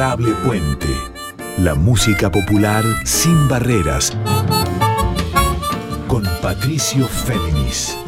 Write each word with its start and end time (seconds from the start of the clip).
Adorable 0.00 0.32
Puente. 0.46 0.86
La 1.58 1.74
música 1.74 2.32
popular 2.32 2.82
sin 3.04 3.48
barreras. 3.48 4.16
Con 6.08 6.24
Patricio 6.40 7.06
Féminis. 7.06 7.98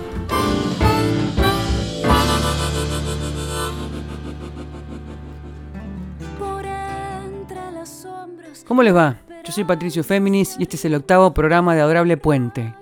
¿Cómo 8.66 8.82
les 8.82 8.96
va? 8.96 9.20
Yo 9.44 9.52
soy 9.52 9.64
Patricio 9.64 10.02
Féminis 10.02 10.56
y 10.58 10.62
este 10.62 10.76
es 10.76 10.86
el 10.86 10.94
octavo 10.94 11.34
programa 11.34 11.74
de 11.74 11.82
Adorable 11.82 12.16
Puente. 12.16 12.74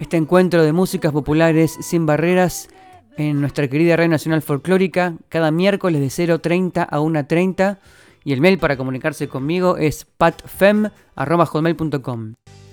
Este 0.00 0.16
encuentro 0.16 0.64
de 0.64 0.72
músicas 0.72 1.12
populares 1.12 1.76
sin 1.80 2.06
barreras 2.06 2.68
en 3.16 3.40
nuestra 3.40 3.68
querida 3.68 3.94
Red 3.94 4.08
Nacional 4.08 4.42
Folclórica 4.42 5.14
cada 5.28 5.52
miércoles 5.52 6.00
de 6.00 6.08
0.30 6.08 6.88
a 6.90 6.98
1.30 6.98 7.78
y 8.28 8.32
el 8.34 8.42
mail 8.42 8.58
para 8.58 8.76
comunicarse 8.76 9.26
conmigo 9.26 9.78
es 9.78 10.04
patfem.com. 10.04 10.84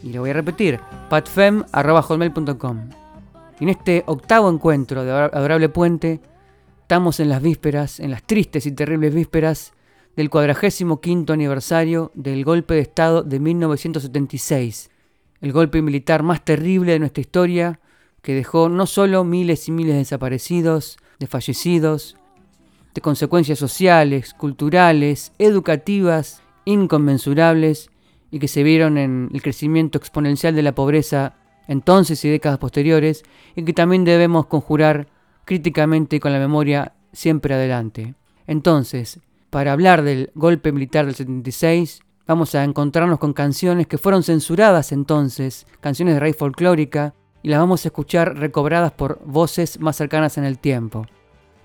Y 0.03 0.11
lo 0.11 0.19
voy 0.19 0.31
a 0.31 0.33
repetir, 0.33 0.81
patfem.com. 1.09 2.89
En 3.61 3.69
este 3.69 4.03
octavo 4.05 4.49
encuentro 4.49 5.05
de 5.05 5.11
Adorable 5.11 5.69
Puente, 5.69 6.19
estamos 6.81 7.21
en 7.21 7.29
las 7.29 7.41
vísperas, 7.41 8.01
en 8.01 8.11
las 8.11 8.23
tristes 8.23 8.65
y 8.65 8.73
terribles 8.73 9.15
vísperas 9.15 9.71
del 10.17 10.29
45 10.29 11.31
aniversario 11.31 12.11
del 12.15 12.43
golpe 12.43 12.73
de 12.73 12.81
Estado 12.81 13.23
de 13.23 13.39
1976, 13.39 14.89
el 15.39 15.53
golpe 15.53 15.81
militar 15.81 16.21
más 16.21 16.43
terrible 16.43 16.91
de 16.91 16.99
nuestra 16.99 17.21
historia, 17.21 17.79
que 18.21 18.35
dejó 18.35 18.67
no 18.67 18.85
solo 18.87 19.23
miles 19.23 19.69
y 19.69 19.71
miles 19.71 19.93
de 19.93 19.99
desaparecidos, 19.99 20.97
de 21.17 21.27
fallecidos, 21.27 22.17
de 22.95 23.02
consecuencias 23.02 23.59
sociales, 23.59 24.34
culturales, 24.34 25.34
educativas, 25.38 26.41
inconmensurables, 26.63 27.91
y 28.32 28.40
que 28.40 28.48
se 28.48 28.63
vieron 28.63 28.98
en 28.98 29.29
el 29.34 29.41
crecimiento 29.41 29.98
exponencial 29.98 30.55
de 30.55 30.63
la 30.63 30.74
pobreza 30.74 31.35
entonces 31.68 32.24
y 32.26 32.29
décadas 32.29 32.57
posteriores, 32.57 33.24
y 33.55 33.63
que 33.63 33.74
también 33.74 34.05
debemos 34.05 34.48
conjurar 34.48 35.07
críticamente 35.43 36.20
con 36.20 36.32
la 36.32 36.40
memoria 36.40 36.93
siempre 37.12 37.54
adelante. 37.54 38.15
Entonces, 38.48 39.20
para 39.49 39.74
hablar 39.74 40.02
del 40.02 40.32
golpe 40.34 40.71
militar 40.71 41.05
del 41.05 41.15
76, 41.15 42.02
vamos 42.26 42.55
a 42.55 42.63
encontrarnos 42.63 43.20
con 43.20 43.34
canciones 43.34 43.87
que 43.87 43.98
fueron 43.98 44.24
censuradas 44.24 44.91
entonces, 44.91 45.68
canciones 45.82 46.15
de 46.15 46.20
raíz 46.21 46.37
folclórica, 46.37 47.13
y 47.43 47.49
las 47.49 47.59
vamos 47.59 47.85
a 47.85 47.90
escuchar 47.90 48.37
recobradas 48.37 48.93
por 48.93 49.20
voces 49.26 49.80
más 49.80 49.98
cercanas 49.98 50.37
en 50.37 50.46
el 50.46 50.59
tiempo. 50.59 51.05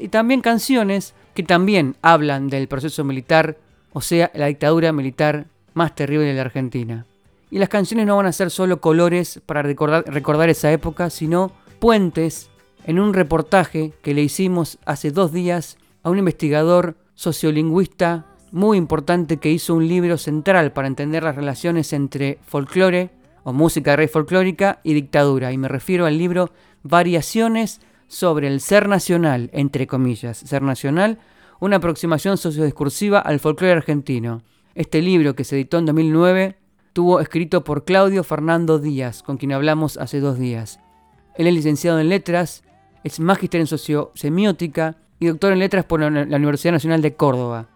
Y 0.00 0.08
también 0.08 0.40
canciones 0.40 1.14
que 1.34 1.42
también 1.42 1.94
hablan 2.00 2.48
del 2.48 2.68
proceso 2.68 3.04
militar, 3.04 3.58
o 3.92 4.00
sea, 4.00 4.30
la 4.34 4.46
dictadura 4.46 4.92
militar 4.92 5.46
más 5.74 5.94
terrible 5.94 6.24
de 6.24 6.34
la 6.34 6.40
Argentina. 6.40 7.06
Y 7.50 7.58
las 7.58 7.68
canciones 7.68 8.06
no 8.06 8.16
van 8.16 8.26
a 8.26 8.32
ser 8.32 8.50
solo 8.50 8.80
colores 8.80 9.40
para 9.44 9.62
recordar, 9.62 10.48
esa 10.48 10.72
época, 10.72 11.10
sino 11.10 11.52
puentes 11.80 12.48
en 12.86 12.98
un 12.98 13.12
reportaje 13.12 13.92
que 14.02 14.14
le 14.14 14.22
hicimos 14.22 14.78
hace 14.86 15.10
dos 15.10 15.32
días 15.32 15.76
a 16.02 16.08
un 16.08 16.18
investigador 16.18 16.96
sociolingüista 17.14 18.24
muy 18.52 18.78
importante 18.78 19.36
que 19.36 19.50
hizo 19.50 19.74
un 19.74 19.86
libro 19.86 20.16
central 20.16 20.72
para 20.72 20.88
entender 20.88 21.22
las 21.22 21.36
relaciones 21.36 21.92
entre 21.92 22.38
folclore 22.46 23.10
o 23.44 23.52
música 23.52 23.96
rey 23.96 24.08
folclórica 24.08 24.80
y 24.82 24.94
dictadura. 24.94 25.52
Y 25.52 25.58
me 25.58 25.68
refiero 25.68 26.06
al 26.06 26.16
libro 26.16 26.50
Variaciones 26.82 27.80
sobre 28.10 28.48
el 28.48 28.60
ser 28.60 28.88
nacional, 28.88 29.50
entre 29.52 29.86
comillas. 29.86 30.38
Ser 30.38 30.62
nacional, 30.62 31.20
una 31.60 31.76
aproximación 31.76 32.36
sociodiscursiva 32.36 33.20
al 33.20 33.38
folclore 33.38 33.72
argentino. 33.72 34.42
Este 34.74 35.00
libro, 35.00 35.36
que 35.36 35.44
se 35.44 35.54
editó 35.54 35.78
en 35.78 35.86
2009, 35.86 36.56
tuvo 36.92 37.20
escrito 37.20 37.62
por 37.62 37.84
Claudio 37.84 38.24
Fernando 38.24 38.80
Díaz, 38.80 39.22
con 39.22 39.36
quien 39.36 39.52
hablamos 39.52 39.96
hace 39.96 40.18
dos 40.18 40.40
días. 40.40 40.80
Él 41.36 41.46
es 41.46 41.54
licenciado 41.54 42.00
en 42.00 42.08
letras, 42.08 42.64
es 43.04 43.20
magíster 43.20 43.60
en 43.60 43.68
sociosemiótica 43.68 44.96
y 45.20 45.26
doctor 45.26 45.52
en 45.52 45.60
letras 45.60 45.84
por 45.84 46.00
la 46.00 46.36
Universidad 46.36 46.72
Nacional 46.72 47.02
de 47.02 47.14
Córdoba. 47.14 47.68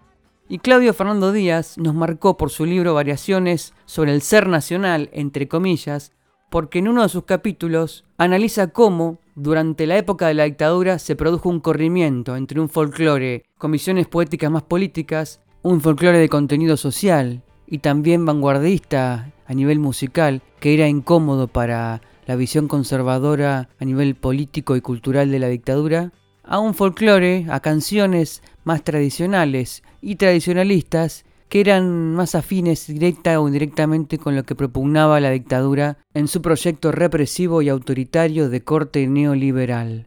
Y 0.48 0.58
Claudio 0.58 0.92
Fernando 0.94 1.30
Díaz 1.30 1.78
nos 1.78 1.94
marcó 1.94 2.36
por 2.36 2.50
su 2.50 2.66
libro 2.66 2.92
Variaciones 2.92 3.72
sobre 3.86 4.12
el 4.12 4.20
ser 4.20 4.48
nacional, 4.48 5.10
entre 5.12 5.46
comillas, 5.46 6.10
porque 6.54 6.78
en 6.78 6.86
uno 6.86 7.02
de 7.02 7.08
sus 7.08 7.24
capítulos 7.24 8.04
analiza 8.16 8.68
cómo, 8.68 9.18
durante 9.34 9.88
la 9.88 9.98
época 9.98 10.28
de 10.28 10.34
la 10.34 10.44
dictadura, 10.44 11.00
se 11.00 11.16
produjo 11.16 11.48
un 11.48 11.58
corrimiento 11.58 12.36
entre 12.36 12.60
un 12.60 12.68
folclore 12.68 13.42
con 13.58 13.72
visiones 13.72 14.06
poéticas 14.06 14.52
más 14.52 14.62
políticas, 14.62 15.40
un 15.62 15.80
folclore 15.80 16.20
de 16.20 16.28
contenido 16.28 16.76
social 16.76 17.42
y 17.66 17.78
también 17.78 18.24
vanguardista 18.24 19.32
a 19.48 19.52
nivel 19.52 19.80
musical, 19.80 20.42
que 20.60 20.74
era 20.74 20.86
incómodo 20.86 21.48
para 21.48 22.02
la 22.24 22.36
visión 22.36 22.68
conservadora 22.68 23.68
a 23.80 23.84
nivel 23.84 24.14
político 24.14 24.76
y 24.76 24.80
cultural 24.80 25.32
de 25.32 25.40
la 25.40 25.48
dictadura, 25.48 26.12
a 26.44 26.60
un 26.60 26.74
folclore, 26.74 27.46
a 27.50 27.58
canciones 27.58 28.44
más 28.62 28.84
tradicionales 28.84 29.82
y 30.00 30.14
tradicionalistas 30.14 31.23
que 31.48 31.60
eran 31.60 32.14
más 32.14 32.34
afines 32.34 32.86
directa 32.86 33.40
o 33.40 33.46
indirectamente 33.46 34.18
con 34.18 34.34
lo 34.34 34.44
que 34.44 34.54
propugnaba 34.54 35.20
la 35.20 35.30
dictadura 35.30 35.98
en 36.14 36.28
su 36.28 36.42
proyecto 36.42 36.92
represivo 36.92 37.62
y 37.62 37.68
autoritario 37.68 38.48
de 38.48 38.64
corte 38.64 39.06
neoliberal. 39.06 40.06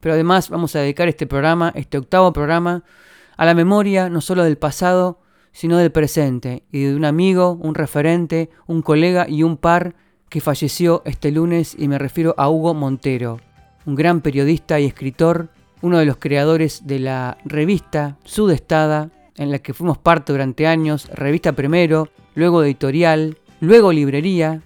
Pero 0.00 0.14
además 0.14 0.50
vamos 0.50 0.76
a 0.76 0.80
dedicar 0.80 1.08
este 1.08 1.26
programa, 1.26 1.72
este 1.74 1.98
octavo 1.98 2.32
programa, 2.32 2.84
a 3.36 3.46
la 3.46 3.54
memoria 3.54 4.10
no 4.10 4.20
solo 4.20 4.44
del 4.44 4.58
pasado, 4.58 5.20
sino 5.52 5.78
del 5.78 5.92
presente, 5.92 6.64
y 6.70 6.82
de 6.84 6.96
un 6.96 7.04
amigo, 7.04 7.52
un 7.52 7.74
referente, 7.74 8.50
un 8.66 8.82
colega 8.82 9.26
y 9.28 9.42
un 9.44 9.56
par 9.56 9.94
que 10.28 10.40
falleció 10.40 11.02
este 11.04 11.30
lunes 11.30 11.76
y 11.78 11.88
me 11.88 11.98
refiero 11.98 12.34
a 12.36 12.50
Hugo 12.50 12.74
Montero, 12.74 13.38
un 13.86 13.94
gran 13.94 14.20
periodista 14.20 14.80
y 14.80 14.84
escritor 14.84 15.48
uno 15.84 15.98
de 15.98 16.06
los 16.06 16.16
creadores 16.16 16.86
de 16.86 16.98
la 16.98 17.36
revista 17.44 18.16
Sudestada, 18.24 19.10
en 19.36 19.50
la 19.50 19.58
que 19.58 19.74
fuimos 19.74 19.98
parte 19.98 20.32
durante 20.32 20.66
años, 20.66 21.08
revista 21.12 21.52
primero, 21.52 22.08
luego 22.34 22.62
editorial, 22.62 23.38
luego 23.60 23.92
librería, 23.92 24.62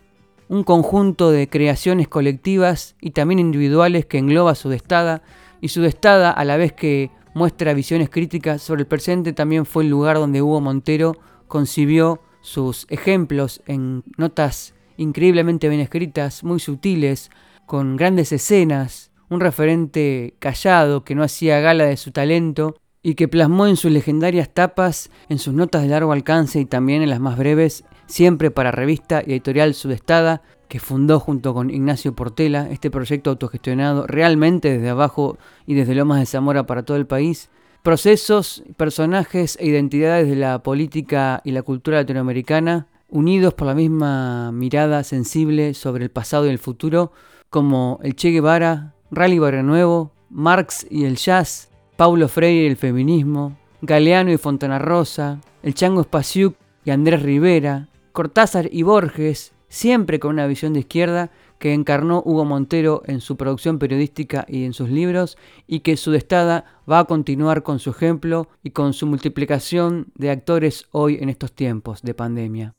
un 0.49 0.65
conjunto 0.65 1.31
de 1.31 1.49
creaciones 1.49 2.09
colectivas 2.09 2.97
y 3.01 3.11
también 3.11 3.39
individuales 3.39 4.07
que 4.07 4.19
engloba 4.19 4.55
Sudestada, 4.55 5.23
y 5.61 5.69
Sudestada 5.69 6.31
a 6.31 6.45
la 6.45 6.57
vez 6.57 6.73
que 6.73 7.11
muestra 7.35 7.75
visiones 7.75 8.11
críticas 8.11 8.63
sobre 8.63 8.83
el 8.83 8.87
presente 8.87 9.33
también 9.33 9.67
fue 9.67 9.85
el 9.85 9.91
lugar 9.91 10.17
donde 10.17 10.43
Hugo 10.43 10.61
Montero 10.61 11.17
concibió 11.47 12.21
sus 12.41 12.87
ejemplos 12.89 13.63
en 13.67 14.05
notas 14.17 14.75
increíblemente 14.97 15.69
bien 15.69 15.81
escritas, 15.81 16.45
muy 16.45 16.61
sutiles, 16.61 17.31
con 17.67 17.97
grandes 17.97 18.33
escenas, 18.33 19.11
un 19.31 19.41
referente 19.41 20.35
callado 20.39 21.05
que 21.05 21.15
no 21.15 21.23
hacía 21.23 21.61
gala 21.61 21.85
de 21.85 21.97
su 21.97 22.11
talento 22.11 22.77
y 23.03 23.15
que 23.15 23.29
plasmó 23.29 23.67
en 23.67 23.77
sus 23.77 23.91
legendarias 23.91 24.53
tapas, 24.53 25.11
en 25.29 25.39
sus 25.39 25.55
notas 25.55 25.83
de 25.83 25.89
largo 25.89 26.13
alcance 26.13 26.61
y 26.61 26.65
también 26.65 27.03
en 27.03 27.11
las 27.11 27.21
más 27.21 27.39
breves, 27.39 27.85
siempre 28.07 28.51
para 28.51 28.71
revista 28.71 29.23
y 29.25 29.33
editorial 29.33 29.75
Sudestada, 29.75 30.43
que 30.69 30.81
fundó 30.81 31.19
junto 31.19 31.55
con 31.55 31.71
Ignacio 31.71 32.15
Portela 32.15 32.69
este 32.71 32.91
proyecto 32.91 33.31
autogestionado 33.31 34.07
realmente 34.07 34.71
desde 34.71 34.91
abajo 34.91 35.39
y 35.67 35.75
desde 35.75 35.95
Lomas 35.95 36.21
de 36.21 36.27
Zamora 36.27 36.67
para 36.67 36.83
todo 36.83 36.97
el 36.97 37.07
país. 37.07 37.51
Procesos, 37.83 38.63
personajes 38.77 39.57
e 39.61 39.67
identidades 39.67 40.29
de 40.29 40.37
la 40.37 40.63
política 40.63 41.41
y 41.45 41.53
la 41.53 41.63
cultura 41.63 41.99
latinoamericana, 41.99 42.89
unidos 43.09 43.55
por 43.55 43.67
la 43.67 43.75
misma 43.75 44.53
mirada 44.53 45.05
sensible 45.05 45.73
sobre 45.73 46.05
el 46.05 46.11
pasado 46.11 46.47
y 46.47 46.51
el 46.51 46.59
futuro, 46.59 47.13
como 47.49 47.99
el 48.03 48.15
Che 48.15 48.31
Guevara, 48.31 48.95
Rally 49.11 49.39
Barrio 49.39 49.63
Nuevo, 49.63 50.13
Marx 50.29 50.87
y 50.91 51.05
el 51.05 51.17
jazz, 51.17 51.68
Paulo 51.99 52.29
Freire 52.29 52.63
y 52.63 52.67
el 52.69 52.77
feminismo, 52.77 53.59
Galeano 53.83 54.31
y 54.31 54.37
Fontana 54.37 54.79
Rosa, 54.79 55.41
el 55.65 55.75
Chango 55.75 56.05
Spasiuk 56.05 56.55
y 56.85 56.91
Andrés 56.93 57.25
Rivera, 57.25 57.89
Cortázar 58.13 58.69
y 58.71 58.85
Borges, 58.85 59.53
siempre 59.69 60.21
con 60.21 60.35
una 60.35 60.47
visión 60.47 60.75
de 60.75 60.79
izquierda 60.79 61.33
que 61.59 61.75
encarnó 61.75 62.23
Hugo 62.25 62.45
Montero 62.45 63.03
en 63.07 63.21
su 63.21 63.37
producción 63.37 63.81
periodística 63.81 64.47
y 64.49 64.63
en 64.65 64.75
sus 64.75 64.91
libros, 64.91 65.39
y 65.67 65.81
que 65.81 65.97
su 65.97 66.13
destada 66.13 66.67
va 66.89 67.01
a 67.01 67.05
continuar 67.07 67.65
con 67.65 67.81
su 67.81 67.91
ejemplo 67.91 68.47
y 68.63 68.71
con 68.71 68.93
su 68.93 69.09
multiplicación 69.09 70.13
de 70.15 70.31
actores 70.31 70.87
hoy 70.93 71.19
en 71.21 71.31
estos 71.31 71.53
tiempos 71.53 72.03
de 72.03 72.15
pandemia. 72.15 72.77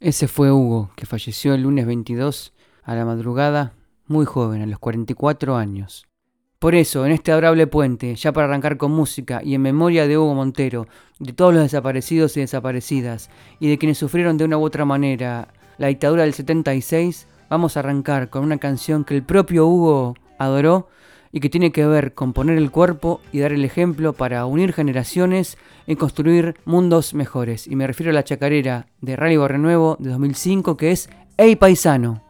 Ese 0.00 0.26
fue 0.26 0.50
Hugo, 0.50 0.90
que 0.96 1.04
falleció 1.04 1.52
el 1.52 1.64
lunes 1.64 1.84
22 1.84 2.54
a 2.82 2.94
la 2.94 3.04
madrugada 3.04 3.74
muy 4.06 4.24
joven, 4.24 4.62
a 4.62 4.66
los 4.66 4.78
44 4.78 5.54
años. 5.54 6.06
Por 6.64 6.74
eso, 6.74 7.04
en 7.04 7.12
este 7.12 7.30
adorable 7.30 7.66
puente, 7.66 8.14
ya 8.14 8.32
para 8.32 8.46
arrancar 8.46 8.78
con 8.78 8.90
música 8.90 9.42
y 9.44 9.54
en 9.54 9.60
memoria 9.60 10.08
de 10.08 10.16
Hugo 10.16 10.34
Montero, 10.34 10.86
de 11.18 11.34
todos 11.34 11.52
los 11.52 11.62
desaparecidos 11.62 12.38
y 12.38 12.40
desaparecidas, 12.40 13.28
y 13.60 13.68
de 13.68 13.76
quienes 13.76 13.98
sufrieron 13.98 14.38
de 14.38 14.46
una 14.46 14.56
u 14.56 14.64
otra 14.64 14.86
manera 14.86 15.48
la 15.76 15.88
dictadura 15.88 16.22
del 16.22 16.32
76, 16.32 17.28
vamos 17.50 17.76
a 17.76 17.80
arrancar 17.80 18.30
con 18.30 18.44
una 18.44 18.56
canción 18.56 19.04
que 19.04 19.14
el 19.14 19.22
propio 19.22 19.66
Hugo 19.66 20.14
adoró 20.38 20.88
y 21.32 21.40
que 21.40 21.50
tiene 21.50 21.70
que 21.70 21.84
ver 21.84 22.14
con 22.14 22.32
poner 22.32 22.56
el 22.56 22.70
cuerpo 22.70 23.20
y 23.30 23.40
dar 23.40 23.52
el 23.52 23.66
ejemplo 23.66 24.14
para 24.14 24.46
unir 24.46 24.72
generaciones 24.72 25.58
y 25.86 25.96
construir 25.96 26.54
mundos 26.64 27.12
mejores. 27.12 27.66
Y 27.66 27.76
me 27.76 27.86
refiero 27.86 28.08
a 28.08 28.14
la 28.14 28.24
chacarera 28.24 28.86
de 29.02 29.16
Rally 29.16 29.36
Barrenuevo 29.36 29.98
de 30.00 30.08
2005 30.08 30.78
que 30.78 30.92
es 30.92 31.10
Ey 31.36 31.56
Paisano. 31.56 32.23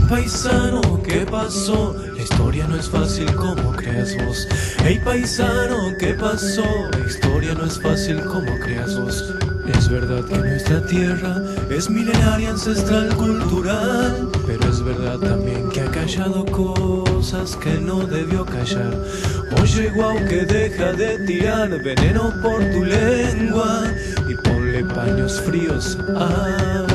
Paisano, 0.00 1.02
¿qué 1.02 1.26
pasó? 1.30 1.94
La 2.16 2.22
historia 2.22 2.66
no 2.66 2.76
es 2.76 2.88
fácil 2.88 3.32
como 3.34 3.72
creas 3.72 4.16
vos. 4.24 4.48
Hey 4.84 5.00
paisano, 5.04 5.92
¿qué 5.98 6.14
pasó? 6.14 6.64
La 6.92 7.06
historia 7.06 7.54
no 7.54 7.64
es 7.64 7.80
fácil 7.80 8.20
como 8.24 8.58
creas 8.60 8.98
vos. 8.98 9.24
Es 9.66 9.88
verdad 9.88 10.24
que 10.24 10.36
nuestra 10.36 10.84
tierra 10.86 11.42
es 11.70 11.88
milenaria, 11.88 12.50
ancestral, 12.50 13.14
cultural. 13.16 14.28
Pero 14.46 14.68
es 14.68 14.82
verdad 14.82 15.18
también 15.18 15.70
que 15.70 15.80
ha 15.80 15.90
callado 15.90 16.44
cosas 16.46 17.56
que 17.56 17.74
no 17.78 18.06
debió 18.06 18.44
callar. 18.44 18.92
Oye, 19.62 19.90
guau, 19.90 20.16
que 20.28 20.44
deja 20.44 20.92
de 20.92 21.18
tirar 21.26 21.70
veneno 21.82 22.32
por 22.42 22.60
tu 22.72 22.84
lengua 22.84 23.84
y 24.28 24.34
ponle 24.34 24.84
paños 24.84 25.40
fríos 25.40 25.98
a 26.16 26.93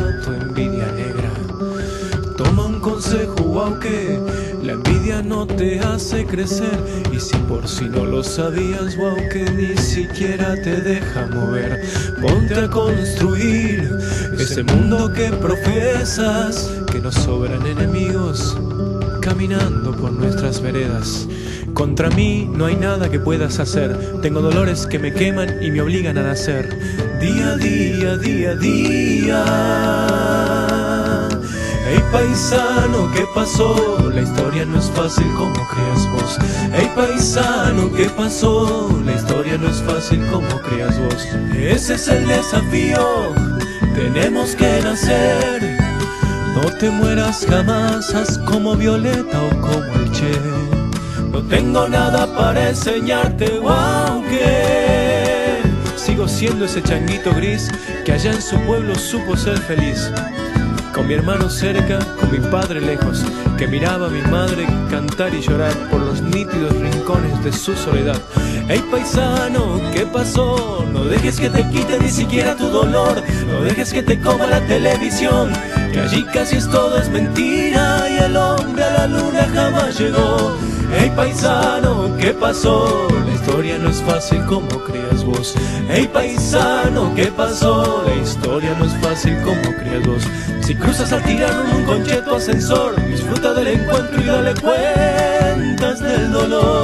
aunque 3.57 4.19
la 4.63 4.74
envidia 4.74 5.22
no 5.22 5.48
te 5.48 5.80
hace 5.80 6.25
crecer. 6.25 6.78
Y 7.12 7.19
si 7.19 7.38
por 7.38 7.68
si 7.68 7.86
no 7.86 8.06
lo 8.06 8.24
sabías, 8.24 8.96
wow, 8.98 9.16
que 9.31 9.50
ni 9.51 9.78
siquiera 9.78 10.56
te 10.56 10.81
deja 10.81 11.28
mover, 11.28 11.81
ponte 12.22 12.56
a 12.56 12.69
construir 12.69 13.90
ese 14.38 14.63
mundo 14.63 15.12
que 15.13 15.31
profesas, 15.31 16.69
que 16.92 17.00
nos 17.00 17.16
sobran 17.16 17.66
enemigos 17.66 18.57
caminando 19.22 19.92
por 19.92 20.12
nuestras 20.12 20.62
veredas. 20.62 21.28
Contra 21.74 22.10
mí 22.10 22.50
no 22.54 22.66
hay 22.66 22.75
nada 22.75 23.10
que 23.10 23.19
puedas 23.19 23.60
hacer. 23.60 24.22
Tengo 24.22 24.42
dolores 24.42 24.88
que 24.88 25.00
me 25.00 25.13
queman 25.13 25.63
y 25.63 25.72
me 25.72 25.81
obligan 25.81 26.18
a 26.18 26.24
nacer. 26.24 26.69
Día 27.19 27.56
día, 27.56 28.18
día 28.18 28.56
día. 28.56 30.58
Hey 31.91 32.03
paisano, 32.12 33.12
¿qué 33.13 33.25
pasó? 33.33 34.12
La 34.13 34.21
historia 34.21 34.63
no 34.63 34.77
es 34.77 34.91
fácil 34.91 35.25
como 35.36 35.56
creas 35.69 36.07
vos. 36.12 36.38
Hey 36.71 36.88
paisano, 36.95 37.91
¿qué 37.91 38.07
pasó? 38.12 38.95
La 39.03 39.13
historia 39.13 39.57
no 39.57 39.68
es 39.68 39.81
fácil 39.81 40.24
como 40.27 40.47
creas 40.62 41.00
vos. 41.00 41.27
Ese 41.57 41.95
es 41.95 42.07
el 42.07 42.27
desafío, 42.27 43.33
tenemos 43.95 44.56
que 44.56 44.81
nacer. 44.83 45.80
No 46.53 46.69
te 46.77 46.91
mueras 46.91 47.44
jamás, 47.50 48.13
como 48.45 48.75
Violeta 48.75 49.42
o 49.42 49.50
como 49.59 49.92
el 49.95 50.12
Che. 50.12 50.31
No 51.31 51.42
tengo 51.42 51.89
nada 51.89 52.27
para 52.35 52.69
enseñarte, 52.69 53.59
aunque 53.68 55.63
sigo 55.95 56.27
siendo 56.27 56.65
ese 56.65 56.83
changuito 56.83 57.33
gris 57.33 57.68
que 58.06 58.12
allá 58.12 58.33
en 58.33 58.42
su 58.44 58.59
pueblo 58.59 58.94
supo 58.94 59.35
ser 59.35 59.57
feliz 59.57 60.12
con 61.00 61.07
mi 61.07 61.13
hermano 61.13 61.50
cerca, 61.50 61.98
con 62.19 62.30
mi 62.30 62.40
padre 62.50 62.81
lejos, 62.81 63.24
que 63.57 63.68
miraba 63.68 64.07
a 64.07 64.10
mi 64.10 64.22
madre 64.24 64.68
cantar 64.90 65.34
y 65.34 65.40
llorar 65.40 65.72
por 65.90 66.01
los 66.01 66.22
nítidos 66.22 66.75
rincones 66.75 67.42
de 67.42 67.54
su 67.54 67.74
soledad. 67.74 68.22
Hey 68.68 68.84
paisano, 68.92 69.80
¿qué 69.94 70.06
pasó? 70.06 70.86
No 70.92 71.06
dejes 71.06 71.40
que 71.40 71.50
te 71.50 71.66
quite 71.69 72.00
ni 72.00 72.10
siquiera 72.10 72.54
tu 72.57 72.68
dolor, 72.68 73.24
no 73.48 73.62
dejes 73.62 73.94
que 73.94 74.04
te 74.04 74.19
coma 74.19 74.46
la 74.48 74.60
televisión, 74.68 75.54
que 75.94 76.01
allí 76.01 76.25
casi 76.34 76.57
es 76.57 76.69
todo 76.69 76.98
es 76.98 77.07
mentira 77.07 78.06
y 78.10 78.18
el 78.18 78.36
hombre 78.36 78.84
a 78.84 78.92
la 78.92 79.07
luna 79.07 79.48
jamás 79.54 79.98
llegó. 79.98 80.57
Hey 80.92 81.13
paisano, 81.16 82.18
¿qué 82.18 82.34
pasó? 82.34 83.07
La 83.25 83.34
historia 83.34 83.78
no 83.78 83.90
es 83.90 84.02
fácil 84.02 84.44
como 84.45 84.68
creas 84.84 85.24
vos. 85.24 85.56
Hey 85.88 86.10
paisano, 86.12 87.16
¿qué 87.16 87.28
pasó? 87.28 88.04
La 88.06 88.16
historia 88.16 88.75
no 88.78 88.84
es 88.84 88.94
fácil 88.98 89.38
como 89.44 89.62
creas 89.78 90.06
vos. 90.06 90.58
Si 90.69 90.75
cruzas 90.75 91.12
al 91.12 91.24
tirano 91.24 91.68
en 91.68 91.77
un 91.77 91.83
concheto 91.83 92.36
ascensor, 92.36 92.95
disfruta 93.07 93.56
del 93.56 93.69
encuentro 93.69 94.21
y 94.21 94.25
dale 94.25 94.54
cuentas 94.54 96.00
del 96.00 96.31
dolor. 96.31 96.83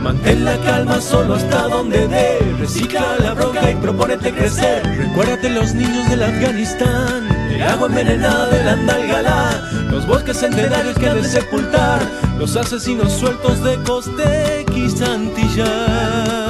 Mantén 0.00 0.44
la 0.44 0.56
calma 0.58 1.00
solo 1.00 1.34
hasta 1.34 1.66
donde 1.66 2.06
dé. 2.06 2.38
Recicla 2.60 3.16
la 3.18 3.34
bronca 3.34 3.72
y 3.72 3.74
propónete 3.74 4.30
crecer. 4.32 4.84
Recuérdate 4.98 5.50
los 5.50 5.74
niños 5.74 6.08
del 6.08 6.22
Afganistán, 6.22 7.26
el 7.50 7.62
agua 7.64 7.88
envenenada 7.88 8.46
del 8.50 8.68
Andalgalá, 8.68 9.68
los 9.90 10.06
bosques 10.06 10.36
centenarios 10.36 10.96
que 10.96 11.12
de 11.12 11.24
sepultar, 11.24 12.08
los 12.38 12.54
asesinos 12.56 13.12
sueltos 13.14 13.64
de 13.64 13.82
Costex 13.82 14.96
Santillán. 14.96 16.49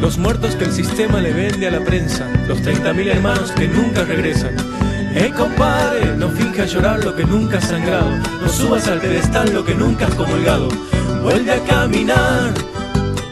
Los 0.00 0.16
muertos 0.16 0.56
que 0.56 0.64
el 0.64 0.72
sistema 0.72 1.20
le 1.20 1.32
vende 1.32 1.68
a 1.68 1.70
la 1.70 1.80
prensa, 1.80 2.26
los 2.48 2.62
30.000 2.62 3.06
hermanos 3.08 3.52
que 3.52 3.68
nunca 3.68 4.02
regresan. 4.04 4.56
Eh, 5.14 5.30
compadre, 5.36 6.16
no 6.16 6.30
finjas 6.30 6.72
llorar 6.72 7.04
lo 7.04 7.14
que 7.14 7.24
nunca 7.24 7.58
has 7.58 7.64
sangrado, 7.68 8.10
no 8.40 8.48
subas 8.48 8.88
al 8.88 8.98
pedestal 8.98 9.52
lo 9.52 9.62
que 9.62 9.74
nunca 9.74 10.06
has 10.06 10.14
comulgado. 10.14 10.68
Vuelve 11.22 11.52
a 11.52 11.62
caminar 11.64 12.54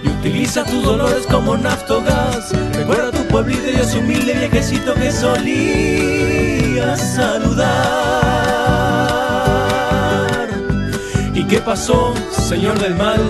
y 0.05 0.09
utiliza 0.09 0.63
tus 0.65 0.85
dolores 0.85 1.27
como 1.27 1.57
naftogás. 1.57 2.53
Recuerda 2.75 3.13
tu 3.13 3.27
pueblito 3.29 3.71
y 3.71 3.77
ese 3.77 3.99
humilde 3.99 4.35
viejecito 4.35 4.93
que 4.95 5.11
solía 5.11 6.97
saludar. 6.97 7.79
¿Y 11.33 11.45
qué 11.45 11.61
pasó, 11.61 12.13
señor 12.31 12.79
del 12.79 12.95
mal? 12.95 13.21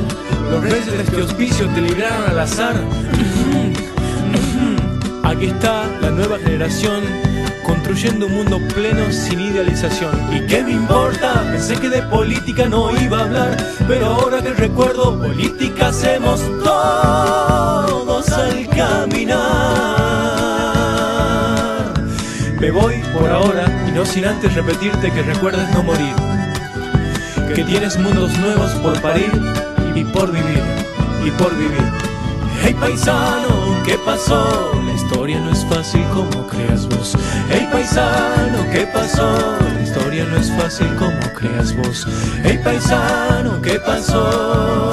Los 0.50 0.62
reyes 0.62 0.87
de 0.87 1.03
este 1.03 1.23
hospicio 1.23 1.69
te 1.69 1.81
libraron 1.81 2.31
al 2.31 2.39
azar. 2.39 2.77
Aquí 5.25 5.47
está 5.47 5.87
la 6.00 6.11
nueva 6.11 6.39
generación 6.39 7.05
construyendo 7.65 8.27
un 8.27 8.35
mundo 8.35 8.59
pleno 8.75 9.12
sin 9.12 9.41
idealización. 9.41 10.11
¿Y 10.33 10.47
qué 10.47 10.62
me 10.62 10.73
importa? 10.73 11.43
Pensé 11.53 11.77
que 11.77 11.91
de 11.91 12.03
política 12.03 12.67
no 12.67 12.91
iba 12.99 13.19
a 13.19 13.25
hablar, 13.25 13.56
pero 13.87 14.06
ahora 14.06 14.43
que 14.43 14.55
recuerdo, 14.55 15.19
política 15.19 15.88
hacemos 15.88 16.40
todos 16.64 18.28
al 18.31 18.67
caminar. 18.69 19.38
Me 22.59 22.71
voy 22.71 22.95
por 23.12 23.31
ahora 23.31 23.67
y 23.87 23.93
no 23.93 24.07
sin 24.07 24.25
antes 24.25 24.55
repetirte 24.55 25.12
que 25.12 25.23
recuerdes 25.23 25.69
no 25.75 25.83
morir, 25.83 26.14
que 27.55 27.64
tienes 27.64 27.99
mundos 27.99 28.37
nuevos 28.38 28.73
por 28.83 29.00
parir 29.00 29.31
y 29.99 30.05
por 30.05 30.31
vivir, 30.31 30.62
y 31.25 31.31
por 31.33 31.52
vivir. 31.57 31.93
Hey 32.62 32.75
paisano, 32.78 33.83
¿qué 33.85 33.99
pasó? 33.99 34.73
La 34.87 34.93
historia 34.93 35.40
no 35.40 35.50
es 35.50 35.64
fácil 35.64 36.05
como 36.14 36.47
creas 36.47 36.87
vos. 36.88 37.17
Hey 37.50 37.69
paisano, 37.73 38.59
¿qué 38.71 38.87
pasó? 38.87 39.59
La 39.75 39.83
historia 39.83 40.25
no 40.26 40.37
es 40.37 40.52
fácil 40.52 40.88
como 40.97 41.21
creas 41.35 41.75
vos. 41.76 42.07
Hey 42.45 42.61
paisano, 42.62 43.61
¿qué 43.61 43.81
pasó? 43.81 44.93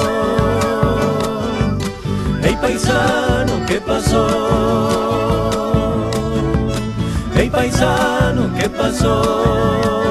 Hey 2.42 2.56
paisano, 2.60 3.66
¿qué 3.66 3.80
pasó? 3.80 4.26
Hey 7.34 7.48
paisano, 7.50 8.52
¿qué 8.58 8.68
pasó? 8.68 10.05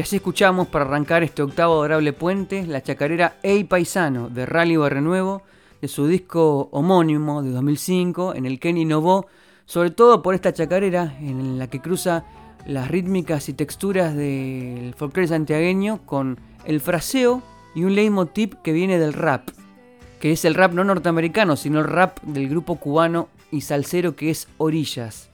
Y 0.00 0.02
así 0.02 0.16
escuchamos 0.16 0.66
para 0.68 0.86
arrancar 0.86 1.22
este 1.22 1.42
octavo 1.42 1.74
adorable 1.74 2.14
puente 2.14 2.66
la 2.66 2.82
chacarera 2.82 3.36
Ey 3.42 3.64
Paisano 3.64 4.30
de 4.30 4.46
Rally 4.46 4.76
Barrenuevo 4.76 5.42
de 5.82 5.88
su 5.88 6.06
disco 6.06 6.70
homónimo 6.72 7.42
de 7.42 7.50
2005 7.50 8.34
en 8.34 8.46
el 8.46 8.58
que 8.58 8.70
innovó 8.70 9.26
sobre 9.66 9.90
todo 9.90 10.22
por 10.22 10.34
esta 10.34 10.54
chacarera 10.54 11.18
en 11.20 11.58
la 11.58 11.66
que 11.66 11.82
cruza 11.82 12.24
las 12.64 12.88
rítmicas 12.88 13.50
y 13.50 13.52
texturas 13.52 14.16
del 14.16 14.94
folclore 14.96 15.28
santiagueño 15.28 16.00
con 16.06 16.38
el 16.64 16.80
fraseo 16.80 17.42
y 17.74 17.84
un 17.84 17.94
leitmotiv 17.94 18.56
que 18.62 18.72
viene 18.72 18.98
del 18.98 19.12
rap, 19.12 19.50
que 20.18 20.32
es 20.32 20.46
el 20.46 20.54
rap 20.54 20.72
no 20.72 20.82
norteamericano, 20.82 21.56
sino 21.56 21.78
el 21.78 21.84
rap 21.84 22.22
del 22.22 22.48
grupo 22.48 22.76
cubano 22.76 23.28
y 23.50 23.60
salsero 23.60 24.16
que 24.16 24.30
es 24.30 24.48
Orillas. 24.56 25.28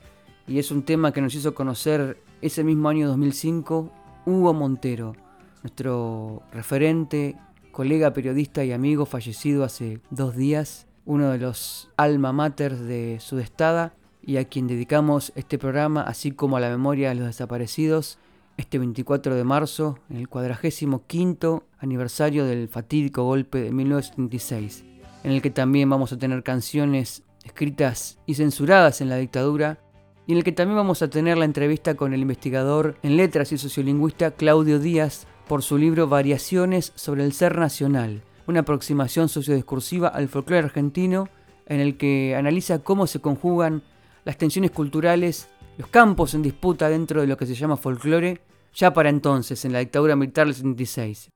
Y 0.45 0.59
es 0.59 0.71
un 0.71 0.83
tema 0.83 1.13
que 1.13 1.21
nos 1.21 1.35
hizo 1.35 1.55
conocer 1.55 2.17
ese 2.41 2.65
mismo 2.65 2.89
año 2.89 3.07
2005 3.07 3.93
Hugo 4.27 4.53
Montero, 4.53 5.15
nuestro 5.63 6.43
referente, 6.51 7.37
colega 7.71 8.11
periodista 8.11 8.65
y 8.65 8.73
amigo 8.73 9.05
fallecido 9.05 9.63
hace 9.63 10.01
dos 10.09 10.35
días, 10.35 10.85
uno 11.05 11.29
de 11.29 11.37
los 11.37 11.89
alma 11.95 12.33
mater 12.33 12.75
de 12.75 13.21
Sudestada 13.21 13.93
y 14.21 14.35
a 14.35 14.43
quien 14.43 14.67
dedicamos 14.67 15.31
este 15.35 15.57
programa, 15.57 16.01
así 16.01 16.31
como 16.31 16.57
a 16.57 16.59
la 16.59 16.67
memoria 16.67 17.07
de 17.07 17.15
los 17.15 17.27
desaparecidos, 17.27 18.19
este 18.57 18.77
24 18.79 19.33
de 19.33 19.45
marzo, 19.45 19.97
en 20.09 20.17
el 20.17 20.27
cuadragésimo 20.27 21.03
quinto 21.07 21.63
aniversario 21.79 22.43
del 22.43 22.67
fatídico 22.67 23.23
golpe 23.23 23.61
de 23.61 23.71
1976, 23.71 24.83
en 25.23 25.31
el 25.31 25.41
que 25.41 25.51
también 25.51 25.89
vamos 25.89 26.11
a 26.11 26.17
tener 26.17 26.43
canciones 26.43 27.23
escritas 27.45 28.19
y 28.25 28.33
censuradas 28.33 28.99
en 28.99 29.07
la 29.07 29.15
dictadura, 29.15 29.79
y 30.27 30.33
en 30.33 30.39
el 30.39 30.43
que 30.43 30.51
también 30.51 30.75
vamos 30.75 31.01
a 31.01 31.09
tener 31.09 31.37
la 31.37 31.45
entrevista 31.45 31.95
con 31.95 32.13
el 32.13 32.21
investigador 32.21 32.97
en 33.01 33.15
letras 33.15 33.53
y 33.53 33.57
sociolingüista 33.57 34.31
Claudio 34.31 34.77
Díaz 34.77 35.25
por 35.47 35.63
su 35.63 35.77
libro 35.77 36.07
Variaciones 36.07 36.91
sobre 36.95 37.23
el 37.23 37.31
Ser 37.31 37.57
Nacional, 37.57 38.23
una 38.45 38.59
aproximación 38.59 39.29
sociodiscursiva 39.29 40.09
al 40.09 40.27
folclore 40.27 40.65
argentino 40.65 41.29
en 41.65 41.79
el 41.79 41.95
que 41.95 42.35
analiza 42.35 42.79
cómo 42.79 43.07
se 43.07 43.21
conjugan 43.21 43.83
las 44.25 44.37
tensiones 44.37 44.71
culturales, 44.71 45.47
los 45.77 45.87
campos 45.87 46.33
en 46.33 46.41
disputa 46.41 46.89
dentro 46.89 47.21
de 47.21 47.27
lo 47.27 47.37
que 47.37 47.45
se 47.45 47.55
llama 47.55 47.77
folclore, 47.77 48.41
ya 48.73 48.93
para 48.93 49.09
entonces, 49.09 49.63
en 49.63 49.71
la 49.71 49.79
dictadura 49.79 50.17
militar 50.17 50.45
del 50.45 50.55
76. 50.55 51.31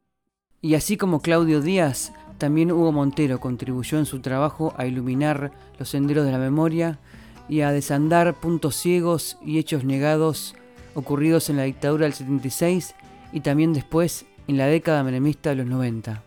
Y 0.61 0.75
así 0.75 0.97
como 0.97 1.21
Claudio 1.21 1.61
Díaz, 1.61 2.11
también 2.37 2.71
Hugo 2.71 2.91
Montero 2.91 3.39
contribuyó 3.39 3.97
en 3.97 4.05
su 4.05 4.19
trabajo 4.19 4.73
a 4.77 4.85
iluminar 4.85 5.51
los 5.79 5.89
senderos 5.89 6.25
de 6.25 6.33
la 6.33 6.37
memoria 6.37 6.99
y 7.51 7.61
a 7.61 7.73
desandar 7.73 8.33
puntos 8.39 8.77
ciegos 8.77 9.37
y 9.45 9.59
hechos 9.59 9.83
negados 9.83 10.55
ocurridos 10.95 11.49
en 11.49 11.57
la 11.57 11.63
dictadura 11.63 12.05
del 12.05 12.13
76 12.13 12.95
y 13.33 13.41
también 13.41 13.73
después 13.73 14.25
en 14.47 14.55
la 14.57 14.67
década 14.67 15.03
menemista 15.03 15.49
de 15.49 15.57
los 15.57 15.65
90. 15.65 16.23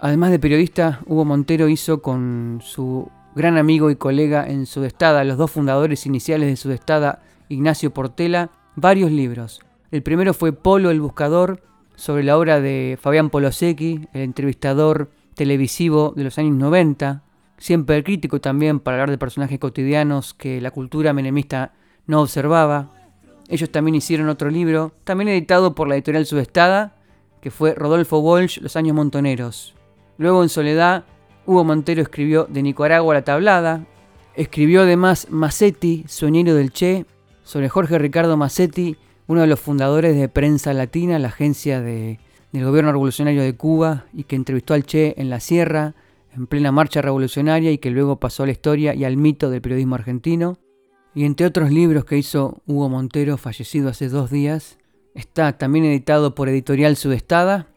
Además 0.00 0.32
de 0.32 0.40
periodista, 0.40 1.00
Hugo 1.06 1.24
Montero 1.24 1.68
hizo 1.68 2.02
con 2.02 2.60
su 2.64 3.08
gran 3.36 3.56
amigo 3.56 3.90
y 3.90 3.96
colega 3.96 4.46
en 4.48 4.66
Sudestada, 4.66 5.22
los 5.22 5.38
dos 5.38 5.52
fundadores 5.52 6.04
iniciales 6.04 6.48
de 6.48 6.56
Sudestada, 6.56 7.22
Ignacio 7.48 7.94
Portela, 7.94 8.50
varios 8.74 9.12
libros. 9.12 9.60
El 9.92 10.02
primero 10.02 10.34
fue 10.34 10.52
Polo 10.52 10.90
el 10.90 11.00
Buscador, 11.00 11.62
sobre 11.94 12.24
la 12.24 12.36
obra 12.36 12.60
de 12.60 12.98
Fabián 13.00 13.30
Polosecchi, 13.30 14.08
el 14.12 14.22
entrevistador 14.22 15.10
televisivo 15.34 16.12
de 16.16 16.24
los 16.24 16.38
años 16.38 16.56
90, 16.56 17.22
siempre 17.58 18.02
crítico 18.04 18.40
también 18.40 18.80
para 18.80 18.96
hablar 18.96 19.10
de 19.10 19.18
personajes 19.18 19.58
cotidianos 19.58 20.34
que 20.34 20.60
la 20.60 20.70
cultura 20.70 21.12
menemista 21.12 21.72
no 22.06 22.20
observaba. 22.20 22.90
Ellos 23.48 23.70
también 23.70 23.94
hicieron 23.94 24.28
otro 24.28 24.50
libro, 24.50 24.92
también 25.04 25.28
editado 25.28 25.74
por 25.74 25.88
la 25.88 25.94
editorial 25.94 26.26
Subestada, 26.26 26.96
que 27.40 27.50
fue 27.50 27.74
Rodolfo 27.74 28.18
Walsh, 28.18 28.60
Los 28.60 28.76
años 28.76 28.94
montoneros. 28.94 29.74
Luego 30.16 30.42
en 30.42 30.48
soledad, 30.48 31.04
Hugo 31.46 31.64
Montero 31.64 32.00
escribió 32.00 32.46
De 32.48 32.62
Nicaragua 32.62 33.14
a 33.14 33.18
la 33.18 33.24
tablada. 33.24 33.84
Escribió 34.34 34.82
además 34.82 35.28
Massetti, 35.30 36.04
Soñero 36.08 36.54
del 36.54 36.72
Che, 36.72 37.04
sobre 37.42 37.68
Jorge 37.68 37.98
Ricardo 37.98 38.36
Massetti, 38.36 38.96
uno 39.26 39.42
de 39.42 39.46
los 39.46 39.60
fundadores 39.60 40.16
de 40.16 40.28
Prensa 40.28 40.72
Latina, 40.72 41.18
la 41.18 41.28
agencia 41.28 41.80
del 41.80 42.18
gobierno 42.52 42.92
revolucionario 42.92 43.42
de 43.42 43.56
Cuba, 43.56 44.06
y 44.12 44.24
que 44.24 44.36
entrevistó 44.36 44.74
al 44.74 44.84
Che 44.84 45.14
en 45.18 45.28
la 45.28 45.40
Sierra, 45.40 45.94
en 46.34 46.46
plena 46.46 46.72
marcha 46.72 47.02
revolucionaria, 47.02 47.70
y 47.70 47.78
que 47.78 47.90
luego 47.90 48.20
pasó 48.20 48.42
a 48.42 48.46
la 48.46 48.52
historia 48.52 48.94
y 48.94 49.04
al 49.04 49.16
mito 49.16 49.50
del 49.50 49.62
periodismo 49.62 49.94
argentino. 49.94 50.58
Y 51.14 51.24
entre 51.24 51.46
otros 51.46 51.70
libros 51.70 52.04
que 52.04 52.18
hizo 52.18 52.62
Hugo 52.66 52.88
Montero, 52.88 53.36
fallecido 53.36 53.88
hace 53.88 54.08
dos 54.08 54.30
días, 54.30 54.78
está 55.14 55.56
también 55.56 55.84
editado 55.84 56.34
por 56.34 56.48
Editorial 56.48 56.96
Sudestada, 56.96 57.68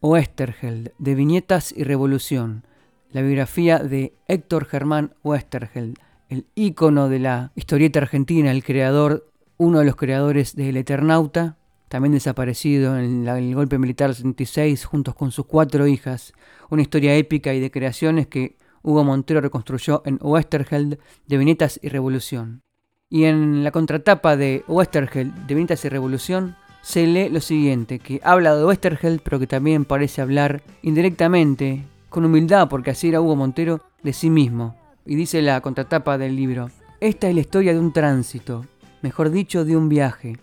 Westergeld, 0.00 0.92
de 0.98 1.14
Viñetas 1.14 1.72
y 1.76 1.84
Revolución, 1.84 2.64
la 3.10 3.22
biografía 3.22 3.78
de 3.78 4.14
Héctor 4.28 4.66
Germán 4.66 5.14
Westergeld, 5.22 5.96
el 6.28 6.46
ícono 6.54 7.08
de 7.08 7.18
la 7.18 7.52
historieta 7.54 8.00
argentina, 8.00 8.50
el 8.50 8.64
creador, 8.64 9.30
uno 9.58 9.78
de 9.78 9.84
los 9.84 9.96
creadores 9.96 10.54
del 10.56 10.76
Eternauta, 10.76 11.56
también 11.88 12.12
desaparecido 12.12 12.98
en 12.98 13.26
el 13.26 13.54
golpe 13.54 13.78
militar 13.78 14.14
76 14.14 14.84
juntos 14.84 15.14
con 15.14 15.30
sus 15.30 15.46
cuatro 15.46 15.86
hijas, 15.86 16.32
una 16.70 16.82
historia 16.82 17.14
épica 17.14 17.54
y 17.54 17.60
de 17.60 17.70
creaciones 17.70 18.26
que 18.26 18.56
Hugo 18.82 19.04
Montero 19.04 19.40
reconstruyó 19.40 20.02
en 20.04 20.18
Westergeld 20.20 20.98
de 21.26 21.38
Viñetas 21.38 21.80
y 21.82 21.88
Revolución. 21.88 22.62
Y 23.08 23.24
en 23.24 23.62
la 23.62 23.70
contratapa 23.70 24.36
de 24.36 24.64
Westergeld 24.66 25.46
de 25.46 25.54
Venitas 25.54 25.84
y 25.84 25.88
Revolución 25.88 26.56
se 26.82 27.06
lee 27.06 27.28
lo 27.28 27.40
siguiente, 27.40 27.98
que 27.98 28.20
habla 28.22 28.54
de 28.54 28.64
Westergeld, 28.64 29.20
pero 29.22 29.38
que 29.38 29.46
también 29.46 29.84
parece 29.84 30.22
hablar 30.22 30.62
indirectamente, 30.82 31.84
con 32.08 32.24
humildad, 32.24 32.68
porque 32.68 32.92
así 32.92 33.08
era 33.08 33.20
Hugo 33.20 33.36
Montero, 33.36 33.80
de 34.02 34.12
sí 34.12 34.30
mismo. 34.30 34.76
Y 35.04 35.16
dice 35.16 35.42
la 35.42 35.60
contratapa 35.60 36.18
del 36.18 36.36
libro, 36.36 36.70
esta 37.00 37.28
es 37.28 37.34
la 37.34 37.40
historia 37.40 37.72
de 37.72 37.80
un 37.80 37.92
tránsito, 37.92 38.66
mejor 39.02 39.30
dicho, 39.30 39.64
de 39.64 39.76
un 39.76 39.88
viaje. 39.88 40.38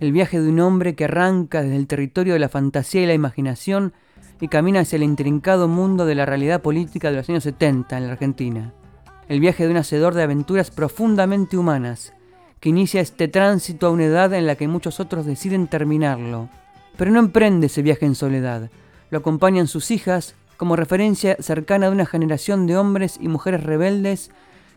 El 0.00 0.12
viaje 0.12 0.40
de 0.40 0.48
un 0.48 0.60
hombre 0.60 0.94
que 0.94 1.04
arranca 1.04 1.62
desde 1.62 1.76
el 1.76 1.86
territorio 1.86 2.34
de 2.34 2.38
la 2.38 2.48
fantasía 2.48 3.02
y 3.02 3.06
la 3.06 3.14
imaginación 3.14 3.92
y 4.40 4.48
camina 4.48 4.80
hacia 4.80 4.96
el 4.96 5.02
intrincado 5.02 5.68
mundo 5.68 6.06
de 6.06 6.14
la 6.14 6.26
realidad 6.26 6.62
política 6.62 7.10
de 7.10 7.16
los 7.16 7.28
años 7.28 7.42
70 7.42 7.96
en 7.96 8.06
la 8.06 8.12
Argentina 8.12 8.72
el 9.28 9.40
viaje 9.40 9.64
de 9.64 9.70
un 9.70 9.76
hacedor 9.76 10.14
de 10.14 10.22
aventuras 10.22 10.70
profundamente 10.70 11.56
humanas, 11.56 12.14
que 12.60 12.70
inicia 12.70 13.00
este 13.00 13.28
tránsito 13.28 13.86
a 13.86 13.90
una 13.90 14.06
edad 14.06 14.32
en 14.32 14.46
la 14.46 14.56
que 14.56 14.68
muchos 14.68 15.00
otros 15.00 15.26
deciden 15.26 15.68
terminarlo. 15.68 16.48
Pero 16.96 17.10
no 17.10 17.20
emprende 17.20 17.66
ese 17.66 17.82
viaje 17.82 18.06
en 18.06 18.14
soledad, 18.14 18.70
lo 19.10 19.18
acompañan 19.18 19.68
sus 19.68 19.90
hijas 19.90 20.34
como 20.56 20.76
referencia 20.76 21.36
cercana 21.38 21.86
de 21.86 21.92
una 21.92 22.06
generación 22.06 22.66
de 22.66 22.76
hombres 22.76 23.18
y 23.20 23.28
mujeres 23.28 23.62
rebeldes 23.62 24.30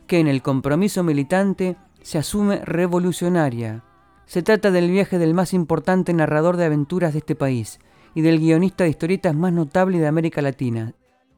que 0.06 0.20
en 0.20 0.28
el 0.28 0.42
compromiso 0.42 1.02
militante 1.02 1.76
se 2.04 2.18
asume 2.18 2.58
revolucionaria. 2.64 3.84
Se 4.32 4.44
trata 4.44 4.72
del 4.72 4.90
viaje 4.90 5.20
del 5.20 5.34
más 5.34 5.54
importante 5.54 6.14
narrador 6.14 6.56
de 6.56 6.64
aventuras 6.64 7.12
de 7.12 7.20
este 7.20 7.36
país 7.36 7.82
y 8.16 8.22
del 8.22 8.40
guionista 8.40 8.86
de 8.86 8.90
historietas 8.90 9.36
más 9.36 9.52
notable 9.52 10.00
de 10.00 10.08
América 10.08 10.42
Latina. 10.42 10.94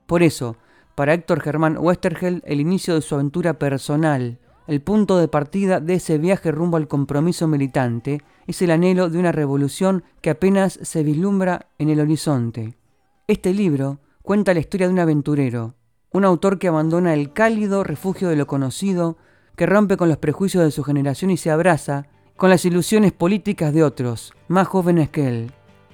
Por 0.06 0.22
eso, 0.22 0.58
para 0.94 1.16
Héctor 1.16 1.42
Germán 1.42 1.76
Westergel 1.80 2.44
el 2.46 2.62
inicio 2.62 2.94
de 2.94 3.02
su 3.02 3.16
aventura 3.16 3.58
personal, 3.58 4.38
el 4.68 4.80
punto 4.84 5.18
de 5.18 5.28
partida 5.28 5.80
de 5.80 5.96
ese 5.96 6.20
viaje 6.20 6.52
rumbo 6.52 6.78
al 6.78 6.88
compromiso 6.88 7.48
militante, 7.48 8.22
es 8.46 8.62
el 8.62 8.70
anhelo 8.70 9.10
de 9.10 9.18
una 9.18 9.32
revolución 9.32 10.04
que 10.22 10.30
apenas 10.30 10.78
se 10.84 11.02
vislumbra 11.02 11.70
en 11.80 11.90
el 11.90 12.00
horizonte. 12.00 12.78
Este 13.26 13.56
libro 13.56 14.02
cuenta 14.22 14.54
la 14.54 14.60
historia 14.60 14.86
de 14.86 14.94
un 14.94 15.00
aventurero, 15.00 15.74
un 16.12 16.26
autor 16.26 16.60
que 16.60 16.68
abandona 16.68 17.16
el 17.16 17.34
cálido 17.34 17.84
refugio 17.84 18.30
de 18.30 18.36
lo 18.36 18.46
conocido, 18.46 19.18
que 19.56 19.66
rompe 19.66 19.98
con 19.98 20.10
los 20.10 20.20
prejuicios 20.20 20.64
de 20.64 20.70
su 20.70 20.84
generación 20.84 21.32
y 21.32 21.38
se 21.38 21.50
abraza 21.50 22.06
con 22.38 22.50
las 22.50 22.66
ilusiones 22.66 23.12
políticas 23.12 23.74
de 23.74 23.84
otros, 23.84 24.34
más 24.48 24.68
jóvenes 24.68 25.10
que 25.10 25.28
él, 25.28 25.52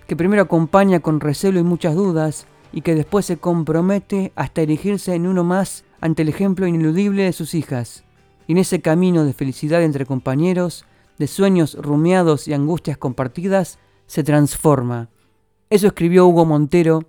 que 0.07 0.15
primero 0.15 0.41
acompaña 0.41 0.99
con 0.99 1.19
recelo 1.19 1.59
y 1.59 1.63
muchas 1.63 1.95
dudas, 1.95 2.47
y 2.71 2.81
que 2.81 2.95
después 2.95 3.25
se 3.25 3.37
compromete 3.37 4.31
hasta 4.35 4.61
erigirse 4.61 5.15
en 5.15 5.27
uno 5.27 5.43
más 5.43 5.85
ante 6.01 6.21
el 6.21 6.29
ejemplo 6.29 6.67
ineludible 6.67 7.23
de 7.23 7.33
sus 7.33 7.53
hijas. 7.53 8.03
Y 8.47 8.53
en 8.53 8.59
ese 8.59 8.81
camino 8.81 9.25
de 9.25 9.33
felicidad 9.33 9.83
entre 9.83 10.05
compañeros, 10.05 10.85
de 11.17 11.27
sueños 11.27 11.75
rumiados 11.79 12.47
y 12.47 12.53
angustias 12.53 12.97
compartidas, 12.97 13.79
se 14.05 14.23
transforma. 14.23 15.09
Eso 15.69 15.87
escribió 15.87 16.25
Hugo 16.27 16.45
Montero 16.45 17.03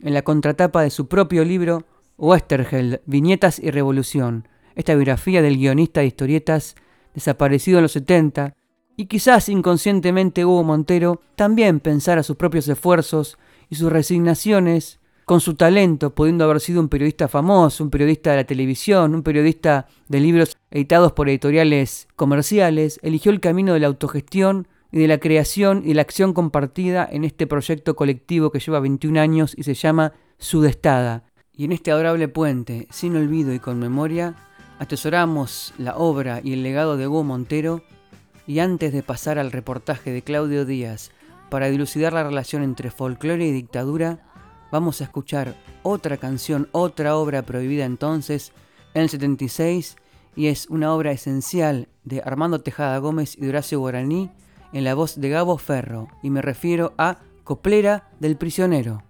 en 0.00 0.14
la 0.14 0.22
contratapa 0.22 0.82
de 0.82 0.90
su 0.90 1.08
propio 1.08 1.44
libro 1.44 1.84
Westergeld, 2.16 3.00
Viñetas 3.06 3.58
y 3.58 3.70
Revolución, 3.70 4.48
esta 4.74 4.94
biografía 4.94 5.42
del 5.42 5.56
guionista 5.56 6.00
de 6.00 6.06
historietas 6.06 6.76
desaparecido 7.14 7.78
en 7.78 7.82
los 7.82 7.92
70, 7.92 8.54
y 8.98 9.06
quizás 9.06 9.48
inconscientemente 9.48 10.44
Hugo 10.44 10.64
Montero 10.64 11.20
también 11.36 11.78
pensara 11.78 12.24
sus 12.24 12.36
propios 12.36 12.66
esfuerzos 12.66 13.38
y 13.70 13.76
sus 13.76 13.92
resignaciones 13.92 14.98
con 15.24 15.40
su 15.40 15.54
talento, 15.54 16.16
pudiendo 16.16 16.44
haber 16.44 16.58
sido 16.58 16.80
un 16.80 16.88
periodista 16.88 17.28
famoso, 17.28 17.84
un 17.84 17.90
periodista 17.90 18.32
de 18.32 18.38
la 18.38 18.44
televisión, 18.44 19.14
un 19.14 19.22
periodista 19.22 19.86
de 20.08 20.18
libros 20.18 20.56
editados 20.72 21.12
por 21.12 21.28
editoriales 21.28 22.08
comerciales, 22.16 22.98
eligió 23.02 23.30
el 23.30 23.38
camino 23.38 23.72
de 23.72 23.78
la 23.78 23.86
autogestión 23.86 24.66
y 24.90 24.98
de 24.98 25.06
la 25.06 25.18
creación 25.18 25.84
y 25.86 25.94
la 25.94 26.02
acción 26.02 26.32
compartida 26.32 27.08
en 27.08 27.22
este 27.22 27.46
proyecto 27.46 27.94
colectivo 27.94 28.50
que 28.50 28.58
lleva 28.58 28.80
21 28.80 29.20
años 29.20 29.54
y 29.56 29.62
se 29.62 29.74
llama 29.74 30.14
Sudestada. 30.38 31.22
Y 31.56 31.66
en 31.66 31.72
este 31.72 31.92
adorable 31.92 32.26
puente, 32.26 32.88
sin 32.90 33.14
olvido 33.14 33.54
y 33.54 33.60
con 33.60 33.78
memoria, 33.78 34.34
atesoramos 34.80 35.72
la 35.78 35.96
obra 35.96 36.40
y 36.42 36.54
el 36.54 36.64
legado 36.64 36.96
de 36.96 37.06
Hugo 37.06 37.22
Montero 37.22 37.84
y 38.48 38.60
antes 38.60 38.94
de 38.94 39.02
pasar 39.02 39.38
al 39.38 39.52
reportaje 39.52 40.10
de 40.10 40.22
Claudio 40.22 40.64
Díaz 40.64 41.10
para 41.50 41.68
dilucidar 41.68 42.14
la 42.14 42.24
relación 42.24 42.62
entre 42.62 42.90
folclore 42.90 43.46
y 43.46 43.52
dictadura, 43.52 44.26
vamos 44.72 45.00
a 45.00 45.04
escuchar 45.04 45.54
otra 45.82 46.16
canción, 46.16 46.66
otra 46.72 47.16
obra 47.16 47.42
prohibida 47.42 47.84
entonces, 47.84 48.52
en 48.94 49.02
el 49.02 49.10
76, 49.10 49.96
y 50.34 50.46
es 50.46 50.66
una 50.70 50.94
obra 50.94 51.12
esencial 51.12 51.88
de 52.04 52.22
Armando 52.24 52.62
Tejada 52.62 52.96
Gómez 52.98 53.36
y 53.36 53.46
Horacio 53.46 53.80
Guaraní 53.80 54.30
en 54.72 54.84
la 54.84 54.94
voz 54.94 55.20
de 55.20 55.28
Gabo 55.28 55.58
Ferro, 55.58 56.08
y 56.22 56.30
me 56.30 56.40
refiero 56.40 56.94
a 56.96 57.18
Coplera 57.44 58.08
del 58.18 58.36
Prisionero. 58.36 59.02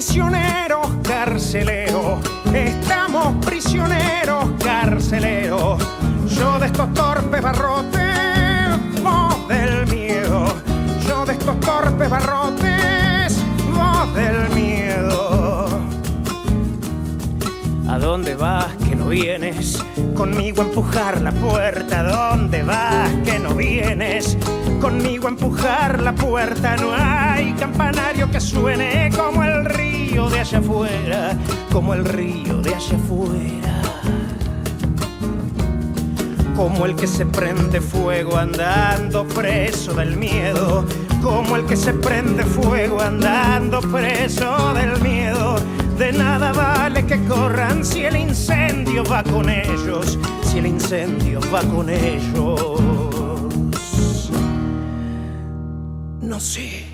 Prisioneros, 0.00 0.88
carceleros. 1.02 2.20
Estamos 2.54 3.44
prisioneros, 3.44 4.46
carceleros. 4.64 5.78
Yo 6.26 6.58
de 6.58 6.66
estos 6.66 6.94
torpes 6.94 7.42
barrotes, 7.42 9.02
voz 9.02 9.46
del 9.48 9.86
miedo. 9.88 10.46
Yo 11.06 11.26
de 11.26 11.34
estos 11.34 11.60
torpes 11.60 12.08
barrotes, 12.08 13.44
voz 13.74 14.14
del 14.14 14.48
miedo. 14.54 15.68
¿A 17.86 17.98
dónde 17.98 18.34
vas 18.36 18.74
que 18.88 18.96
no 18.96 19.08
vienes? 19.08 19.84
Conmigo 20.14 20.62
a 20.62 20.64
empujar 20.64 21.20
la 21.20 21.32
puerta. 21.32 22.00
¿A 22.00 22.04
dónde 22.04 22.62
vas 22.62 23.10
que 23.26 23.38
no 23.38 23.54
vienes? 23.54 24.38
Conmigo 24.80 25.26
a 25.26 25.30
empujar 25.32 26.00
la 26.00 26.14
puerta. 26.14 26.74
No 26.76 26.90
hay 26.94 27.52
campanario 27.52 28.30
que 28.30 28.40
suene 28.40 29.10
como 29.14 29.44
el 29.44 29.66
río 29.66 29.79
de 30.28 30.40
allá 30.40 30.58
afuera. 30.58 31.36
Como 31.72 31.94
el 31.94 32.04
río 32.04 32.60
de 32.60 32.74
allá 32.74 32.96
afuera. 32.96 33.82
Como 36.54 36.84
el 36.84 36.96
que 36.96 37.06
se 37.06 37.24
prende 37.24 37.80
fuego 37.80 38.36
andando 38.36 39.26
preso 39.26 39.94
del 39.94 40.16
miedo. 40.16 40.84
Como 41.22 41.56
el 41.56 41.64
que 41.64 41.76
se 41.76 41.94
prende 41.94 42.44
fuego 42.44 43.00
andando 43.00 43.80
preso 43.80 44.74
del 44.74 45.00
miedo. 45.00 45.56
De 46.00 46.12
nada 46.12 46.52
vale 46.52 47.04
que 47.04 47.22
corran 47.26 47.84
si 47.84 48.04
el 48.04 48.16
incendio 48.16 49.04
va 49.04 49.22
con 49.22 49.50
ellos, 49.50 50.18
si 50.42 50.56
el 50.56 50.66
incendio 50.66 51.40
va 51.52 51.60
con 51.60 51.90
ellos. 51.90 52.80
No 56.22 56.40
sé. 56.40 56.89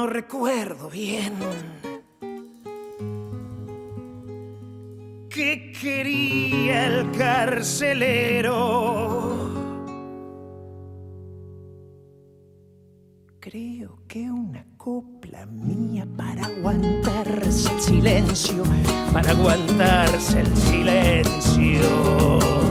No 0.00 0.06
recuerdo 0.06 0.88
bien. 0.88 1.34
¿Qué 5.28 5.72
quería 5.78 6.86
el 6.86 7.10
carcelero? 7.10 8.56
Creo 13.40 13.98
que 14.08 14.30
una 14.30 14.64
copla 14.78 15.44
mía 15.44 16.08
para 16.16 16.46
aguantarse 16.46 17.70
el 17.70 17.80
silencio, 17.82 18.64
para 19.12 19.32
aguantarse 19.32 20.40
el 20.40 20.56
silencio. 20.56 22.69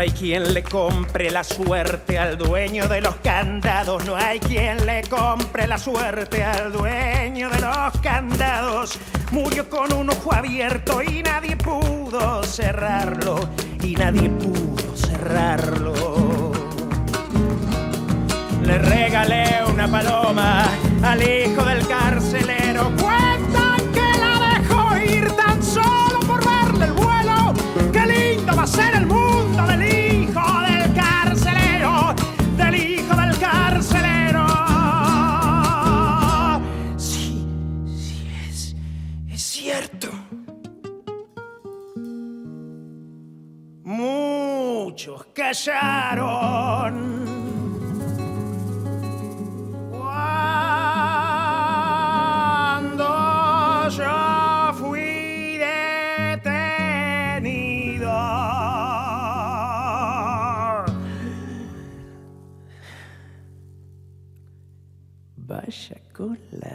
Hay 0.00 0.10
quien 0.12 0.54
le 0.54 0.62
compre 0.62 1.30
la 1.30 1.44
suerte 1.44 2.18
al 2.18 2.38
dueño 2.38 2.88
de 2.88 3.02
los 3.02 3.16
candados. 3.16 4.02
No 4.06 4.16
hay 4.16 4.40
quien 4.40 4.86
le 4.86 5.02
compre 5.02 5.66
la 5.66 5.76
suerte 5.76 6.42
al 6.42 6.72
dueño 6.72 7.50
de 7.50 7.60
los 7.60 8.00
candados. 8.02 8.98
Murió 9.30 9.68
con 9.68 9.92
un 9.92 10.08
ojo 10.08 10.32
abierto 10.32 11.02
y 11.02 11.22
nadie 11.22 11.54
pudo 11.56 12.42
cerrarlo. 12.44 13.40
Y 13.82 13.94
nadie 13.94 14.30
pudo 14.30 14.96
cerrarlo. 14.96 16.52
Le 18.62 18.78
regalé 18.78 19.64
una 19.70 19.86
paloma 19.86 20.64
al 21.02 21.22
hijo 21.22 21.62
del 21.62 21.86
carcelero. 21.86 22.90
Cuentan 22.98 23.92
que 23.92 24.18
la 24.18 24.58
dejó 24.60 24.96
ir 24.96 25.30
tan 25.32 25.62
solo 25.62 26.20
por 26.26 26.40
verle 26.42 26.86
el 26.86 26.92
vuelo. 26.92 27.52
Qué 27.92 28.06
lindo 28.06 28.56
va 28.56 28.62
a 28.62 28.66
ser 28.66 28.94
el 28.94 29.06
mundo 29.06 29.39
del 29.56 29.82
hijo 29.82 30.60
del 30.62 30.94
carcelero. 30.94 32.14
Del 32.56 32.74
hijo 32.74 33.16
del 33.16 33.38
carcelero. 33.38 34.46
Sí, 36.96 37.46
sí 37.86 38.26
es, 38.48 38.76
es 39.28 39.42
cierto. 39.42 40.08
Muchos 43.84 45.26
callaron. 45.34 47.09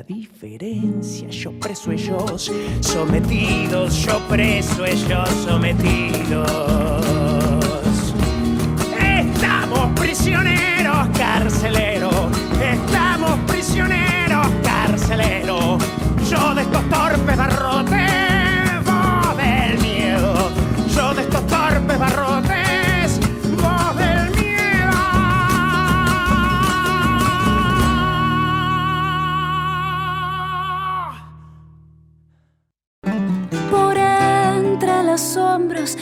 Diferencia, 0.07 1.27
yo 1.29 1.51
preso 1.59 1.91
ellos 1.91 2.51
sometidos, 2.81 3.95
yo 4.03 4.19
preso 4.27 4.85
ellos 4.85 5.29
sometidos. 5.43 6.51
Estamos 8.99 9.99
prisioneros, 9.99 11.07
carceleros. 11.17 12.13
Estamos 12.61 13.39
prisioneros, 13.47 14.47
carceleros. 14.63 15.83
Yo 16.29 16.55
de 16.55 16.61
estos 16.61 16.89
torpes 16.89 17.37
barrotes, 17.37 18.24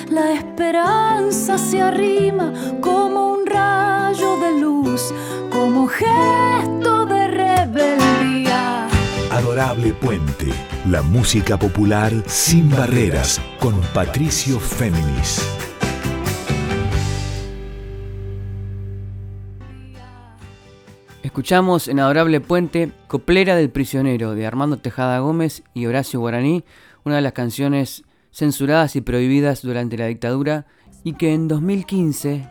la 0.10 0.34
esperanza 0.34 1.60
se 1.60 1.80
arrima 1.80 2.52
como 2.82 3.34
un 3.34 3.46
rayo 3.46 4.40
de 4.40 4.60
luz, 4.60 5.14
como 5.52 5.86
gesto 5.86 7.06
de 7.06 7.28
rebeldía. 7.28 8.88
Adorable 9.30 9.94
Puente, 9.94 10.52
la 10.90 11.04
música 11.04 11.60
popular 11.60 12.12
sin 12.26 12.72
barreras 12.72 13.40
con 13.60 13.80
Patricio 13.94 14.60
Féminis. 14.60 15.48
Escuchamos 21.22 21.88
en 21.88 22.00
Adorable 22.00 22.42
Puente 22.42 22.92
Coplera 23.08 23.56
del 23.56 23.70
Prisionero 23.70 24.34
de 24.34 24.48
Armando 24.48 24.78
Tejada 24.78 25.20
Gómez 25.20 25.62
y 25.76 25.86
Horacio 25.86 26.20
Guaraní, 26.20 26.64
una 27.04 27.18
de 27.18 27.22
las 27.22 27.34
canciones 27.34 28.04
censuradas 28.34 28.96
y 28.96 29.02
prohibidas 29.02 29.62
durante 29.62 29.98
la 29.98 30.08
dictadura 30.08 30.66
y 31.04 31.14
que 31.14 31.34
en 31.34 31.48
2015 31.48 32.50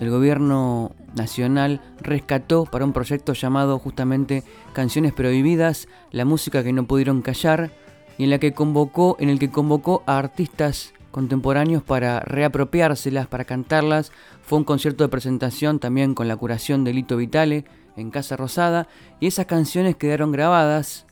el 0.00 0.10
gobierno 0.10 0.92
nacional 1.14 1.80
rescató 2.00 2.64
para 2.64 2.84
un 2.84 2.92
proyecto 2.92 3.32
llamado 3.34 3.78
justamente 3.78 4.42
Canciones 4.72 5.12
Prohibidas, 5.12 5.86
la 6.10 6.24
música 6.24 6.64
que 6.64 6.72
no 6.72 6.86
pudieron 6.86 7.22
callar 7.22 7.70
y 8.18 8.24
en 8.24 8.30
la 8.30 8.38
que 8.38 8.52
convocó, 8.52 9.16
en 9.20 9.28
el 9.28 9.38
que 9.38 9.50
convocó 9.50 10.02
a 10.06 10.18
artistas 10.18 10.92
contemporáneos 11.10 11.82
para 11.82 12.20
reapropiárselas, 12.20 13.26
para 13.28 13.44
cantarlas. 13.44 14.10
Fue 14.42 14.58
un 14.58 14.64
concierto 14.64 15.04
de 15.04 15.08
presentación 15.08 15.78
también 15.78 16.14
con 16.14 16.26
la 16.26 16.36
curación 16.36 16.82
de 16.82 16.94
Lito 16.94 17.16
Vitale 17.16 17.64
en 17.96 18.10
Casa 18.10 18.36
Rosada 18.36 18.88
y 19.20 19.26
esas 19.28 19.46
canciones 19.46 19.96
quedaron 19.96 20.32
grabadas 20.32 21.06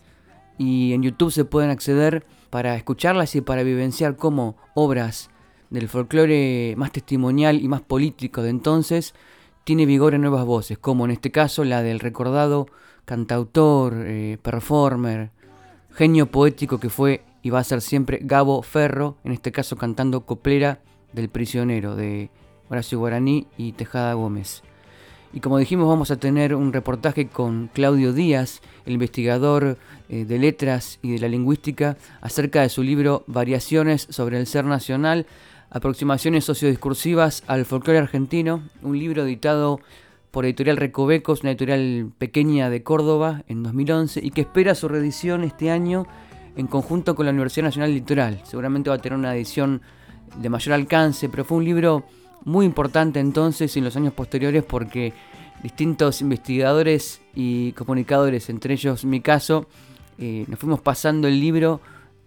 y 0.59 0.95
en 0.95 1.03
YouTube 1.03 1.31
se 1.31 1.45
pueden 1.45 1.71
acceder 1.71 2.25
para 2.51 2.77
escucharlas 2.77 3.35
y 3.37 3.41
para 3.41 3.63
vivenciar 3.63 4.17
cómo 4.17 4.57
obras 4.75 5.31
del 5.71 5.89
folclore 5.89 6.75
más 6.77 6.93
testimonial 6.93 7.61
y 7.63 7.69
más 7.69 7.81
político 7.81 8.43
de 8.43 8.51
entonces 8.51 9.15
tiene 9.65 9.87
vigor 9.87 10.15
en 10.15 10.23
nuevas 10.23 10.45
voces, 10.45 10.79
como 10.79 11.05
en 11.05 11.13
este 11.13 11.31
caso 11.31 11.65
la 11.65 11.83
del 11.83 12.01
recordado 12.01 12.67
cantautor, 13.05 13.95
eh, 13.97 14.39
performer, 14.43 15.31
genio 15.93 16.27
poético 16.27 16.79
que 16.79 16.91
fue 16.91 17.23
y 17.43 17.51
va 17.51 17.61
a 17.61 17.65
ser 17.65 17.81
siempre 17.81 18.19
Gabo 18.23 18.63
Ferro, 18.63 19.17
en 19.25 19.33
este 19.33 19.53
caso 19.53 19.77
cantando 19.77 20.27
Coplera 20.27 20.81
del 21.13 21.29
prisionero 21.29 21.97
de 21.97 22.31
Horacio 22.69 22.99
Guaraní 22.99 23.47
y 23.57 23.73
Tejada 23.73 24.15
Gómez. 24.15 24.63
Y 25.33 25.41
como 25.41 25.59
dijimos, 25.59 25.89
vamos 25.89 26.11
a 26.11 26.17
tener 26.17 26.55
un 26.55 26.73
reportaje 26.73 27.29
con 27.29 27.69
Claudio 27.73 28.13
Díaz, 28.13 28.61
el 28.85 28.95
investigador 28.95 29.79
de 30.11 30.39
letras 30.39 30.99
y 31.03 31.13
de 31.13 31.19
la 31.21 31.29
lingüística, 31.29 31.97
acerca 32.21 32.63
de 32.63 32.69
su 32.69 32.83
libro 32.83 33.25
Variaciones 33.27 34.07
sobre 34.11 34.39
el 34.39 34.47
ser 34.47 34.65
nacional, 34.65 35.27
aproximaciones 35.71 36.45
sociodiscursivas 36.45 37.45
al 37.47 37.65
folclore 37.65 37.99
argentino, 37.99 38.63
un 38.83 38.99
libro 38.99 39.23
editado 39.23 39.81
por 40.31 40.45
Editorial 40.45 40.77
Recovecos, 40.77 41.43
una 41.43 41.51
editorial 41.51 42.13
pequeña 42.19 42.71
de 42.71 42.83
Córdoba, 42.83 43.43
en 43.49 43.63
2011, 43.63 44.21
y 44.23 44.31
que 44.31 44.43
espera 44.43 44.75
su 44.75 44.89
reedición 44.89 45.45
este 45.45 45.71
año 45.71 46.07
en 46.57 46.67
conjunto 46.67 47.15
con 47.15 47.27
la 47.27 47.33
Universidad 47.33 47.67
Nacional 47.67 47.95
Litoral. 47.95 48.41
Seguramente 48.45 48.91
va 48.91 48.97
a 48.97 49.01
tener 49.01 49.19
una 49.19 49.35
edición 49.35 49.81
de 50.37 50.49
mayor 50.49 50.75
alcance, 50.75 51.29
pero 51.29 51.45
fue 51.45 51.59
un 51.59 51.65
libro 51.65 52.05
muy 52.45 52.67
importante 52.67 53.21
entonces 53.21 53.75
y 53.77 53.81
en 53.81 53.85
los 53.85 53.97
años 53.97 54.13
posteriores 54.13 54.65
porque 54.65 55.13
distintos 55.63 56.21
investigadores 56.21 57.21
y 57.35 57.73
comunicadores, 57.73 58.49
entre 58.51 58.75
ellos 58.75 59.05
mi 59.05 59.21
caso, 59.21 59.67
nos 60.49 60.59
fuimos 60.59 60.81
pasando 60.81 61.29
el 61.29 61.41
libro 61.41 61.81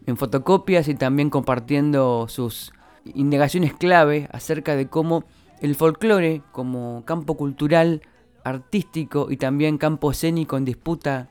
en 0.05 0.17
fotocopias 0.17 0.87
y 0.87 0.95
también 0.95 1.29
compartiendo 1.29 2.27
sus 2.27 2.73
indagaciones 3.05 3.73
clave 3.73 4.27
acerca 4.31 4.75
de 4.75 4.87
cómo 4.87 5.23
el 5.61 5.75
folclore 5.75 6.41
como 6.51 7.03
campo 7.05 7.37
cultural, 7.37 8.01
artístico 8.43 9.27
y 9.29 9.37
también 9.37 9.77
campo 9.77 10.11
escénico 10.11 10.57
en 10.57 10.65
disputa 10.65 11.29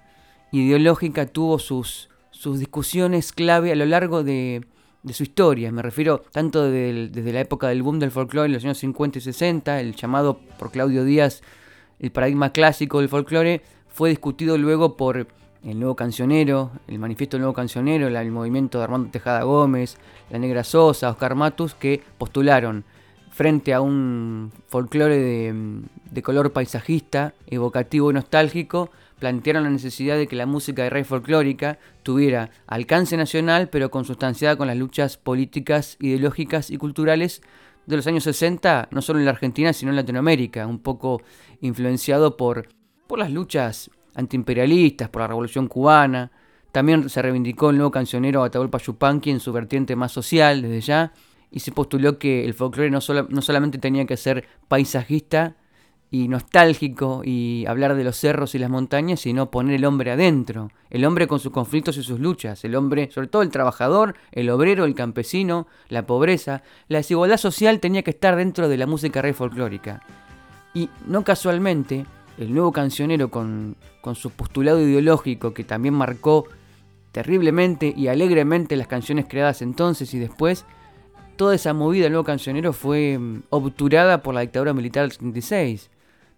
ideológica 0.53 1.27
tuvo 1.27 1.59
sus, 1.59 2.09
sus 2.31 2.59
discusiones 2.59 3.33
clave 3.33 3.73
a 3.73 3.77
lo 3.77 3.85
largo 3.85 4.23
de, 4.23 4.65
de 5.03 5.13
su 5.13 5.25
historia. 5.25 5.73
Me 5.73 5.83
refiero 5.83 6.23
tanto 6.31 6.71
desde 6.71 7.33
la 7.33 7.41
época 7.41 7.69
del 7.69 7.83
boom 7.83 7.99
del 7.99 8.11
folclore 8.11 8.47
en 8.47 8.53
los 8.53 8.65
años 8.65 8.79
50 8.79 9.19
y 9.19 9.21
60, 9.21 9.81
el 9.81 9.95
llamado 9.95 10.39
por 10.59 10.71
Claudio 10.71 11.05
Díaz 11.05 11.43
el 12.03 12.11
paradigma 12.11 12.53
clásico 12.53 12.99
del 12.99 13.09
folclore, 13.09 13.63
fue 13.89 14.11
discutido 14.11 14.59
luego 14.59 14.97
por 14.97 15.29
el 15.65 15.79
nuevo 15.79 15.95
cancionero, 15.95 16.73
el 16.89 16.99
manifiesto 16.99 17.37
del 17.37 17.43
nuevo 17.43 17.55
cancionero, 17.55 18.09
el 18.09 18.31
movimiento 18.31 18.79
de 18.79 18.85
Armando 18.85 19.11
Tejada 19.11 19.43
Gómez, 19.45 19.97
la 20.31 20.39
Negra 20.39 20.65
Sosa, 20.65 21.11
Oscar 21.11 21.35
Matus, 21.35 21.75
que 21.75 22.03
postularon 22.19 22.85
frente 23.31 23.73
a 23.73 23.81
un 23.81 24.53
folclore 24.69 25.19
de, 25.19 26.23
color 26.23 26.53
paisajista, 26.53 27.35
evocativo 27.47 28.11
y 28.11 28.15
nostálgico, 28.15 28.91
plantearon 29.19 29.65
la 29.65 29.71
necesidad 29.71 30.17
de 30.17 30.27
que 30.27 30.37
la 30.37 30.47
música 30.47 30.83
de 30.83 30.91
raíz 30.91 31.07
folclórica 31.07 31.79
tuviera 32.03 32.51
alcance 32.67 33.17
nacional, 33.17 33.69
pero 33.71 33.91
consustanciada 33.91 34.57
con 34.57 34.67
las 34.67 34.77
luchas 34.77 35.17
políticas, 35.17 35.97
ideológicas 36.01 36.71
y 36.71 36.77
culturales 36.77 37.41
de 37.87 37.97
los 37.97 38.07
años 38.07 38.25
60, 38.25 38.89
no 38.91 39.01
solo 39.01 39.19
en 39.19 39.25
la 39.25 39.31
Argentina, 39.31 39.73
sino 39.73 39.91
en 39.91 39.97
Latinoamérica, 39.97 40.67
un 40.67 40.79
poco 40.79 41.23
influenciado 41.61 42.37
por, 42.37 42.69
por 43.07 43.19
las 43.19 43.31
luchas 43.31 43.91
antiimperialistas, 44.15 45.09
por 45.09 45.23
la 45.23 45.29
Revolución 45.29 45.69
Cubana. 45.69 46.31
También 46.71 47.09
se 47.09 47.23
reivindicó 47.23 47.71
el 47.71 47.77
nuevo 47.77 47.91
cancionero 47.91 48.45
Atahualpa 48.45 48.79
Yupanqui 48.79 49.31
en 49.31 49.41
su 49.41 49.53
vertiente 49.53 49.97
más 49.97 50.13
social 50.13 50.63
desde 50.63 50.81
ya, 50.81 51.13
y 51.51 51.61
se 51.61 51.73
postuló 51.73 52.19
que 52.19 52.45
el 52.45 52.55
folclore 52.55 52.91
no, 52.91 53.01
no 53.29 53.43
solamente 53.43 53.79
tenía 53.79 54.07
que 54.07 54.17
ser 54.17 54.47
paisajista, 54.69 55.57
y 56.13 56.29
nostálgico 56.29 57.23
y 57.25 57.65
hablar 57.67 57.97
de 57.97 58.05
los 58.05 58.17
cerros 58.17 58.55
y 58.55 58.59
las 58.59 58.69
montañas, 58.69 59.21
sino 59.21 59.51
poner 59.51 59.77
el 59.77 59.87
hombre 59.87 60.11
adentro, 60.11 60.71
el 60.91 61.07
hombre 61.07 61.27
con 61.27 61.41
sus 61.41 61.53
conflictos 61.53 61.97
y 61.97 62.03
sus 62.03 62.21
luchas, 62.21 62.63
el 62.67 62.77
hombre, 62.77 63.11
sobre 63.11 63.29
todo 63.29 63.41
el 63.41 63.49
trabajador, 63.49 64.15
el 64.31 64.51
obrero, 64.51 64.85
el 64.85 64.95
campesino, 64.95 65.67
la 65.89 66.07
pobreza, 66.07 66.63
la 66.89 66.99
desigualdad 66.99 67.39
social 67.39 67.81
tenía 67.81 68.03
que 68.03 68.11
estar 68.11 68.37
dentro 68.37 68.69
de 68.69 68.77
la 68.77 68.87
música 68.87 69.23
rey 69.23 69.33
folclórica. 69.33 70.03
Y 70.75 70.91
no 71.07 71.25
casualmente, 71.25 72.05
el 72.39 72.53
nuevo 72.53 72.73
cancionero 72.73 73.31
con, 73.31 73.77
su 74.15 74.31
postulado 74.31 74.81
ideológico 74.81 75.55
que 75.55 75.65
también 75.65 75.95
marcó 75.95 76.47
terriblemente 77.13 77.93
y 77.97 78.09
alegremente 78.09 78.77
las 78.77 78.87
canciones 78.87 79.27
creadas 79.29 79.63
entonces 79.63 80.13
y 80.15 80.19
después, 80.19 80.65
toda 81.37 81.55
esa 81.55 81.75
movida 81.75 82.05
del 82.05 82.13
nuevo 82.13 82.25
cancionero 82.25 82.73
fue 82.73 83.19
mm, 83.19 83.43
obturada 83.51 84.23
por 84.23 84.35
la 84.35 84.41
dictadura 84.41 84.73
militar 84.73 85.03
del 85.03 85.13
76 85.13 85.91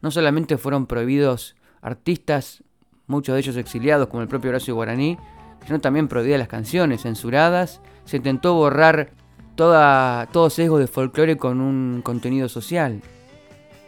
no 0.05 0.11
solamente 0.11 0.59
fueron 0.59 0.85
prohibidos 0.85 1.57
artistas, 1.81 2.63
muchos 3.07 3.33
de 3.33 3.41
ellos 3.41 3.57
exiliados 3.57 4.09
como 4.09 4.21
el 4.21 4.29
propio 4.29 4.51
Horacio 4.51 4.75
Guaraní, 4.75 5.17
sino 5.65 5.81
también 5.81 6.09
prohibidas 6.09 6.41
las 6.41 6.49
canciones, 6.49 7.01
censuradas. 7.01 7.81
Se 8.05 8.19
intentó 8.19 8.53
borrar 8.53 9.13
toda, 9.55 10.27
todo 10.27 10.51
sesgo 10.51 10.79
de 10.79 10.89
folclore 10.89 11.39
con 11.39 11.63
un 11.63 12.03
contenido 12.05 12.51
social. 12.51 13.01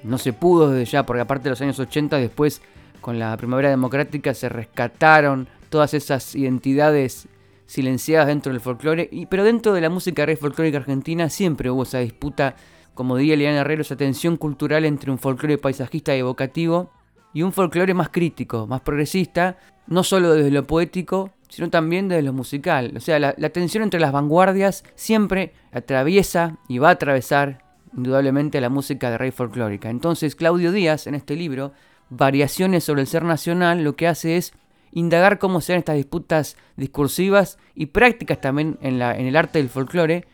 No 0.07 0.19
se 0.19 0.33
pudo 0.33 0.71
desde 0.71 0.91
ya, 0.91 1.07
porque 1.07 1.21
aparte 1.21 1.45
de 1.45 1.51
los 1.51 1.61
años 1.61 1.79
80, 1.79 2.17
después 2.19 2.63
con 3.01 3.19
la 3.19 3.37
primavera 3.37 3.71
democrática 3.71 4.35
se 4.35 4.49
rescataron 4.49 5.49
todas 5.69 5.95
esas 5.95 6.35
identidades 6.35 7.29
silenciadas 7.67 8.29
dentro 8.29 8.53
del 8.53 8.61
folclore, 8.61 9.11
pero 9.29 9.45
dentro 9.45 9.73
de 9.73 9.81
la 9.81 9.91
música 9.91 10.25
rey 10.25 10.37
folclórica 10.37 10.79
argentina 10.79 11.29
siempre 11.29 11.71
hubo 11.71 11.83
esa 11.83 11.99
disputa 11.99 12.55
como 12.97 13.19
diría 13.19 13.35
Eliana 13.35 13.61
Herrero, 13.61 13.83
esa 13.83 13.95
tensión 13.95 14.39
cultural 14.39 14.85
entre 14.87 15.11
un 15.11 15.19
folclore 15.19 15.59
paisajista 15.59 16.17
y 16.17 16.21
evocativo 16.21 16.91
y 17.35 17.43
un 17.43 17.53
folclore 17.53 17.93
más 17.93 18.09
crítico, 18.09 18.67
más 18.67 18.81
progresista, 18.81 19.59
no 19.87 20.03
solo 20.03 20.33
desde 20.33 20.51
lo 20.51 20.67
poético, 20.67 21.31
sino 21.49 21.69
también 21.69 22.09
desde 22.09 22.23
lo 22.23 22.33
musical. 22.33 22.95
O 22.97 23.01
sea, 23.01 23.19
la, 23.19 23.51
tensión 23.51 23.85
entre 23.85 24.01
las 24.01 24.13
vanguardias 24.13 24.83
siempre 24.95 25.53
atraviesa 25.73 26.57
y 26.69 26.79
va 26.79 26.89
a 26.89 26.93
atravesar 26.93 27.66
indudablemente 27.97 28.61
la 28.61 28.69
música 28.69 29.11
de 29.11 29.19
rey 29.19 29.31
folclórica. 29.31 29.91
Entonces, 29.91 30.37
Claudio 30.37 30.73
Díaz, 30.73 31.07
en 31.07 31.15
este 31.15 31.35
libro, 31.37 31.73
Variaciones 32.09 32.85
sobre 32.85 33.01
el 33.01 33.09
ser 33.09 33.25
nacional, 33.25 33.83
lo 33.83 33.97
que 33.97 34.07
hace 34.07 34.37
es 34.37 34.53
indagar 34.93 35.41
cómo 35.41 35.61
se 35.61 35.73
dan 35.73 35.81
estas 35.81 35.97
disputas 35.97 36.57
discursivas 36.77 37.59
y 37.75 37.87
prácticas 37.87 38.41
también 38.41 38.79
en, 38.81 39.01
la, 39.01 39.17
en 39.17 39.27
el 39.27 39.35
arte 39.35 39.59
del 39.59 39.69
folclore, 39.69 40.25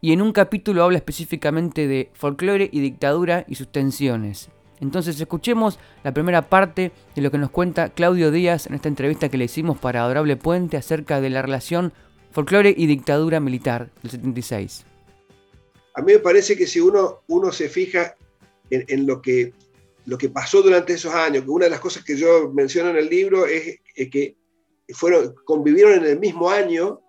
y 0.00 0.12
en 0.12 0.22
un 0.22 0.32
capítulo 0.32 0.82
habla 0.82 0.98
específicamente 0.98 1.86
de 1.86 2.10
folclore 2.14 2.68
y 2.72 2.80
dictadura 2.80 3.44
y 3.46 3.54
sus 3.54 3.68
tensiones. 3.68 4.50
Entonces 4.80 5.20
escuchemos 5.20 5.78
la 6.02 6.12
primera 6.12 6.48
parte 6.48 6.90
de 7.14 7.22
lo 7.22 7.30
que 7.30 7.38
nos 7.38 7.50
cuenta 7.50 7.90
Claudio 7.90 8.30
Díaz 8.30 8.66
en 8.66 8.74
esta 8.74 8.88
entrevista 8.88 9.28
que 9.28 9.36
le 9.36 9.44
hicimos 9.44 9.78
para 9.78 10.02
Adorable 10.02 10.36
Puente 10.36 10.78
acerca 10.78 11.20
de 11.20 11.30
la 11.30 11.42
relación 11.42 11.92
folclore 12.32 12.74
y 12.76 12.86
dictadura 12.86 13.40
militar 13.40 13.90
del 14.02 14.10
76. 14.10 14.89
A 15.94 16.02
mí 16.02 16.12
me 16.12 16.18
parece 16.18 16.56
que 16.56 16.66
si 16.66 16.80
uno, 16.80 17.22
uno 17.28 17.52
se 17.52 17.68
fija 17.68 18.16
en, 18.70 19.06
lo, 19.06 19.20
que, 19.20 19.52
lo 20.06 20.16
que 20.16 20.28
pasó 20.28 20.62
durante 20.62 20.92
esos 20.92 21.12
años, 21.12 21.44
que 21.44 21.50
una 21.50 21.64
de 21.64 21.70
las 21.70 21.80
cosas 21.80 22.04
que 22.04 22.16
yo 22.16 22.50
menciono 22.52 22.90
en 22.90 22.96
el 22.96 23.08
libro 23.08 23.46
es, 23.46 23.80
que 23.94 24.36
fueron, 24.90 25.34
convivieron 25.44 25.94
en 25.94 26.04
el 26.04 26.18
mismo 26.18 26.50
año 26.50 27.00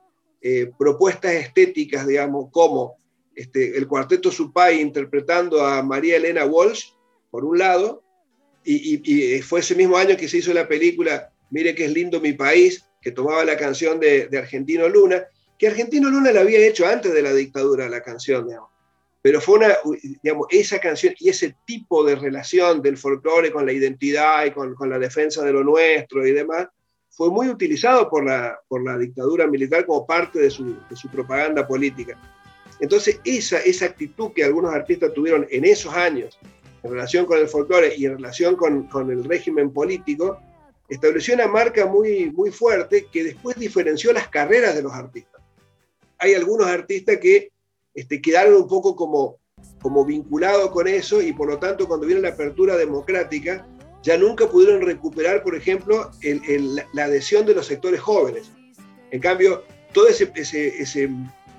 eh, 0.42 0.72
propuestas 0.78 1.34
estéticas, 1.34 2.08
digamos, 2.08 2.50
como 2.52 2.96
este, 3.36 3.78
el 3.78 3.88
cuarteto 3.88 4.32
Supay 4.32 4.82
interpretando 4.82 5.66
a 5.66 5.84
María 5.84 6.18
Elena 6.18 6.46
Walsh, 6.46 6.94
por 7.30 7.46
un 7.46 7.60
lado, 7.60 8.04
y, 8.64 9.42
fue 9.42 9.62
ese 9.62 9.76
mismo 9.76 9.98
año 9.98 10.18
que 10.18 10.28
se 10.28 10.38
hizo 10.38 10.54
la 10.54 10.68
película 10.68 11.32
Mire 11.52 11.76
que 11.76 11.86
es 11.86 11.92
lindo 11.92 12.22
mi 12.22 12.34
país, 12.34 12.86
que 13.02 13.12
tomaba 13.12 13.44
la 13.44 13.58
canción 13.58 14.00
de, 14.00 14.30
Argentino 14.38 14.88
Luna, 14.88 15.26
que 15.60 15.68
Argentino 15.68 16.10
Luna 16.10 16.32
la 16.32 16.42
había 16.42 16.66
hecho 16.66 16.88
antes 16.88 17.14
de 17.14 17.22
la 17.22 17.34
dictadura, 17.34 17.90
la 17.90 18.02
canción, 18.02 18.48
digamos. 18.48 18.71
Pero 19.22 19.40
fue 19.40 19.60
una, 19.60 19.78
digamos, 20.24 20.48
esa 20.50 20.80
canción 20.80 21.14
y 21.20 21.30
ese 21.30 21.56
tipo 21.66 22.04
de 22.04 22.16
relación 22.16 22.82
del 22.82 22.98
folclore 22.98 23.52
con 23.52 23.66
la 23.66 23.74
identidad 23.74 24.46
y 24.46 24.52
con, 24.52 24.74
con 24.74 24.90
la 24.90 24.98
defensa 24.98 25.44
de 25.44 25.54
lo 25.54 25.64
nuestro 25.64 26.26
y 26.26 26.32
demás, 26.32 26.68
fue 27.10 27.30
muy 27.30 27.50
utilizado 27.50 28.10
por 28.10 28.26
la, 28.26 28.60
por 28.68 28.84
la 28.84 28.98
dictadura 28.98 29.46
militar 29.46 29.86
como 29.86 30.08
parte 30.08 30.40
de 30.40 30.50
su, 30.50 30.76
de 30.90 30.96
su 30.96 31.10
propaganda 31.10 31.68
política. 31.68 32.18
Entonces, 32.80 33.20
esa, 33.24 33.60
esa 33.60 33.86
actitud 33.86 34.32
que 34.34 34.44
algunos 34.44 34.74
artistas 34.74 35.14
tuvieron 35.14 35.46
en 35.52 35.66
esos 35.66 35.94
años 35.94 36.40
en 36.84 36.92
relación 36.92 37.26
con 37.26 37.38
el 37.38 37.48
folclore 37.48 37.94
y 37.96 38.06
en 38.06 38.14
relación 38.14 38.56
con, 38.56 38.88
con, 38.88 39.12
el 39.12 39.24
régimen 39.24 39.72
político, 39.72 40.40
estableció 40.90 41.36
una 41.36 41.48
marca 41.48 41.86
muy, 41.86 42.32
muy 42.32 42.50
fuerte 42.50 43.06
que 43.12 43.24
después 43.24 43.56
diferenció 43.56 44.12
las 44.14 44.30
carreras 44.30 44.74
de 44.76 44.82
los 44.82 44.94
artistas. 44.94 45.42
Hay 46.18 46.34
algunos 46.34 46.68
artistas 46.68 47.18
que 47.18 47.52
este, 47.94 48.22
quedaron 48.22 48.56
un 48.56 48.68
poco 48.68 48.96
como, 48.96 49.40
como 49.82 50.06
vinculados 50.06 50.72
con 50.72 50.88
eso 50.88 51.22
y 51.22 51.34
por 51.34 51.50
lo 51.50 51.60
tanto 51.60 51.88
cuando 51.88 52.06
viene 52.06 52.22
la 52.22 52.30
apertura 52.30 52.78
democrática 52.78 53.68
ya 54.04 54.18
nunca 54.18 54.48
pudieron 54.48 54.82
recuperar, 54.82 55.44
por 55.44 55.56
ejemplo, 55.56 56.10
la 56.94 57.04
adhesión 57.04 57.46
de 57.46 57.54
los 57.54 57.68
sectores 57.68 58.02
jóvenes. 58.02 58.52
En 59.12 59.20
cambio, 59.20 59.64
todo 59.94 60.08
ese, 60.08 61.10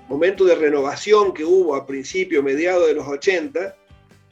momento 0.09 0.43
de 0.43 0.55
renovación 0.55 1.33
que 1.33 1.45
hubo 1.45 1.75
a 1.75 1.87
principio, 1.87 2.43
mediados 2.43 2.87
de 2.87 2.95
los 2.95 3.07
80, 3.07 3.75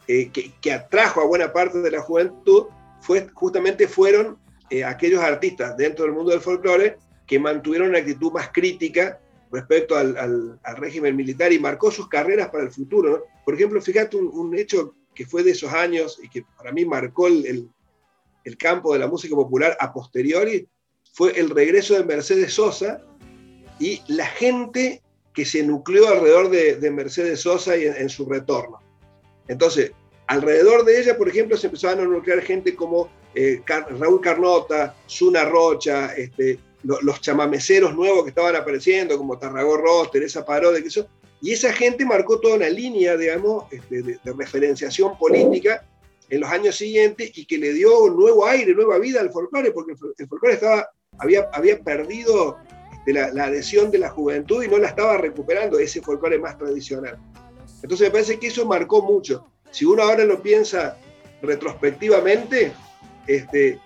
eh, 0.07 0.29
que, 0.29 0.73
atrajo 0.73 1.21
a 1.21 1.25
buena 1.25 1.53
parte 1.53 1.79
de 1.79 1.91
la 1.91 2.01
juventud, 2.01 2.65
fue, 2.99 3.27
justamente 3.33 3.87
fueron 3.87 4.37
eh, 4.69 4.83
aquellos 4.83 5.21
artistas 5.21 5.77
dentro 5.77 6.03
del 6.05 6.13
mundo 6.13 6.31
del 6.31 6.41
folclore 6.41 6.97
que 7.25 7.39
mantuvieron 7.39 7.89
una 7.89 7.99
actitud 7.99 8.31
más 8.33 8.49
crítica 8.49 9.19
respecto 9.51 9.97
al, 9.97 10.59
régimen 10.77 11.15
militar 11.15 11.51
y 11.51 11.59
marcó 11.59 11.91
sus 11.91 12.07
carreras 12.07 12.49
para 12.49 12.63
el 12.63 12.71
futuro. 12.71 13.25
Por 13.43 13.55
ejemplo, 13.55 13.81
fíjate 13.81 14.17
un, 14.17 14.57
hecho 14.57 14.95
que 15.13 15.25
fue 15.25 15.43
de 15.43 15.51
esos 15.51 15.71
años 15.73 16.19
y 16.23 16.29
que 16.29 16.45
para 16.57 16.71
mí 16.71 16.85
marcó 16.85 17.27
el, 17.27 17.69
campo 18.57 18.93
de 18.93 18.99
la 18.99 19.07
música 19.07 19.35
popular 19.35 19.77
a 19.79 19.93
posteriori, 19.93 20.67
fue 21.13 21.37
el 21.39 21.49
regreso 21.49 21.95
de 21.95 22.05
Mercedes 22.05 22.53
Sosa 22.53 23.01
y 23.79 24.01
la 24.07 24.25
gente 24.25 25.01
que 25.33 25.45
se 25.45 25.63
nucleó 25.63 26.07
alrededor 26.07 26.49
de, 26.49 26.91
Mercedes 26.91 27.41
Sosa 27.41 27.77
y 27.77 27.85
en, 27.85 28.09
su 28.09 28.25
retorno. 28.25 28.79
Entonces, 29.47 29.91
alrededor 30.27 30.85
de 30.85 31.01
ella, 31.01 31.17
por 31.17 31.27
ejemplo, 31.27 31.57
se 31.57 31.67
empezaron 31.67 32.05
a 32.05 32.09
nuclear 32.09 32.41
gente 32.41 32.75
como 32.75 33.09
eh, 33.35 33.61
Raúl 33.65 34.21
Carnota, 34.21 34.95
Zuna 35.07 35.45
Rocha, 35.45 36.13
este, 36.15 36.59
los 36.83 37.21
chamameceros 37.21 37.95
nuevos 37.95 38.23
que 38.23 38.29
estaban 38.29 38.55
apareciendo, 38.55 39.17
como 39.17 39.37
Tarragó 39.37 39.77
Ross, 39.77 40.11
Teresa 40.11 40.43
Paró, 40.43 40.73
que 40.73 40.79
eso, 40.79 41.07
y 41.41 41.53
esa 41.53 41.73
gente 41.73 42.05
marcó 42.05 42.39
toda 42.39 42.55
una 42.55 42.69
línea, 42.69 43.17
digamos, 43.17 43.65
este, 43.71 44.01
de, 44.03 44.19
referenciación 44.37 45.17
política 45.17 45.85
en 46.29 46.39
los 46.39 46.49
años 46.49 46.75
siguientes 46.75 47.31
y 47.35 47.45
que 47.45 47.57
le 47.57 47.73
dio 47.73 48.09
nuevo 48.09 48.45
aire, 48.45 48.73
nueva 48.73 48.99
vida 48.99 49.19
al 49.19 49.31
folclore, 49.31 49.71
porque 49.71 49.93
el 50.17 50.27
folclore 50.27 50.55
estaba, 50.55 50.89
había, 51.17 51.49
había 51.53 51.79
perdido 51.79 52.57
este, 52.93 53.13
la, 53.13 53.33
la, 53.33 53.45
adhesión 53.45 53.89
de 53.89 53.97
la 53.97 54.09
juventud 54.09 54.63
y 54.63 54.67
no 54.67 54.77
la 54.77 54.89
estaba 54.89 55.17
recuperando, 55.17 55.79
ese 55.79 56.01
folclore 56.01 56.37
más 56.37 56.57
tradicional. 56.57 57.17
Entonces 57.81 58.07
me 58.07 58.11
parece 58.11 58.39
que 58.39 58.47
eso 58.47 58.65
marcó 58.65 59.01
mucho. 59.01 59.47
Si 59.71 59.85
uno 59.85 60.03
ahora 60.03 60.23
lo 60.25 60.41
piensa 60.41 60.97
retrospectivamente, 61.41 62.71
este, 63.25 63.79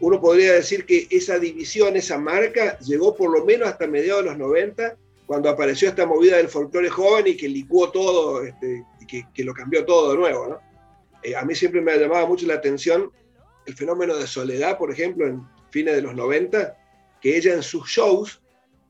uno 0.00 0.20
podría 0.20 0.54
decir 0.54 0.86
que 0.86 1.06
esa 1.10 1.38
división, 1.38 1.96
esa 1.96 2.18
marca, 2.18 2.78
llegó 2.80 3.14
por 3.14 3.30
lo 3.30 3.44
menos 3.44 3.68
hasta 3.68 3.86
mediados 3.86 4.24
de 4.24 4.30
los 4.30 4.38
90, 4.38 4.96
cuando 5.26 5.48
apareció 5.48 5.88
esta 5.88 6.06
movida 6.06 6.38
del 6.38 6.48
folclore 6.48 6.88
joven 6.90 7.28
y 7.28 7.36
que 7.36 7.48
licuó 7.48 7.90
todo, 7.90 8.42
este, 8.42 8.84
y 9.00 9.06
que, 9.06 9.44
lo 9.44 9.54
cambió 9.54 9.84
todo 9.84 10.12
de 10.12 10.18
nuevo. 10.18 10.58
Eh, 11.22 11.36
a 11.36 11.44
mí 11.44 11.54
siempre 11.54 11.80
me 11.80 11.92
ha 11.92 11.96
llamado 11.96 12.26
mucho 12.26 12.46
la 12.46 12.54
atención 12.54 13.12
el 13.66 13.74
fenómeno 13.76 14.16
de 14.16 14.26
Soledad, 14.26 14.78
por 14.78 14.90
ejemplo, 14.90 15.26
en 15.26 15.42
fines 15.70 15.94
de 15.94 16.02
los 16.02 16.14
90, 16.14 16.76
que 17.20 17.36
ella 17.36 17.54
en 17.54 17.62
sus 17.62 17.88
shows 17.88 18.42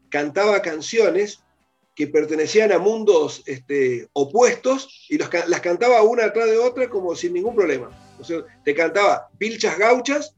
cantaba 0.08 0.62
canciones 0.62 1.42
que 1.94 2.06
pertenecían 2.06 2.72
a 2.72 2.78
mundos 2.78 3.42
este, 3.46 4.08
opuestos 4.12 5.06
y 5.10 5.18
las 5.18 5.60
cantaba 5.60 6.02
una 6.02 6.24
atrás 6.24 6.46
de 6.46 6.56
otra 6.56 6.88
como 6.88 7.14
sin 7.14 7.34
ningún 7.34 7.54
problema. 7.54 7.90
O 8.18 8.24
sea, 8.24 8.38
te 8.64 8.74
cantaba 8.74 9.28
Pilchas 9.36 9.76
Gauchas 9.76 10.34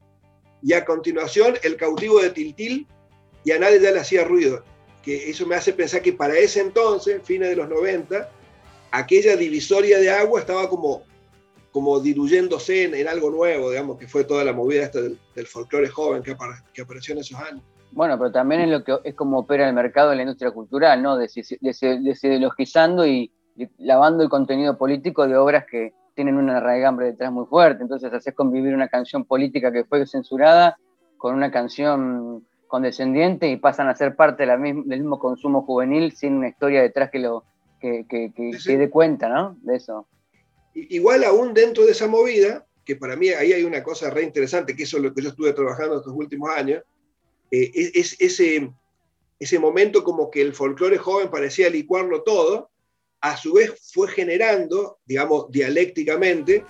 y 0.63 0.73
a 0.73 0.85
continuación 0.85 1.55
El 1.61 1.75
cautivo 1.75 2.21
de 2.21 2.29
Tiltil, 2.29 2.87
y 3.43 3.51
a 3.51 3.59
nadie 3.59 3.81
ya 3.81 3.91
le 3.91 3.99
hacía 3.99 4.23
ruido. 4.23 4.63
Que 5.03 5.29
eso 5.29 5.45
me 5.45 5.55
hace 5.55 5.73
pensar 5.73 6.01
que 6.01 6.13
para 6.13 6.37
ese 6.37 6.61
entonces, 6.61 7.21
fines 7.23 7.49
de 7.49 7.57
los 7.57 7.67
90, 7.67 8.29
aquella 8.91 9.35
divisoria 9.35 9.99
de 9.99 10.09
agua 10.09 10.39
estaba 10.39 10.69
como, 10.69 11.03
como 11.71 11.99
diluyéndose 11.99 12.83
en, 12.83 13.07
algo 13.09 13.29
nuevo, 13.29 13.71
digamos, 13.71 13.97
que 13.97 14.07
fue 14.07 14.23
toda 14.23 14.45
la 14.45 14.53
movida 14.53 14.83
esta 14.83 15.01
del, 15.01 15.19
folclore 15.45 15.89
joven 15.89 16.23
que, 16.23 16.31
apareció 16.81 17.13
en 17.13 17.19
esos 17.19 17.37
años. 17.37 17.61
Bueno, 17.91 18.17
pero 18.17 18.31
también 18.31 18.61
es 18.61 18.69
lo 18.69 18.83
que 18.85 18.97
es 19.03 19.13
como 19.13 19.39
opera 19.39 19.67
el 19.67 19.75
mercado 19.75 20.11
de 20.11 20.15
la 20.15 20.21
industria 20.21 20.51
cultural, 20.51 21.03
¿no? 21.03 21.17
Desideologizando 21.17 23.05
y 23.05 23.29
lavando 23.77 24.23
el 24.23 24.29
contenido 24.29 24.77
político 24.77 25.27
de 25.27 25.35
obras 25.35 25.65
que, 25.69 25.93
tienen 26.15 26.37
una 26.37 26.59
raigambre 26.59 27.07
detrás 27.07 27.31
muy 27.31 27.45
fuerte, 27.45 27.83
entonces 27.83 28.11
haces 28.13 28.33
convivir 28.33 28.73
una 28.73 28.87
canción 28.87 29.25
política 29.25 29.71
que 29.71 29.85
fue 29.85 30.05
censurada 30.05 30.77
con 31.17 31.35
una 31.35 31.51
canción 31.51 32.45
condescendiente 32.67 33.47
y 33.49 33.57
pasan 33.57 33.87
a 33.87 33.95
ser 33.95 34.15
parte 34.15 34.45
del 34.45 34.59
mismo 34.59 35.19
consumo 35.19 35.61
juvenil 35.63 36.11
sin 36.15 36.33
una 36.33 36.49
historia 36.49 36.81
detrás 36.81 37.11
que 37.11 37.19
lo 37.19 37.43
que, 37.79 38.05
que, 38.09 38.77
dé 38.77 38.89
cuenta, 38.89 39.29
¿no? 39.29 39.57
De 39.61 39.75
eso. 39.75 40.07
Igual 40.73 41.23
aún 41.23 41.53
dentro 41.53 41.85
de 41.85 41.91
esa 41.91 42.07
movida, 42.07 42.65
que 42.85 42.95
para 42.95 43.15
mí 43.15 43.29
ahí 43.29 43.53
hay 43.53 43.63
una 43.63 43.83
cosa 43.83 44.09
re 44.09 44.23
interesante, 44.23 44.75
que 44.75 44.83
eso 44.83 44.97
es 44.97 45.03
lo 45.03 45.13
que 45.13 45.21
yo 45.21 45.29
estuve 45.29 45.53
trabajando 45.53 45.97
estos 45.97 46.13
últimos 46.15 46.49
años, 46.49 46.81
eh, 47.51 47.71
es, 47.93 48.19
ese, 48.19 48.71
ese 49.39 49.59
momento 49.59 50.03
como 50.03 50.31
que 50.31 50.41
el 50.41 50.53
folclore 50.53 50.97
joven 50.97 51.29
parecía 51.29 51.69
licuarlo 51.69 52.23
todo, 52.23 52.71
a 53.23 53.37
su 53.37 53.53
vez 53.53 53.73
fue 53.93 54.09
generando, 54.09 54.99
digamos, 55.05 55.49
dialécticamente, 55.49 56.65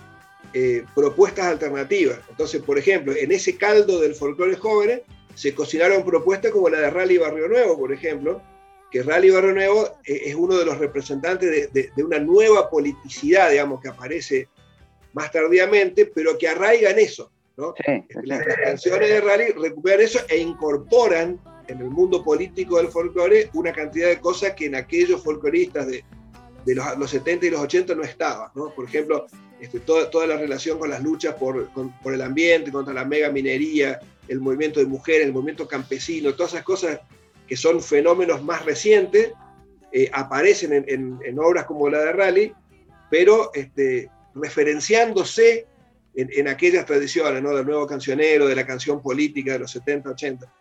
eh, 0.52 0.84
propuestas 0.94 1.46
alternativas. 1.46 2.20
Entonces, 2.30 2.62
por 2.62 2.78
ejemplo, 2.78 3.12
en 3.12 3.32
ese 3.32 3.56
caldo 3.56 4.00
del 4.00 4.14
folclore 4.14 4.54
jóvenes 4.54 5.00
se 5.34 5.52
cocinaron 5.52 6.04
propuestas 6.04 6.52
como 6.52 6.68
la 6.68 6.78
de 6.78 6.90
Rally 6.90 7.18
Barrio 7.18 7.48
Nuevo, 7.48 7.76
por 7.76 7.92
ejemplo, 7.92 8.40
que 8.92 9.02
Rally 9.02 9.30
Barrio 9.30 9.52
Nuevo 9.52 9.98
eh, 10.06 10.20
es 10.26 10.36
uno 10.36 10.56
de 10.56 10.64
los 10.64 10.78
representantes 10.78 11.72
de, 11.72 11.90
una 12.04 12.20
nueva 12.20 12.70
politicidad, 12.70 13.50
digamos, 13.50 13.80
que 13.82 13.88
aparece 13.88 14.48
más 15.12 15.32
tardíamente, 15.32 16.06
pero 16.06 16.38
que 16.38 16.46
arraiga 16.46 16.90
en 16.90 17.00
eso. 17.00 17.32
¿no? 17.56 17.74
Las, 18.22 18.44
canciones 18.62 19.08
de 19.08 19.20
Rally 19.20 19.52
recuperan 19.60 20.02
eso 20.02 20.20
e 20.28 20.38
incorporan 20.38 21.40
en 21.66 21.80
el 21.80 21.90
mundo 21.90 22.22
político 22.22 22.76
del 22.76 22.88
folclore 22.88 23.50
una 23.54 23.72
cantidad 23.72 24.08
de 24.08 24.20
cosas 24.20 24.52
que 24.52 24.66
en 24.66 24.76
aquellos 24.76 25.20
folcloristas 25.24 25.88
de, 25.88 26.04
de 26.64 26.74
los, 26.74 27.10
70 27.10 27.46
y 27.46 27.50
los 27.50 27.60
80 27.60 27.94
no 27.94 28.02
estaba. 28.02 28.50
¿no? 28.54 28.70
Por 28.74 28.86
ejemplo, 28.86 29.26
este, 29.60 29.80
toda, 29.80 30.10
toda, 30.10 30.26
la 30.26 30.36
relación 30.36 30.78
con 30.78 30.90
las 30.90 31.02
luchas 31.02 31.34
por, 31.34 31.68
por, 32.02 32.14
el 32.14 32.22
ambiente, 32.22 32.72
contra 32.72 32.94
la 32.94 33.04
mega 33.04 33.30
minería, 33.30 34.00
el 34.28 34.40
movimiento 34.40 34.80
de 34.80 34.86
mujeres, 34.86 35.26
el 35.26 35.32
movimiento 35.32 35.68
campesino, 35.68 36.34
todas 36.34 36.52
esas 36.52 36.64
cosas 36.64 37.00
que 37.46 37.56
son 37.56 37.82
fenómenos 37.82 38.42
más 38.42 38.64
recientes, 38.64 39.32
eh, 39.92 40.10
aparecen 40.12 40.72
en, 40.72 41.20
en, 41.22 41.38
obras 41.38 41.66
como 41.66 41.88
la 41.88 42.00
de 42.00 42.12
Rally, 42.12 42.52
pero 43.10 43.52
este, 43.54 44.10
referenciándose 44.34 45.66
en, 46.16 46.30
en, 46.32 46.48
aquellas 46.48 46.84
tradiciones, 46.86 47.42
¿no? 47.42 47.54
del 47.54 47.66
nuevo 47.66 47.86
cancionero, 47.86 48.46
de 48.46 48.56
la 48.56 48.66
canción 48.66 49.00
política 49.00 49.52
de 49.52 49.60
los 49.60 49.70
70, 49.70 50.10
80. 50.10 50.52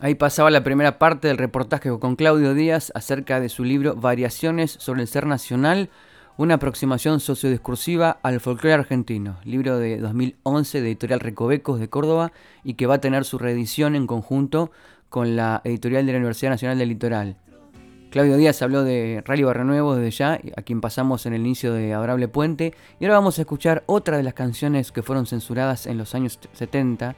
Ahí 0.00 0.16
pasaba 0.16 0.50
la 0.50 0.64
primera 0.64 0.98
parte 0.98 1.28
del 1.28 1.38
reportaje 1.38 1.88
con 1.98 2.16
Claudio 2.16 2.52
Díaz 2.52 2.90
acerca 2.94 3.38
de 3.40 3.48
su 3.48 3.64
libro 3.64 3.94
Variaciones 3.94 4.72
sobre 4.72 5.02
el 5.02 5.08
Ser 5.08 5.26
Nacional, 5.26 5.88
una 6.36 6.54
aproximación 6.54 7.20
sociodiscursiva 7.20 8.18
al 8.22 8.40
folclore 8.40 8.74
argentino, 8.74 9.38
libro 9.44 9.78
de 9.78 9.98
2011 9.98 10.80
de 10.80 10.88
Editorial 10.88 11.20
Recovecos 11.20 11.78
de 11.78 11.88
Córdoba 11.88 12.32
y 12.64 12.74
que 12.74 12.86
va 12.86 12.96
a 12.96 13.00
tener 13.00 13.24
su 13.24 13.38
reedición 13.38 13.94
en 13.94 14.08
conjunto 14.08 14.72
con 15.08 15.36
la 15.36 15.60
editorial 15.62 16.04
de 16.06 16.12
la 16.12 16.18
Universidad 16.18 16.50
Nacional 16.50 16.78
del 16.78 16.88
Litoral. 16.88 17.36
Claudio 18.10 18.36
Díaz 18.36 18.62
habló 18.62 18.82
de 18.82 19.22
Rally 19.24 19.44
Barrio 19.44 19.64
Nuevo 19.64 19.94
desde 19.94 20.10
ya, 20.10 20.40
a 20.56 20.62
quien 20.62 20.80
pasamos 20.80 21.24
en 21.26 21.34
el 21.34 21.40
inicio 21.40 21.72
de 21.72 21.94
Adorable 21.94 22.28
Puente, 22.28 22.74
y 22.98 23.04
ahora 23.04 23.18
vamos 23.18 23.38
a 23.38 23.42
escuchar 23.42 23.84
otra 23.86 24.16
de 24.16 24.22
las 24.24 24.34
canciones 24.34 24.92
que 24.92 25.02
fueron 25.02 25.26
censuradas 25.26 25.86
en 25.86 25.98
los 25.98 26.14
años 26.16 26.38
70, 26.52 27.14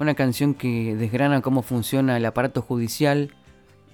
una 0.00 0.14
canción 0.14 0.54
que 0.54 0.96
desgrana 0.96 1.42
cómo 1.42 1.62
funciona 1.62 2.16
el 2.16 2.24
aparato 2.24 2.62
judicial 2.62 3.34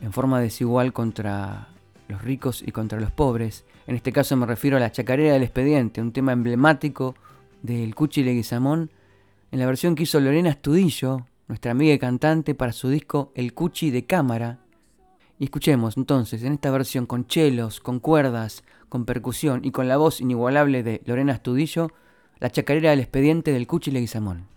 en 0.00 0.12
forma 0.12 0.40
desigual 0.40 0.92
contra 0.92 1.68
los 2.08 2.22
ricos 2.22 2.62
y 2.64 2.70
contra 2.70 3.00
los 3.00 3.10
pobres. 3.10 3.64
En 3.88 3.96
este 3.96 4.12
caso 4.12 4.36
me 4.36 4.46
refiero 4.46 4.76
a 4.76 4.80
la 4.80 4.92
chacarera 4.92 5.32
del 5.32 5.42
expediente, 5.42 6.00
un 6.00 6.12
tema 6.12 6.32
emblemático 6.32 7.16
del 7.62 7.94
Cuchi 7.94 8.22
Leguizamón, 8.22 8.90
en 9.50 9.58
la 9.58 9.66
versión 9.66 9.96
que 9.96 10.04
hizo 10.04 10.20
Lorena 10.20 10.50
Estudillo, 10.50 11.26
nuestra 11.48 11.72
amiga 11.72 11.94
y 11.94 11.98
cantante, 11.98 12.54
para 12.54 12.72
su 12.72 12.88
disco 12.88 13.32
El 13.34 13.52
Cuchi 13.52 13.90
de 13.90 14.06
Cámara. 14.06 14.60
Y 15.38 15.44
escuchemos 15.44 15.96
entonces 15.96 16.42
en 16.44 16.52
esta 16.52 16.70
versión 16.70 17.06
con 17.06 17.26
chelos, 17.26 17.80
con 17.80 17.98
cuerdas, 17.98 18.62
con 18.88 19.04
percusión 19.04 19.64
y 19.64 19.72
con 19.72 19.88
la 19.88 19.96
voz 19.96 20.20
inigualable 20.20 20.82
de 20.82 21.02
Lorena 21.04 21.32
Estudillo, 21.32 21.90
la 22.38 22.50
chacarera 22.50 22.90
del 22.90 23.00
expediente 23.00 23.52
del 23.52 23.66
Cuchi 23.66 23.90
Leguizamón. 23.90 24.55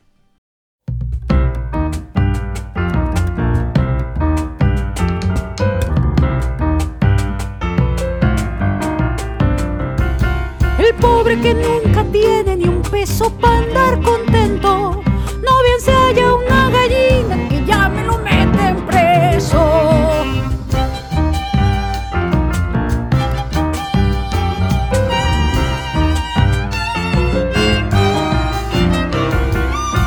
Pobre 10.93 11.39
que 11.39 11.54
nunca 11.54 12.04
tiene 12.12 12.56
ni 12.56 12.67
un 12.67 12.82
peso 12.82 13.30
para 13.39 13.60
andar 13.60 14.02
contento. 14.02 15.02
No 15.41 15.63
bien 15.63 15.80
se 15.80 15.91
haya 15.91 16.34
una 16.34 16.69
gallina 16.69 17.49
que 17.49 17.65
ya 17.65 17.89
me 17.89 18.04
lo 18.04 18.17
meten 18.17 18.86
preso. 18.86 19.62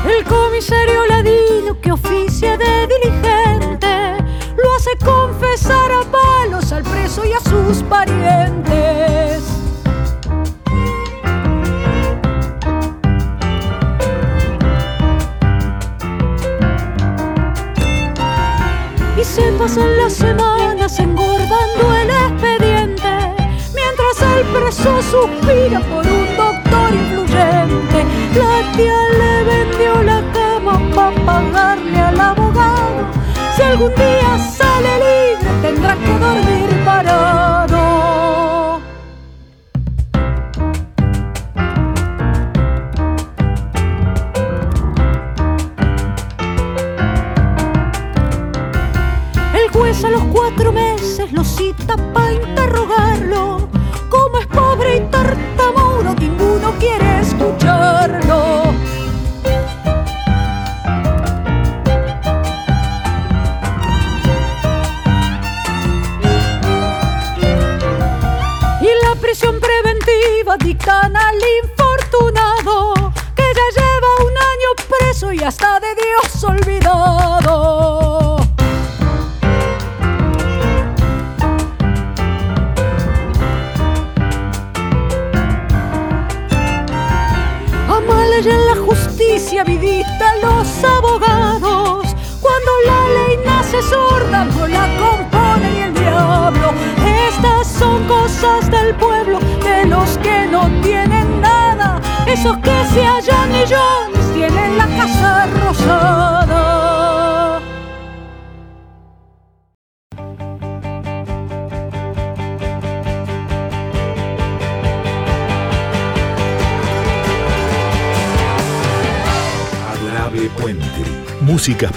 El 0.05 0.25
comisario 0.25 1.07
ladino 1.07 1.81
que 1.81 1.92
oficia 1.92 2.57
de 2.57 2.88
diligente 2.88 4.16
lo 4.57 4.75
hace 4.75 4.97
confesar 5.05 5.92
a 5.92 6.03
palos 6.11 6.73
al 6.73 6.83
preso 6.83 7.25
y 7.25 7.33
a 7.33 7.40
sus 7.40 7.83
parientes. 7.85 9.21
pasan 19.62 19.96
las 19.96 20.14
semanas 20.14 20.98
engordando 20.98 21.94
el 21.94 22.11
expediente, 22.11 23.12
mientras 23.72 24.16
el 24.35 24.44
preso 24.46 25.01
suspira 25.03 25.79
por 25.88 26.05
un 26.05 26.27
doctor 26.37 26.92
influyente. 26.92 27.98
La 28.35 28.72
tía 28.77 29.01
le 29.20 29.44
vendió 29.44 30.03
la 30.03 30.20
cama 30.33 30.81
para 30.92 31.25
pagarle 31.25 32.01
al 32.01 32.20
abogado. 32.20 33.07
Si 33.55 33.62
algún 33.62 33.94
día 33.94 34.37
sale 34.37 34.94
libre, 35.05 35.51
tendrá 35.62 35.94
que 35.94 36.18
dormir 36.18 36.85
parado. 36.85 37.41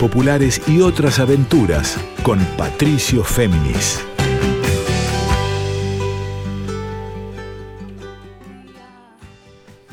Populares 0.05 0.61
y 0.67 0.81
otras 0.81 1.17
aventuras 1.17 1.99
con 2.21 2.37
Patricio 2.57 3.23
Féminis. 3.23 4.05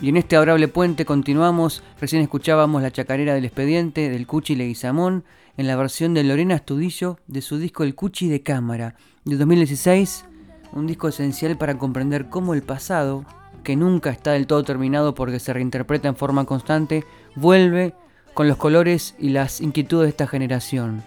Y 0.03 0.11
en 0.11 0.19
este 0.19 0.37
adorable 0.37 0.69
puente 0.69 1.07
continuamos. 1.07 1.83
Recién 1.99 2.21
escuchábamos 2.21 2.83
la 2.83 2.91
chacarera 2.91 3.33
del 3.33 3.47
expediente 3.47 4.11
del 4.11 4.27
Cuchi 4.27 4.55
Leguizamón 4.55 5.25
en 5.57 5.67
la 5.67 5.77
versión 5.77 6.13
de 6.13 6.25
Lorena 6.25 6.57
Astudillo 6.57 7.19
de 7.27 7.41
su 7.41 7.57
disco 7.57 7.83
El 7.83 7.95
Cuchi 7.95 8.29
de 8.29 8.43
Cámara 8.43 8.97
de 9.25 9.39
2016. 9.39 10.27
Un 10.75 10.87
disco 10.87 11.09
esencial 11.09 11.57
para 11.57 11.79
comprender 11.79 12.29
cómo 12.29 12.53
el 12.53 12.63
pasado, 12.63 13.25
que 13.65 13.77
nunca 13.77 14.11
está 14.11 14.33
del 14.33 14.47
todo 14.47 14.63
terminado 14.63 15.15
porque 15.15 15.39
se 15.39 15.55
reinterpreta 15.55 16.09
en 16.09 16.17
forma 16.17 16.45
constante, 16.45 17.03
vuelve 17.35 17.95
con 18.35 18.49
los 18.49 18.57
colores 18.57 19.15
y 19.19 19.31
las 19.31 19.61
inquietudes 19.61 20.05
de 20.05 20.11
esta 20.11 20.27
generación. 20.27 21.03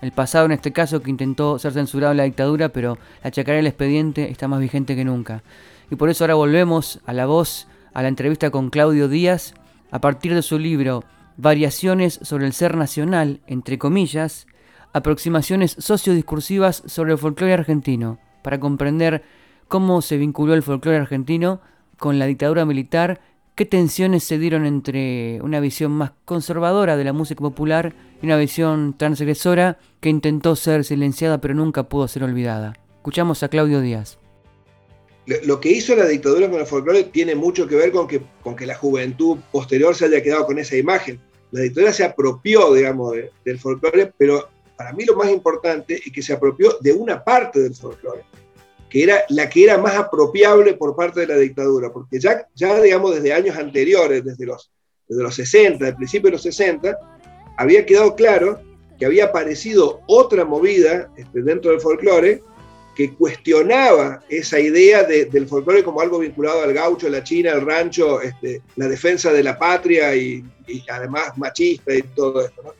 El 0.00 0.12
pasado 0.12 0.46
en 0.46 0.52
este 0.52 0.72
caso 0.72 1.02
que 1.02 1.10
intentó 1.10 1.58
ser 1.58 1.72
censurado 1.72 2.12
en 2.12 2.16
la 2.16 2.24
dictadura, 2.24 2.70
pero 2.70 2.98
la 3.22 3.30
chacarera 3.30 3.58
del 3.58 3.66
expediente 3.66 4.30
está 4.30 4.48
más 4.48 4.60
vigente 4.60 4.96
que 4.96 5.04
nunca. 5.04 5.42
Y 5.90 5.96
por 5.96 6.08
eso 6.08 6.24
ahora 6.24 6.34
volvemos 6.34 7.00
a 7.04 7.12
la 7.12 7.26
voz, 7.26 7.68
a 7.92 8.02
la 8.02 8.08
entrevista 8.08 8.50
con 8.50 8.70
Claudio 8.70 9.08
Díaz, 9.08 9.54
a 9.90 10.00
partir 10.00 10.34
de 10.34 10.42
su 10.42 10.58
libro 10.58 11.04
Variaciones 11.36 12.18
sobre 12.22 12.46
el 12.46 12.52
ser 12.52 12.76
nacional, 12.76 13.40
entre 13.46 13.78
comillas, 13.78 14.46
aproximaciones 14.92 15.76
sociodiscursivas 15.78 16.82
sobre 16.86 17.12
el 17.12 17.18
folclore 17.18 17.54
argentino, 17.54 18.18
para 18.42 18.60
comprender 18.60 19.22
cómo 19.68 20.02
se 20.02 20.16
vinculó 20.16 20.54
el 20.54 20.62
folclore 20.62 20.98
argentino 20.98 21.60
con 21.98 22.18
la 22.18 22.26
dictadura 22.26 22.64
militar, 22.64 23.20
qué 23.60 23.66
tensiones 23.66 24.24
se 24.24 24.38
dieron 24.38 24.64
entre 24.64 25.38
una 25.42 25.60
visión 25.60 25.92
más 25.92 26.12
conservadora 26.24 26.96
de 26.96 27.04
la 27.04 27.12
música 27.12 27.42
popular 27.42 27.94
y 28.22 28.24
una 28.24 28.38
visión 28.38 28.96
transgresora 28.96 29.78
que 30.00 30.08
intentó 30.08 30.56
ser 30.56 30.82
silenciada 30.82 31.42
pero 31.42 31.52
nunca 31.52 31.82
pudo 31.82 32.08
ser 32.08 32.24
olvidada. 32.24 32.72
Escuchamos 32.96 33.42
a 33.42 33.48
Claudio 33.48 33.82
Díaz. 33.82 34.16
Lo, 35.44 35.60
que 35.60 35.72
hizo 35.72 35.94
la 35.94 36.06
dictadura 36.06 36.48
con 36.48 36.58
el 36.58 36.64
folclore 36.64 37.04
tiene 37.04 37.34
mucho 37.34 37.68
que 37.68 37.76
ver 37.76 37.92
con 37.92 38.08
que, 38.08 38.22
con 38.42 38.56
que 38.56 38.64
la 38.64 38.76
juventud 38.76 39.36
posterior 39.52 39.94
se 39.94 40.06
haya 40.06 40.22
quedado 40.22 40.46
con 40.46 40.58
esa 40.58 40.78
imagen. 40.78 41.20
La 41.50 41.60
dictadura 41.60 41.92
se 41.92 42.04
apropió, 42.04 42.72
digamos, 42.72 43.12
de- 43.12 43.30
del 43.44 43.58
folclore, 43.58 44.10
pero 44.16 44.48
para 44.74 44.94
mí 44.94 45.04
lo 45.04 45.16
más 45.16 45.28
importante 45.30 46.00
es 46.02 46.10
que 46.10 46.22
se 46.22 46.32
apropió 46.32 46.78
de 46.80 46.94
una 46.94 47.22
parte 47.22 47.60
del 47.60 47.74
folclore, 47.74 48.22
que 48.90 49.02
era 49.04 49.22
la 49.28 49.48
que 49.48 49.64
era 49.64 49.78
más 49.78 49.94
apropiable 49.94 50.74
por 50.74 50.96
parte 50.96 51.20
de 51.20 51.26
la 51.28 51.36
dictadura, 51.36 51.92
porque 51.92 52.18
ya, 52.18 52.46
ya 52.54 52.80
digamos, 52.80 53.14
desde 53.14 53.32
años 53.32 53.56
anteriores, 53.56 54.24
desde 54.24 54.44
los, 54.46 54.70
desde 55.08 55.22
los 55.22 55.34
60, 55.34 55.84
del 55.84 55.96
principio 55.96 56.26
de 56.28 56.32
los 56.32 56.42
60, 56.42 56.98
había 57.56 57.86
quedado 57.86 58.14
claro 58.16 58.60
que 58.98 59.06
había 59.06 59.26
aparecido 59.26 60.00
otra 60.08 60.44
movida 60.44 61.10
este, 61.16 61.40
dentro 61.42 61.70
del 61.70 61.80
folclore 61.80 62.42
que 62.96 63.14
cuestionaba 63.14 64.22
esa 64.28 64.58
idea 64.58 65.04
de- 65.04 65.26
del 65.26 65.46
folclore 65.46 65.82
como 65.84 66.00
algo 66.00 66.18
vinculado 66.18 66.62
al 66.62 66.72
gaucho, 66.74 67.08
la 67.08 67.22
china, 67.22 67.52
el 67.52 67.64
rancho, 67.64 68.20
este, 68.20 68.60
la 68.76 68.88
defensa 68.88 69.32
de 69.32 69.42
la 69.42 69.58
patria 69.58 70.14
y, 70.14 70.44
y 70.66 70.84
además 70.90 71.38
machista 71.38 71.94
y 71.94 72.02
todo 72.02 72.44
esto. 72.44 72.62
¿no? 72.62 72.72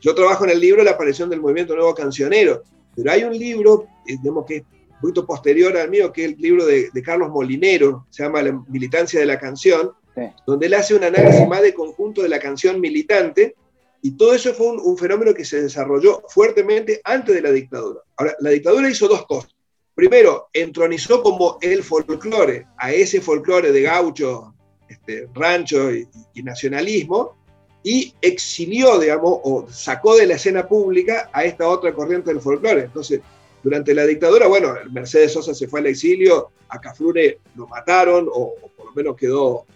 Yo 0.00 0.14
trabajo 0.14 0.44
en 0.44 0.50
el 0.50 0.60
libro 0.60 0.82
La 0.82 0.92
aparición 0.92 1.28
del 1.30 1.40
movimiento 1.40 1.74
nuevo 1.76 1.94
cancionero, 1.94 2.62
pero 2.96 3.12
hay 3.12 3.22
un 3.24 3.38
libro, 3.38 3.86
eh, 4.06 4.16
digamos 4.20 4.46
que 4.46 4.64
un 4.96 5.00
poquito 5.00 5.26
posterior 5.26 5.76
al 5.76 5.90
mío, 5.90 6.12
que 6.12 6.24
es 6.24 6.32
el 6.32 6.38
libro 6.38 6.66
de, 6.66 6.90
de 6.92 7.02
Carlos 7.02 7.30
Molinero, 7.30 8.06
se 8.10 8.22
llama 8.22 8.42
La 8.42 8.52
militancia 8.68 9.20
de 9.20 9.26
la 9.26 9.38
canción, 9.38 9.92
Sí. 10.14 10.22
donde 10.46 10.64
él 10.64 10.72
hace 10.72 10.94
un 10.94 11.04
análisis 11.04 11.46
más 11.46 11.60
de 11.60 11.74
conjunto 11.74 12.22
de 12.22 12.30
la 12.30 12.38
canción 12.38 12.80
militante, 12.80 13.54
y 14.00 14.12
todo 14.12 14.32
eso 14.32 14.54
fue 14.54 14.68
un, 14.68 14.80
un 14.80 14.96
fenómeno 14.96 15.34
que 15.34 15.44
se 15.44 15.60
desarrolló 15.60 16.22
fuertemente 16.28 17.02
antes 17.04 17.34
de 17.34 17.42
la 17.42 17.52
dictadura. 17.52 18.00
Ahora, 18.16 18.34
la 18.40 18.48
dictadura 18.48 18.88
hizo 18.88 19.08
dos 19.08 19.26
cosas. 19.26 19.54
Primero, 19.94 20.48
entronizó 20.54 21.22
como 21.22 21.58
el 21.60 21.82
folclore 21.82 22.66
a 22.78 22.92
ese 22.94 23.20
folclore 23.20 23.72
de 23.72 23.82
gaucho, 23.82 24.54
este, 24.88 25.28
rancho 25.34 25.92
y, 25.94 26.08
y 26.32 26.42
nacionalismo, 26.42 27.36
y 27.82 28.14
exilió, 28.22 28.98
digamos, 28.98 29.40
o 29.44 29.66
sacó 29.70 30.16
de 30.16 30.26
la 30.26 30.36
escena 30.36 30.66
pública 30.66 31.28
a 31.30 31.44
esta 31.44 31.68
otra 31.68 31.92
corriente 31.92 32.30
del 32.32 32.40
folclore. 32.40 32.84
Entonces, 32.84 33.20
durante 33.66 33.92
la 33.94 34.06
dictadura, 34.06 34.46
bueno, 34.46 34.76
Mercedes 34.92 35.32
Sosa 35.32 35.52
se 35.52 35.66
fue 35.66 35.80
al 35.80 35.86
exilio, 35.86 36.50
a 36.68 36.80
Cafrune 36.80 37.38
lo 37.56 37.66
mataron, 37.66 38.28
o, 38.32 38.54
por 38.76 38.86
lo 38.86 38.92
menos 38.92 39.16
quedó 39.16 39.66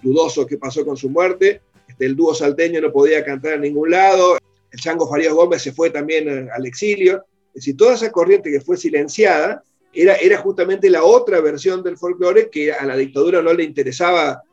dudoso 0.00 0.46
qué 0.46 0.56
pasó 0.56 0.86
con 0.86 0.96
su 0.96 1.10
muerte. 1.10 1.60
Este, 1.88 2.06
el 2.06 2.14
dúo 2.14 2.32
salteño 2.32 2.80
no 2.80 2.92
podía 2.92 3.24
cantar 3.24 3.54
en 3.54 3.62
ningún 3.62 3.90
lado. 3.90 4.38
El 4.70 4.78
Chango 4.78 5.08
Farías 5.08 5.34
Gómez 5.34 5.62
se 5.62 5.72
fue 5.72 5.90
también 5.90 6.28
eh, 6.28 6.48
al 6.54 6.64
exilio. 6.64 7.24
Es 7.48 7.54
decir, 7.54 7.76
toda 7.76 7.94
esa 7.94 8.12
corriente 8.12 8.52
que 8.52 8.60
fue 8.60 8.76
silenciada 8.76 9.64
era, 9.92 10.14
era 10.14 10.38
justamente 10.38 10.88
la 10.88 11.02
otra 11.02 11.40
versión 11.40 11.82
del 11.82 11.98
folclore 11.98 12.50
que 12.50 12.72
a 12.72 12.86
la 12.86 12.96
dictadura 12.96 13.42
no 13.42 13.52
le 13.52 13.64
interesaba 13.64 14.44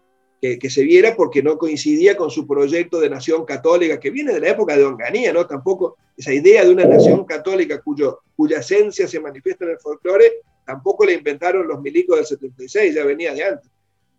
que, 0.41 0.59
que 0.59 0.69
se 0.69 0.83
viera 0.83 1.15
porque 1.15 1.41
no 1.41 1.57
coincidía 1.57 2.15
con 2.15 2.29
su 2.29 2.45
proyecto 2.47 2.99
de 2.99 3.09
nación 3.09 3.45
católica, 3.45 3.99
que 3.99 4.11
viene 4.11 4.33
de 4.33 4.39
la 4.39 4.49
época 4.49 4.77
de 4.77 4.83
Onganía, 4.83 5.33
¿no? 5.33 5.45
Tampoco 5.47 5.97
esa 6.15 6.33
idea 6.33 6.63
de 6.63 6.71
una 6.71 6.85
nación 6.85 7.25
católica 7.25 7.81
cuyo, 7.81 8.21
cuya 8.35 8.59
esencia 8.59 9.07
se 9.07 9.19
manifiesta 9.19 9.65
en 9.65 9.71
el 9.71 9.79
folclore, 9.79 10.41
tampoco 10.65 11.05
la 11.05 11.13
inventaron 11.13 11.67
los 11.67 11.81
milicos 11.81 12.17
del 12.17 12.25
76, 12.25 12.95
ya 12.95 13.05
venía 13.05 13.33
de 13.33 13.43
antes. 13.43 13.71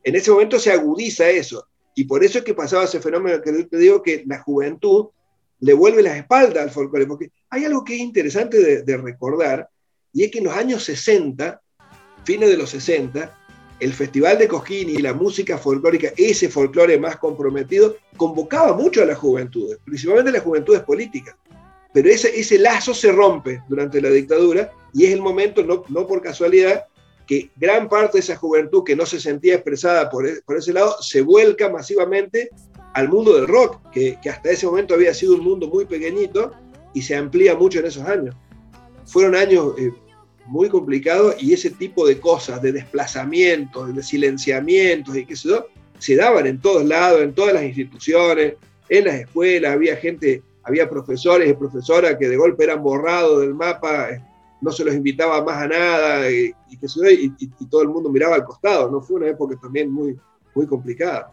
En 0.02 0.14
ese 0.14 0.30
momento 0.30 0.58
se 0.58 0.72
agudiza 0.72 1.28
eso, 1.28 1.66
y 1.94 2.04
por 2.04 2.24
eso 2.24 2.38
es 2.38 2.44
que 2.44 2.54
pasaba 2.54 2.84
ese 2.84 3.00
fenómeno 3.00 3.40
que 3.42 3.52
yo 3.52 3.68
te 3.68 3.76
digo 3.76 4.02
que 4.02 4.22
la 4.26 4.40
juventud 4.40 5.08
le 5.60 5.74
vuelve 5.74 6.02
la 6.02 6.16
espalda 6.16 6.62
al 6.62 6.70
folclore, 6.70 7.06
porque 7.06 7.30
hay 7.50 7.64
algo 7.64 7.84
que 7.84 7.94
es 7.94 8.00
interesante 8.00 8.58
de, 8.58 8.82
de 8.82 8.96
recordar, 8.96 9.68
y 10.12 10.24
es 10.24 10.30
que 10.30 10.38
en 10.38 10.44
los 10.44 10.54
años 10.54 10.84
60, 10.84 11.60
fines 12.24 12.48
de 12.48 12.56
los 12.56 12.70
60, 12.70 13.36
el 13.80 13.92
Festival 13.92 14.38
de 14.38 14.48
Cosquín 14.48 14.90
y 14.90 14.98
la 14.98 15.14
música 15.14 15.58
folclórica, 15.58 16.12
ese 16.16 16.48
folclore 16.48 16.98
más 16.98 17.16
comprometido, 17.16 17.96
convocaba 18.16 18.74
mucho 18.74 19.02
a 19.02 19.06
las 19.06 19.18
juventudes, 19.18 19.78
principalmente 19.84 20.30
a 20.30 20.34
las 20.34 20.42
juventudes 20.42 20.82
políticas. 20.82 21.36
Pero 21.92 22.08
ese, 22.08 22.38
ese 22.38 22.58
lazo 22.58 22.92
se 22.92 23.12
rompe 23.12 23.62
durante 23.68 24.00
la 24.00 24.10
dictadura 24.10 24.72
y 24.92 25.06
es 25.06 25.12
el 25.12 25.20
momento, 25.20 25.62
no, 25.62 25.84
no 25.88 26.06
por 26.06 26.20
casualidad, 26.20 26.86
que 27.26 27.50
gran 27.56 27.88
parte 27.88 28.14
de 28.14 28.20
esa 28.20 28.36
juventud 28.36 28.84
que 28.84 28.96
no 28.96 29.06
se 29.06 29.20
sentía 29.20 29.54
expresada 29.54 30.10
por, 30.10 30.26
e, 30.26 30.40
por 30.44 30.56
ese 30.56 30.72
lado 30.72 30.96
se 31.00 31.20
vuelca 31.20 31.68
masivamente 31.68 32.50
al 32.94 33.08
mundo 33.08 33.34
del 33.34 33.46
rock, 33.46 33.80
que, 33.92 34.18
que, 34.22 34.30
hasta 34.30 34.50
ese 34.50 34.66
momento 34.66 34.94
había 34.94 35.14
sido 35.14 35.34
un 35.34 35.44
mundo 35.44 35.68
muy 35.68 35.84
pequeñito 35.84 36.52
y 36.94 37.02
se 37.02 37.14
amplía 37.14 37.54
mucho 37.54 37.80
en 37.80 37.86
esos 37.86 38.04
años. 38.04 38.34
Fueron 39.04 39.34
años 39.36 39.74
eh, 39.78 39.92
muy 40.48 40.68
complicados 40.68 41.40
y 41.42 41.52
ese 41.52 41.70
tipo 41.70 42.06
de 42.06 42.18
cosas, 42.18 42.60
de 42.62 42.72
desplazamientos, 42.72 43.94
de 43.94 44.02
silenciamientos 44.02 45.16
y 45.16 45.24
qué 45.24 45.36
sé 45.36 45.50
yo, 45.50 45.66
se 45.98 46.16
daban 46.16 46.46
en 46.46 46.60
todos 46.60 46.84
lados, 46.84 47.20
en 47.22 47.34
todas 47.34 47.54
las 47.54 47.64
instituciones, 47.64 48.54
en 48.88 49.04
las 49.04 49.14
escuelas, 49.16 49.72
había 49.72 49.96
gente, 49.96 50.42
había 50.62 50.88
profesores 50.88 51.50
y 51.50 51.54
profesoras 51.54 52.16
que 52.16 52.28
de 52.28 52.36
golpe 52.36 52.64
eran 52.64 52.82
borrados 52.82 53.40
del 53.40 53.54
mapa, 53.54 54.10
eh, 54.10 54.22
no 54.60 54.72
se 54.72 54.84
los 54.84 54.94
invitaba 54.94 55.44
más 55.44 55.62
a 55.62 55.68
nada 55.68 56.30
y, 56.30 56.52
y, 56.70 57.32
y, 57.38 57.66
todo 57.66 57.82
el 57.82 57.88
mundo 57.88 58.10
miraba 58.10 58.34
al 58.34 58.44
costado, 58.44 58.90
¿no? 58.90 59.00
Fue 59.00 59.16
una 59.16 59.28
época 59.28 59.56
también 59.60 59.90
muy, 59.90 60.18
muy 60.54 60.66
complicada. 60.66 61.30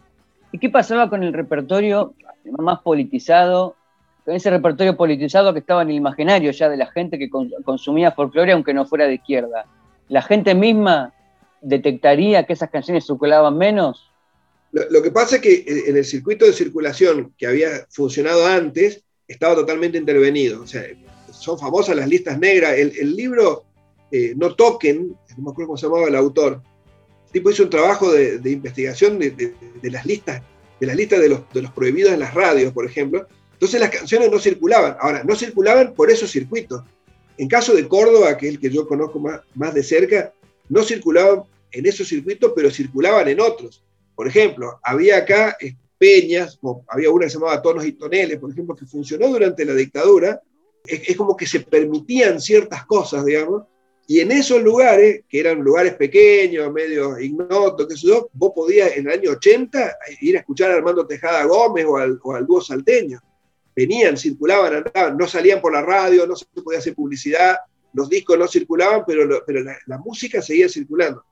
¿Y 0.52 0.58
qué 0.58 0.70
pasaba 0.70 1.10
con 1.10 1.22
el 1.22 1.32
repertorio 1.32 2.14
más 2.58 2.80
politizado, 2.82 3.74
ese 4.34 4.50
repertorio 4.50 4.96
politizado 4.96 5.52
que 5.52 5.60
estaba 5.60 5.82
en 5.82 5.90
el 5.90 5.96
imaginario 5.96 6.50
ya 6.50 6.68
de 6.68 6.76
la 6.76 6.86
gente 6.86 7.18
que 7.18 7.30
consumía 7.30 8.12
folclore 8.12 8.52
aunque 8.52 8.74
no 8.74 8.86
fuera 8.86 9.06
de 9.06 9.14
izquierda? 9.14 9.66
¿La 10.08 10.22
gente 10.22 10.54
misma 10.54 11.12
detectaría 11.60 12.44
que 12.44 12.52
esas 12.52 12.70
canciones 12.70 13.06
circulaban 13.06 13.56
menos? 13.56 14.10
Lo, 14.72 15.02
que 15.02 15.10
pasa 15.10 15.36
es 15.36 15.42
que 15.42 15.64
en 15.86 15.96
el 15.96 16.04
circuito 16.04 16.44
de 16.44 16.52
circulación 16.52 17.32
que 17.38 17.46
había 17.46 17.86
funcionado 17.88 18.46
antes 18.46 19.02
estaba 19.26 19.54
totalmente 19.54 19.96
intervenido. 19.96 20.62
O 20.62 20.66
sea, 20.66 20.82
son 21.30 21.58
famosas 21.58 21.96
las 21.96 22.08
listas 22.08 22.38
negras. 22.38 22.74
El, 22.76 23.16
libro 23.16 23.64
eh, 24.10 24.34
No 24.36 24.54
Toquen, 24.54 25.16
no 25.36 25.44
me 25.44 25.50
acuerdo 25.50 25.68
cómo 25.68 25.76
se 25.76 25.86
llamaba 25.86 26.08
el 26.08 26.16
autor, 26.16 26.60
el 27.26 27.32
tipo 27.32 27.50
hizo 27.50 27.62
un 27.62 27.70
trabajo 27.70 28.12
de, 28.12 28.40
investigación 28.50 29.18
de, 29.18 29.54
las 29.82 30.04
listas, 30.04 30.42
de 30.78 30.86
las 30.86 30.96
listas 30.96 31.20
de 31.20 31.62
los 31.62 31.70
prohibidos 31.72 32.12
en 32.12 32.20
las 32.20 32.34
radios, 32.34 32.72
por 32.72 32.86
ejemplo. 32.86 33.26
Entonces 33.56 33.80
las 33.80 33.90
canciones 33.90 34.30
no 34.30 34.38
circulaban. 34.38 34.96
Ahora, 35.00 35.24
no 35.24 35.34
circulaban 35.34 35.94
por 35.94 36.10
esos 36.10 36.30
circuitos. 36.30 36.82
En 37.38 37.48
caso 37.48 37.74
de 37.74 37.88
Córdoba, 37.88 38.36
que 38.36 38.48
es 38.48 38.54
el 38.54 38.60
que 38.60 38.70
yo 38.70 38.86
conozco 38.86 39.18
más, 39.18 39.40
más 39.54 39.72
de 39.72 39.82
cerca, 39.82 40.32
no 40.68 40.82
circulaban 40.82 41.42
en 41.72 41.86
esos 41.86 42.06
circuitos, 42.08 42.52
pero 42.54 42.70
circulaban 42.70 43.28
en 43.28 43.40
otros. 43.40 43.82
Por 44.14 44.28
ejemplo, 44.28 44.78
había 44.82 45.18
acá 45.18 45.56
eh, 45.58 45.74
peñas, 45.96 46.58
había 46.88 47.10
una 47.10 47.24
que 47.24 47.30
se 47.30 47.38
llamaba 47.38 47.62
Tonos 47.62 47.86
y 47.86 47.92
Toneles, 47.92 48.38
por 48.38 48.50
ejemplo, 48.50 48.76
que 48.76 48.84
funcionó 48.84 49.28
durante 49.28 49.64
la 49.64 49.74
dictadura. 49.74 50.40
Es, 50.84 51.16
como 51.16 51.36
que 51.36 51.46
se 51.46 51.60
permitían 51.60 52.40
ciertas 52.40 52.84
cosas, 52.86 53.24
digamos, 53.24 53.64
y 54.06 54.20
en 54.20 54.30
esos 54.30 54.62
lugares, 54.62 55.24
que 55.28 55.40
eran 55.40 55.60
lugares 55.60 55.94
pequeños, 55.94 56.72
medio 56.72 57.18
ignotos, 57.18 57.88
qué 57.88 57.96
sé 57.96 58.06
yo, 58.06 58.30
vos 58.34 58.52
podías 58.54 58.96
en 58.96 59.08
el 59.08 59.18
año 59.18 59.30
80 59.32 59.96
ir 60.20 60.36
a 60.36 60.40
escuchar 60.40 60.70
a 60.70 60.74
Armando 60.74 61.06
Tejada 61.06 61.44
Gómez 61.44 61.86
o 61.86 61.96
al, 61.96 62.20
o 62.22 62.34
al 62.34 62.46
dúo 62.46 62.60
salteño. 62.60 63.20
Venían, 63.76 64.16
circulaban, 64.16 64.74
andaban, 64.74 65.16
no 65.16 65.28
salían 65.28 65.60
por 65.60 65.72
la 65.72 65.82
radio, 65.82 66.26
no 66.26 66.34
se 66.34 66.46
podía 66.46 66.78
hacer 66.78 66.94
publicidad, 66.94 67.58
los 67.92 68.08
discos 68.08 68.38
no 68.38 68.48
circulaban, 68.48 69.04
pero, 69.06 69.42
pero 69.46 69.60
la 69.86 69.98
música 69.98 70.40
seguía 70.40 70.68
circulando 70.68 71.22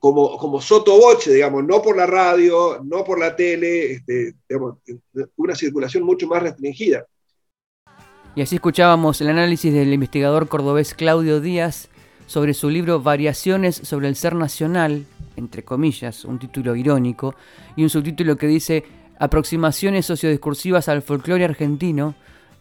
como, 0.00 0.38
como 0.38 0.60
sotoboche, 0.60 1.32
digamos, 1.32 1.62
no 1.64 1.82
por 1.82 1.96
la 1.96 2.06
radio, 2.06 2.80
no 2.82 3.04
por 3.04 3.20
la 3.20 3.36
tele, 3.36 3.92
este, 3.92 4.34
una 5.36 5.54
circulación 5.54 6.02
mucho 6.02 6.26
más 6.26 6.42
restringida. 6.42 7.06
Y 8.34 8.40
así 8.40 8.56
escuchábamos 8.56 9.20
el 9.20 9.28
análisis 9.28 9.72
del 9.72 9.92
investigador 9.92 10.48
cordobés 10.48 10.94
Claudio 10.94 11.40
Díaz 11.40 11.90
sobre 12.26 12.54
su 12.54 12.70
libro 12.70 13.02
Variaciones 13.02 13.76
sobre 13.76 14.08
el 14.08 14.16
ser 14.16 14.34
nacional, 14.34 15.04
entre 15.36 15.64
comillas, 15.64 16.24
un 16.24 16.38
título 16.38 16.74
irónico, 16.76 17.34
y 17.76 17.82
un 17.82 17.90
subtítulo 17.90 18.36
que 18.36 18.46
dice 18.46 18.84
Aproximaciones 19.20 20.06
sociodiscursivas 20.06 20.88
al 20.88 21.02
folclore 21.02 21.44
argentino, 21.44 22.14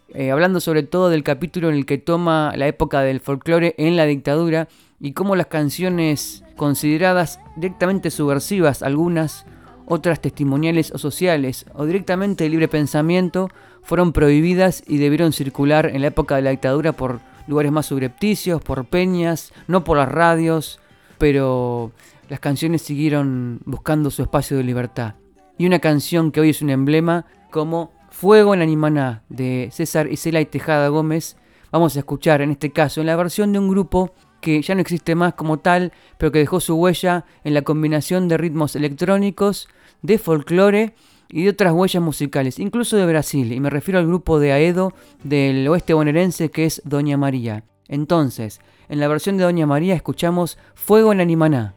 eh, 0.10 0.30
hablando 0.30 0.60
sobre 0.60 0.84
todo 0.84 1.10
del 1.10 1.24
capítulo 1.24 1.70
en 1.70 1.76
el 1.76 1.86
que 1.86 1.98
toma 1.98 2.52
la 2.58 2.68
época 2.68 3.00
del 3.00 3.22
folclore 3.22 3.76
en 3.78 3.96
la 3.96 4.06
dictadura 4.06 4.68
y 5.00 5.14
cómo 5.14 5.38
las 5.38 5.48
canciones 5.48 6.44
consideradas 6.58 7.40
directamente 7.56 8.12
subversivas, 8.12 8.84
algunas, 8.84 9.46
otras 9.86 10.20
testimoniales 10.20 10.92
o 10.92 10.98
sociales, 10.98 11.66
o 11.76 11.86
directamente 11.86 12.44
de 12.44 12.50
libre 12.50 12.68
pensamiento, 12.68 13.48
fueron 13.82 14.12
prohibidas 14.12 14.84
y 14.86 14.98
debieron 14.98 15.32
circular 15.32 15.86
en 15.86 16.02
la 16.02 16.08
época 16.08 16.36
de 16.36 16.42
la 16.42 16.50
dictadura 16.50 16.92
por 16.92 17.22
lugares 17.48 17.72
más 17.72 17.86
subrepticios, 17.86 18.62
por 18.62 18.84
peñas, 18.84 19.54
no 19.70 19.86
por 19.86 19.96
las 19.98 20.10
radios, 20.10 20.82
pero 21.18 21.94
las 22.28 22.42
canciones 22.42 22.82
siguieron 22.82 23.62
buscando 23.64 24.12
su 24.12 24.24
espacio 24.24 24.58
de 24.58 24.64
libertad. 24.64 25.16
Y 25.60 25.68
una 25.68 25.80
canción 25.80 26.32
que 26.32 26.40
hoy 26.40 26.52
es 26.52 26.62
un 26.62 26.70
emblema 26.70 27.26
como 27.52 27.92
Fuego 28.12 28.54
en 28.54 28.62
Animaná 28.62 29.24
de 29.28 29.68
César 29.74 30.10
Isela 30.10 30.40
y 30.40 30.46
Tejada 30.46 30.88
Gómez, 30.88 31.36
vamos 31.70 31.98
a 31.98 32.00
escuchar 32.00 32.42
en 32.42 32.52
este 32.52 32.72
caso 32.72 33.02
en 33.02 33.08
la 33.08 33.18
versión 33.18 33.52
de 33.52 33.60
un 33.60 33.68
grupo 33.68 34.14
que 34.40 34.62
ya 34.62 34.74
no 34.74 34.80
existe 34.80 35.16
más 35.16 35.34
como 35.34 35.60
tal, 35.60 35.92
pero 36.18 36.32
que 36.32 36.40
dejó 36.40 36.62
su 36.62 36.76
huella 36.76 37.26
en 37.44 37.54
la 37.54 37.64
combinación 37.64 38.30
de 38.30 38.38
ritmos 38.38 38.78
electrónicos, 38.78 39.68
de 40.02 40.18
folclore 40.18 40.96
y 41.28 41.44
de 41.44 41.50
otras 41.50 41.74
huellas 41.74 42.02
musicales, 42.02 42.58
incluso 42.58 42.96
de 42.96 43.06
Brasil, 43.06 43.52
y 43.52 43.60
me 43.60 43.70
refiero 43.70 44.00
al 44.00 44.08
grupo 44.08 44.40
de 44.40 44.54
Aedo 44.54 44.94
del 45.26 45.68
oeste 45.68 45.94
bonaerense 45.94 46.52
que 46.52 46.68
es 46.68 46.82
Doña 46.86 47.18
María. 47.18 47.66
Entonces, 47.90 48.62
en 48.88 49.02
la 49.02 49.10
versión 49.10 49.36
de 49.36 49.44
Doña 49.44 49.68
María 49.68 49.94
escuchamos 49.94 50.58
Fuego 50.74 51.12
en 51.12 51.20
Animaná. 51.20 51.76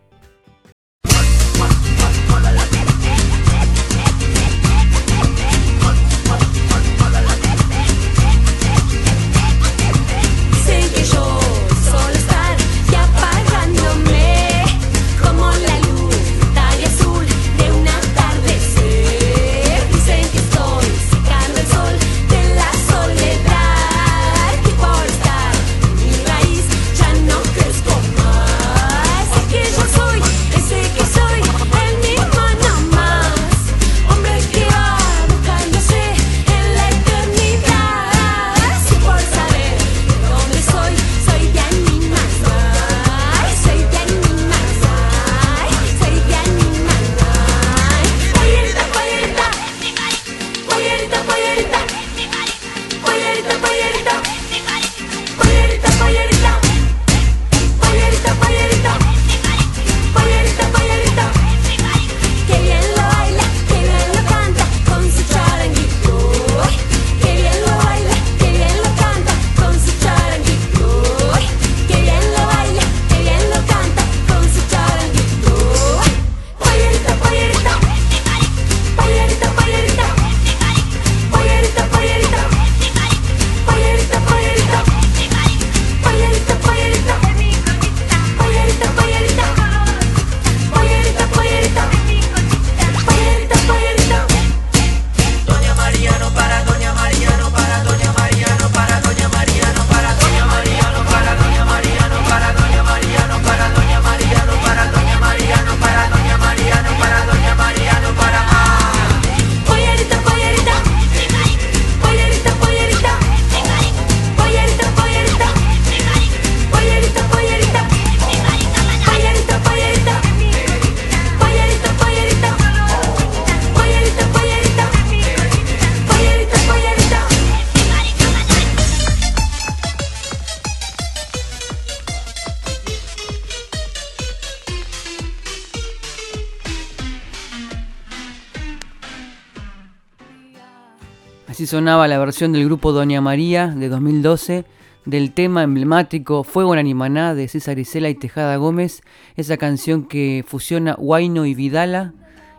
Sonaba 141.72 142.06
la 142.06 142.18
versión 142.18 142.52
del 142.52 142.66
grupo 142.66 142.92
Doña 142.92 143.22
María 143.22 143.68
de 143.68 143.88
2012 143.88 144.66
del 145.06 145.32
tema 145.32 145.62
emblemático 145.62 146.44
Fuego 146.44 146.74
en 146.74 146.80
Animaná 146.80 147.34
de 147.34 147.48
César 147.48 147.78
Isela 147.78 148.10
y 148.10 148.14
Tejada 148.14 148.56
Gómez, 148.56 149.00
esa 149.36 149.56
canción 149.56 150.04
que 150.04 150.44
fusiona 150.46 150.96
Huayno 150.98 151.46
y 151.46 151.54
Vidala 151.54 152.12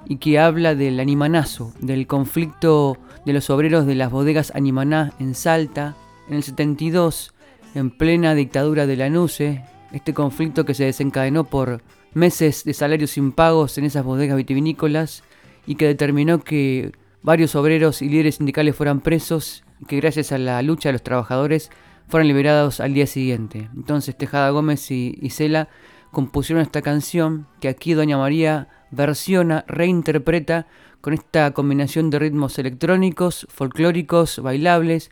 y 0.08 0.18
que 0.18 0.40
habla 0.40 0.74
del 0.74 1.00
animanazo, 1.00 1.76
del 1.80 2.08
conflicto 2.08 2.98
de 3.24 3.34
los 3.34 3.52
obreros 3.52 3.86
de 3.86 3.94
las 3.94 4.10
bodegas 4.10 4.52
Animaná 4.56 5.14
en 5.20 5.36
Salta, 5.36 5.96
en 6.28 6.34
el 6.34 6.42
72, 6.42 7.36
en 7.76 7.92
plena 7.92 8.34
dictadura 8.34 8.88
de 8.88 8.96
la 8.96 9.12
NUCE, 9.12 9.62
este 9.92 10.16
conflicto 10.16 10.66
que 10.66 10.74
se 10.74 10.86
desencadenó 10.86 11.44
por 11.44 11.84
meses 12.16 12.64
de 12.64 12.74
salarios 12.74 13.16
impagos 13.18 13.78
en 13.78 13.86
esas 13.86 14.04
bodegas 14.04 14.38
vitivinícolas 14.38 15.24
y 15.68 15.76
que 15.76 15.86
determinó 15.86 16.40
que 16.40 16.94
varios 17.24 17.56
obreros 17.56 18.02
y 18.02 18.10
líderes 18.10 18.36
sindicales 18.36 18.76
fueran 18.76 19.02
presos 19.02 19.64
que 19.88 19.98
gracias 19.98 20.32
a 20.32 20.38
la 20.38 20.62
lucha 20.62 20.90
de 20.90 20.94
los 20.94 21.04
trabajadores 21.04 21.72
fueron 22.08 22.28
liberados 22.28 22.80
al 22.80 22.94
día 22.94 23.08
siguiente. 23.08 23.70
Entonces 23.76 24.16
Tejada 24.18 24.50
Gómez 24.52 24.92
y, 24.92 25.18
y 25.22 25.30
Cela 25.32 25.70
compusieron 26.12 26.62
esta 26.62 26.82
canción 26.82 27.48
que 27.60 27.70
aquí 27.70 27.94
Doña 27.94 28.18
María 28.18 28.68
versiona, 28.92 29.66
reinterpreta 29.68 30.68
con 31.02 31.14
esta 31.14 31.52
combinación 31.52 32.10
de 32.10 32.20
ritmos 32.20 32.60
electrónicos, 32.60 33.48
folclóricos, 33.50 34.40
bailables, 34.40 35.10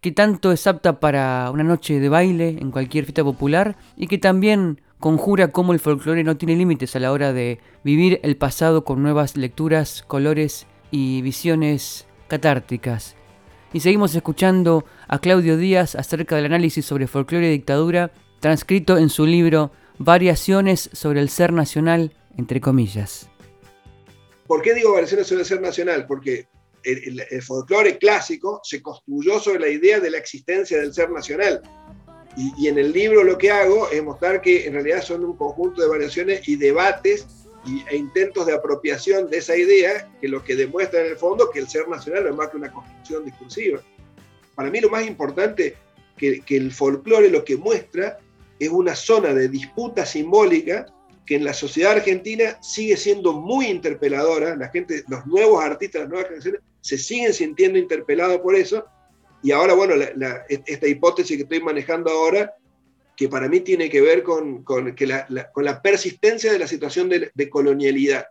que 0.00 0.12
tanto 0.12 0.52
es 0.52 0.66
apta 0.66 1.00
para 1.00 1.50
una 1.50 1.64
noche 1.64 1.98
de 1.98 2.08
baile 2.08 2.56
en 2.60 2.70
cualquier 2.70 3.04
fiesta 3.04 3.24
popular 3.24 3.76
y 3.96 4.06
que 4.06 4.18
también 4.18 4.80
conjura 5.00 5.48
cómo 5.48 5.72
el 5.72 5.80
folclore 5.80 6.24
no 6.24 6.36
tiene 6.36 6.56
límites 6.56 6.94
a 6.94 7.00
la 7.00 7.10
hora 7.10 7.32
de 7.32 7.58
vivir 7.84 8.20
el 8.22 8.36
pasado 8.36 8.84
con 8.84 9.02
nuevas 9.02 9.36
lecturas, 9.36 10.02
colores 10.06 10.66
y 10.94 11.22
visiones 11.22 12.06
catárticas. 12.28 13.16
Y 13.72 13.80
seguimos 13.80 14.14
escuchando 14.14 14.84
a 15.08 15.18
Claudio 15.18 15.56
Díaz 15.56 15.96
acerca 15.96 16.36
del 16.36 16.44
análisis 16.44 16.86
sobre 16.86 17.08
folclore 17.08 17.48
y 17.48 17.50
dictadura, 17.50 18.12
transcrito 18.38 18.96
en 18.96 19.08
su 19.08 19.26
libro 19.26 19.72
Variaciones 19.98 20.90
sobre 20.92 21.20
el 21.20 21.30
ser 21.30 21.52
nacional, 21.52 22.12
entre 22.38 22.60
comillas. 22.60 23.28
¿Por 24.46 24.62
qué 24.62 24.72
digo 24.72 24.92
variaciones 24.92 25.26
sobre 25.26 25.40
el 25.40 25.46
ser 25.46 25.60
nacional? 25.60 26.06
Porque 26.06 26.46
el, 26.84 27.42
folclore 27.42 27.98
clásico 27.98 28.60
se 28.62 28.80
construyó 28.80 29.40
sobre 29.40 29.58
la 29.58 29.68
idea 29.70 29.98
de 29.98 30.12
la 30.12 30.18
existencia 30.18 30.78
del 30.78 30.94
ser 30.94 31.10
nacional. 31.10 31.60
Y, 32.36 32.68
en 32.68 32.78
el 32.78 32.92
libro 32.92 33.24
lo 33.24 33.36
que 33.36 33.50
hago 33.50 33.90
es 33.90 34.00
mostrar 34.04 34.40
que 34.40 34.64
en 34.66 34.74
realidad 34.74 35.02
son 35.02 35.24
un 35.24 35.36
conjunto 35.36 35.82
de 35.82 35.88
variaciones 35.88 36.48
y 36.48 36.54
debates 36.54 37.43
e 37.66 37.96
intentos 37.96 38.46
de 38.46 38.54
apropiación 38.54 39.30
de 39.30 39.38
esa 39.38 39.56
idea 39.56 40.10
que 40.20 40.28
lo 40.28 40.42
que 40.44 40.56
demuestra 40.56 41.00
en 41.00 41.12
el 41.12 41.16
fondo 41.16 41.50
que 41.50 41.60
el 41.60 41.68
ser 41.68 41.88
nacional 41.88 42.26
es 42.26 42.34
más 42.34 42.48
que 42.48 42.56
una 42.56 42.72
construcción 42.72 43.24
discursiva. 43.24 43.80
Para 44.54 44.70
mí 44.70 44.80
lo 44.80 44.90
más 44.90 45.06
importante 45.06 45.76
que 46.16 46.42
el 46.48 46.72
folclore 46.72 47.30
lo 47.30 47.44
que 47.44 47.56
muestra 47.56 48.18
es 48.58 48.68
una 48.68 48.94
zona 48.94 49.34
de 49.34 49.48
disputa 49.48 50.06
simbólica 50.06 50.86
que 51.26 51.36
en 51.36 51.44
la 51.44 51.54
sociedad 51.54 51.92
argentina 51.92 52.58
sigue 52.62 52.96
siendo 52.96 53.32
muy 53.32 53.66
interpeladora, 53.66 54.56
la 54.56 54.68
gente, 54.68 55.04
los 55.08 55.26
nuevos 55.26 55.64
artistas, 55.64 56.02
las 56.02 56.10
nuevas 56.10 56.26
generaciones 56.26 56.60
se 56.80 56.98
siguen 56.98 57.32
sintiendo 57.32 57.78
interpelados 57.78 58.40
por 58.40 58.54
eso, 58.54 58.84
y 59.42 59.52
ahora, 59.52 59.74
bueno, 59.74 59.94
esta 60.48 60.86
hipótesis 60.86 61.36
que 61.36 61.42
estoy 61.42 61.60
manejando 61.60 62.10
ahora, 62.10 62.54
que 63.16 63.28
para 63.28 63.48
mí 63.48 63.60
tiene 63.60 63.88
que 63.88 64.00
ver 64.00 64.22
con, 64.22 64.64
que 64.94 65.06
la, 65.06 65.26
con 65.52 65.64
la 65.64 65.80
persistencia 65.80 66.52
de 66.52 66.58
la 66.58 66.66
situación 66.66 67.08
de, 67.08 67.48
colonialidad. 67.48 68.26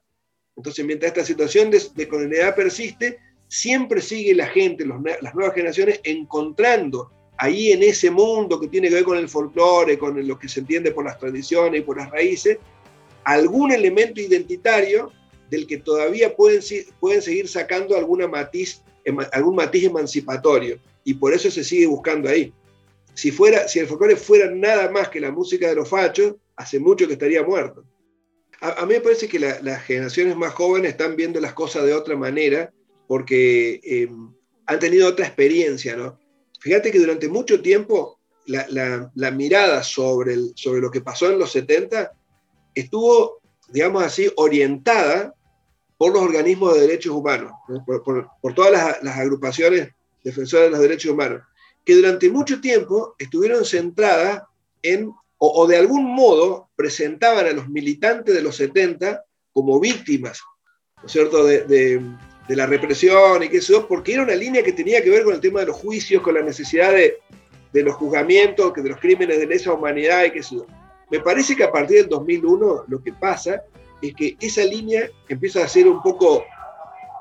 Entonces, 0.55 0.85
mientras 0.85 1.11
esta 1.11 1.25
situación 1.25 1.71
de, 1.71 2.07
colonialidad 2.07 2.55
persiste, 2.55 3.19
siempre 3.47 4.01
sigue 4.01 4.35
la 4.35 4.47
gente, 4.47 4.85
las 4.85 5.35
nuevas 5.35 5.53
generaciones, 5.53 6.01
encontrando 6.03 7.11
ahí 7.37 7.71
en 7.71 7.81
ese 7.83 8.11
mundo 8.11 8.59
que 8.59 8.67
tiene 8.67 8.89
que 8.89 8.95
ver 8.95 9.03
con 9.03 9.17
el 9.17 9.29
folclore, 9.29 9.97
con 9.97 10.27
lo 10.27 10.37
que 10.37 10.49
se 10.49 10.59
entiende 10.59 10.91
por 10.91 11.05
las 11.05 11.17
tradiciones 11.17 11.81
y 11.81 11.83
por 11.83 11.97
las 11.97 12.09
raíces, 12.11 12.57
algún 13.23 13.71
elemento 13.71 14.21
identitario 14.21 15.11
del 15.49 15.65
que 15.65 15.77
todavía 15.77 16.35
pueden, 16.35 16.61
pueden 16.99 17.21
seguir 17.21 17.47
sacando 17.47 17.95
alguna 17.95 18.27
matiz, 18.27 18.81
algún 19.31 19.55
matiz 19.55 19.85
emancipatorio. 19.85 20.79
Y 21.05 21.15
por 21.15 21.33
eso 21.33 21.49
se 21.51 21.63
sigue 21.63 21.85
buscando 21.85 22.29
ahí. 22.29 22.53
Si, 23.13 23.31
fuera, 23.31 23.67
si 23.67 23.79
el 23.79 23.87
folclore 23.87 24.15
fuera 24.15 24.49
nada 24.49 24.89
más 24.89 25.09
que 25.09 25.19
la 25.19 25.31
música 25.31 25.67
de 25.67 25.75
los 25.75 25.89
fachos, 25.89 26.35
hace 26.55 26.79
mucho 26.79 27.07
que 27.07 27.13
estaría 27.13 27.43
muerto. 27.43 27.85
A, 28.61 28.85
mí 28.85 28.93
me 28.93 29.01
parece 29.01 29.27
que 29.27 29.39
las 29.39 29.83
generaciones 29.83 30.37
más 30.37 30.53
jóvenes 30.53 30.91
están 30.91 31.17
viendo 31.17 31.41
las 31.41 31.53
cosas 31.53 31.85
de 31.85 31.93
otra 31.93 32.15
manera 32.15 32.71
porque 33.07 33.81
eh, 33.83 34.09
han 34.65 34.79
tenido 34.79 35.09
otra 35.09 35.25
experiencia, 35.25 35.97
¿no? 35.97 36.17
Fíjate 36.61 36.91
que 36.91 36.99
durante 36.99 37.27
mucho 37.27 37.61
tiempo 37.61 38.19
la, 38.45 39.11
la, 39.13 39.31
mirada 39.31 39.83
sobre, 39.83 40.33
el, 40.33 40.53
sobre 40.55 40.81
lo 40.81 40.91
que 40.91 41.01
pasó 41.01 41.29
en 41.29 41.39
los 41.39 41.51
70 41.51 42.13
estuvo, 42.73 43.41
digamos 43.69 44.03
así, 44.03 44.31
orientada 44.37 45.33
por 45.97 46.13
los 46.13 46.21
organismos 46.21 46.73
de 46.73 46.81
derechos 46.81 47.13
humanos, 47.13 47.51
por, 47.85 48.55
todas 48.55 49.01
las, 49.01 49.17
agrupaciones 49.17 49.89
defensoras 50.23 50.65
de 50.65 50.71
los 50.71 50.79
derechos 50.79 51.11
humanos, 51.11 51.41
que 51.85 51.95
durante 51.95 52.29
mucho 52.29 52.61
tiempo 52.61 53.15
estuvieron 53.17 53.65
centradas 53.65 54.43
en, 54.81 55.11
o, 55.37 55.67
de 55.67 55.77
algún 55.77 56.05
modo 56.05 56.69
presentaban 56.75 57.45
a 57.45 57.51
los 57.51 57.67
militantes 57.67 58.33
de 58.33 58.41
los 58.41 58.55
70 58.55 59.23
como 59.51 59.79
víctimas, 59.79 60.41
¿no 61.01 61.05
es 61.05 61.11
cierto?, 61.11 61.45
de, 61.45 62.01
la 62.49 62.65
represión 62.67 63.41
y 63.41 63.49
qué 63.49 63.59
yo, 63.61 63.87
porque 63.87 64.13
era 64.13 64.23
una 64.23 64.35
línea 64.35 64.61
que 64.61 64.73
tenía 64.73 65.01
que 65.01 65.09
ver 65.09 65.23
con 65.23 65.33
el 65.33 65.39
tema 65.39 65.61
de 65.61 65.67
los 65.67 65.77
juicios, 65.77 66.21
con 66.21 66.35
la 66.35 66.41
necesidad 66.41 66.91
de, 66.91 67.17
de 67.71 67.83
los 67.83 67.95
juzgamientos, 67.95 68.73
de 68.75 68.89
los 68.89 68.99
crímenes 68.99 69.39
de 69.39 69.47
lesa 69.47 69.73
humanidad 69.73 70.25
y 70.25 70.31
qué 70.31 70.41
yo. 70.41 70.67
Me 71.09 71.19
parece 71.19 71.55
que 71.55 71.63
a 71.63 71.71
partir 71.71 71.97
del 71.97 72.09
2001 72.09 72.85
lo 72.87 73.03
que 73.03 73.13
pasa 73.13 73.63
es 74.01 74.13
que 74.13 74.37
esa 74.39 74.63
línea 74.63 75.09
empieza 75.27 75.63
a 75.63 75.67
ser 75.67 75.87
un 75.87 76.01
poco 76.01 76.43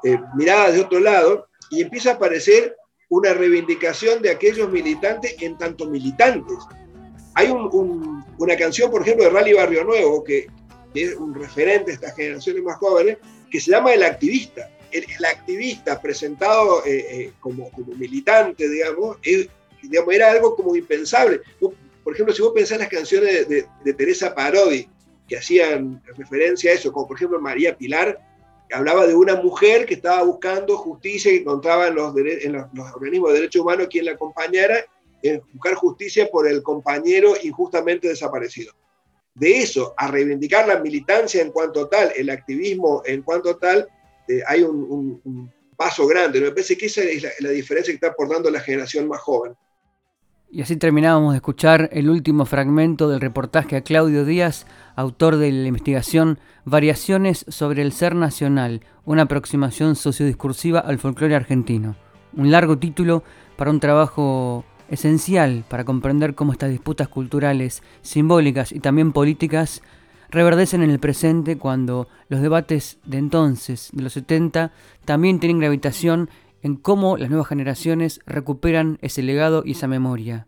eh, 0.04 0.18
mirada 0.34 0.72
de 0.72 0.80
otro 0.80 0.98
lado 1.00 1.48
y 1.70 1.80
empieza 1.80 2.10
a 2.10 2.14
aparecer 2.14 2.76
una 3.12 3.34
reivindicación 3.34 4.22
de 4.22 4.30
aquellos 4.30 4.70
militantes 4.70 5.36
en 5.42 5.58
tanto 5.58 5.84
militantes. 5.84 6.56
Hay 7.34 7.50
una 7.50 8.56
canción, 8.56 8.90
por 8.90 9.02
ejemplo, 9.02 9.24
de 9.24 9.30
Rally 9.30 9.52
Barrio 9.52 9.84
Nuevo, 9.84 10.24
que, 10.24 10.46
es 10.94 11.14
un 11.16 11.34
referente 11.34 11.90
de 11.90 11.92
estas 11.92 12.16
generaciones 12.16 12.62
más 12.62 12.76
jóvenes, 12.76 13.18
que 13.50 13.60
se 13.60 13.70
llama 13.70 13.92
El 13.92 14.02
Activista. 14.02 14.70
El, 14.90 15.04
activista 15.26 16.00
presentado 16.00 16.84
eh, 16.86 17.06
eh, 17.10 17.32
como, 17.40 17.70
militante, 17.98 18.66
digamos, 18.66 19.18
digamos, 19.82 20.14
era 20.14 20.30
algo 20.30 20.56
como 20.56 20.74
impensable. 20.74 21.42
Por 21.60 22.14
ejemplo, 22.14 22.34
si 22.34 22.40
vos 22.40 22.52
pensás 22.54 22.72
en 22.72 22.80
las 22.80 22.88
canciones 22.88 23.46
de, 23.46 23.92
Teresa 23.92 24.34
Parodi, 24.34 24.88
que 25.28 25.36
hacían 25.36 26.02
referencia 26.16 26.70
a 26.70 26.74
eso, 26.74 26.90
como 26.90 27.08
por 27.08 27.18
ejemplo 27.18 27.38
María 27.38 27.76
Pilar, 27.76 28.18
hablaba 28.72 29.06
de 29.06 29.14
una 29.14 29.36
mujer 29.36 29.86
que 29.86 29.94
estaba 29.94 30.22
buscando 30.22 30.76
justicia 30.76 31.32
y 31.32 31.36
encontraba 31.36 31.88
en 31.88 31.94
los, 31.94 32.14
organismos 32.94 33.30
de 33.30 33.40
derechos 33.40 33.62
humanos 33.62 33.88
quien 33.90 34.06
la 34.06 34.12
acompañara 34.12 34.84
en 35.22 35.42
buscar 35.52 35.74
justicia 35.74 36.28
por 36.30 36.48
el 36.48 36.62
compañero 36.62 37.34
injustamente 37.42 38.08
desaparecido. 38.08 38.72
De 39.34 39.60
eso 39.60 39.94
a 39.96 40.08
reivindicar 40.08 40.66
la 40.66 40.78
militancia 40.78 41.40
en 41.40 41.52
cuanto 41.52 41.88
tal, 41.88 42.12
el 42.16 42.28
activismo 42.30 43.02
en 43.06 43.22
cuanto 43.22 43.56
tal, 43.56 43.88
eh, 44.28 44.42
hay 44.46 44.62
un, 44.62 45.50
paso 45.76 46.06
grande. 46.06 46.40
Me 46.40 46.50
parece 46.50 46.76
que 46.76 46.86
esa 46.86 47.02
es 47.02 47.22
la, 47.22 47.30
la 47.40 47.50
diferencia 47.50 47.92
que 47.92 47.96
está 47.96 48.08
aportando 48.08 48.50
la 48.50 48.60
generación 48.60 49.08
más 49.08 49.20
joven. 49.20 49.56
Y 50.54 50.60
así 50.60 50.76
terminábamos 50.76 51.32
de 51.32 51.36
escuchar 51.36 51.88
el 51.94 52.10
último 52.10 52.44
fragmento 52.44 53.08
del 53.08 53.22
reportaje 53.22 53.74
a 53.74 53.80
Claudio 53.80 54.26
Díaz, 54.26 54.66
autor 54.96 55.36
de 55.36 55.50
la 55.50 55.66
investigación 55.66 56.38
Variaciones 56.66 57.46
sobre 57.48 57.80
el 57.80 57.92
Ser 57.92 58.14
Nacional, 58.14 58.82
una 59.06 59.22
aproximación 59.22 59.96
sociodiscursiva 59.96 60.80
al 60.80 60.98
folclore 60.98 61.36
argentino. 61.36 61.96
Un 62.36 62.50
largo 62.50 62.76
título 62.76 63.24
para 63.56 63.70
un 63.70 63.80
trabajo 63.80 64.66
esencial 64.90 65.64
para 65.70 65.86
comprender 65.86 66.34
cómo 66.34 66.52
estas 66.52 66.68
disputas 66.68 67.08
culturales, 67.08 67.82
simbólicas 68.02 68.72
y 68.72 68.80
también 68.80 69.12
políticas 69.12 69.80
reverdecen 70.28 70.82
en 70.82 70.90
el 70.90 70.98
presente 70.98 71.56
cuando 71.56 72.08
los 72.28 72.42
debates 72.42 72.98
de 73.06 73.16
entonces, 73.16 73.88
de 73.94 74.02
los 74.02 74.12
70, 74.12 74.70
también 75.06 75.40
tienen 75.40 75.60
gravitación 75.60 76.28
en 76.62 76.76
cómo 76.76 77.16
las 77.16 77.28
nuevas 77.28 77.48
generaciones 77.48 78.20
recuperan 78.26 78.98
ese 79.02 79.22
legado 79.22 79.62
y 79.64 79.72
esa 79.72 79.88
memoria. 79.88 80.46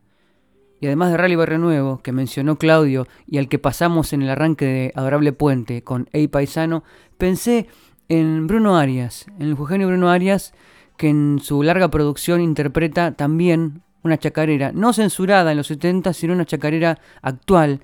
Y 0.80 0.86
además 0.86 1.10
de 1.10 1.16
Rally 1.16 1.36
Barrio 1.36 1.58
Nuevo, 1.58 1.98
que 2.02 2.12
mencionó 2.12 2.56
Claudio 2.56 3.06
y 3.26 3.38
al 3.38 3.48
que 3.48 3.58
pasamos 3.58 4.12
en 4.12 4.22
el 4.22 4.30
arranque 4.30 4.64
de 4.66 4.92
Adorable 4.94 5.32
Puente 5.32 5.82
con 5.82 6.08
Ey 6.12 6.28
Paisano, 6.28 6.84
pensé 7.16 7.68
en 8.08 8.46
Bruno 8.46 8.76
Arias, 8.76 9.26
en 9.38 9.42
el 9.42 9.50
Eugenio 9.52 9.88
Bruno 9.88 10.10
Arias, 10.10 10.52
que 10.96 11.08
en 11.08 11.40
su 11.42 11.62
larga 11.62 11.90
producción 11.90 12.40
interpreta 12.40 13.12
también 13.12 13.82
una 14.02 14.18
chacarera, 14.18 14.72
no 14.72 14.92
censurada 14.92 15.50
en 15.50 15.56
los 15.56 15.68
70, 15.68 16.12
sino 16.12 16.34
una 16.34 16.44
chacarera 16.44 16.98
actual, 17.22 17.80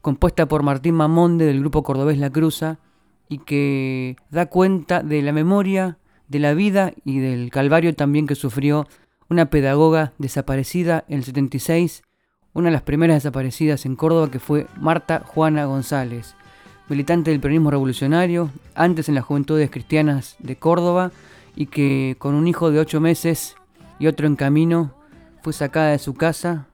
compuesta 0.00 0.46
por 0.46 0.62
Martín 0.62 0.96
Mamonde 0.96 1.46
del 1.46 1.60
grupo 1.60 1.82
cordobés 1.82 2.18
La 2.18 2.30
Cruza, 2.30 2.78
y 3.28 3.38
que 3.38 4.16
da 4.30 4.46
cuenta 4.46 5.04
de 5.04 5.22
la 5.22 5.32
memoria 5.32 5.98
de 6.30 6.38
la 6.38 6.54
vida 6.54 6.92
y 7.04 7.18
del 7.18 7.50
calvario 7.50 7.94
también 7.94 8.28
que 8.28 8.36
sufrió 8.36 8.86
una 9.28 9.50
pedagoga 9.50 10.12
desaparecida 10.18 11.04
en 11.08 11.18
el 11.18 11.24
76, 11.24 12.02
una 12.52 12.68
de 12.68 12.72
las 12.72 12.82
primeras 12.82 13.16
desaparecidas 13.16 13.84
en 13.84 13.96
Córdoba 13.96 14.30
que 14.30 14.38
fue 14.38 14.66
Marta 14.76 15.24
Juana 15.26 15.64
González, 15.64 16.36
militante 16.88 17.32
del 17.32 17.40
peronismo 17.40 17.72
revolucionario, 17.72 18.50
antes 18.76 19.08
en 19.08 19.16
las 19.16 19.24
Juventudes 19.24 19.70
Cristianas 19.70 20.36
de 20.38 20.54
Córdoba 20.54 21.10
y 21.56 21.66
que 21.66 22.14
con 22.18 22.36
un 22.36 22.46
hijo 22.46 22.70
de 22.70 22.78
ocho 22.78 23.00
meses 23.00 23.56
y 23.98 24.06
otro 24.06 24.28
en 24.28 24.36
camino 24.36 24.94
fue 25.42 25.52
sacada 25.52 25.90
de 25.90 25.98
su 25.98 26.14
casa, 26.14 26.68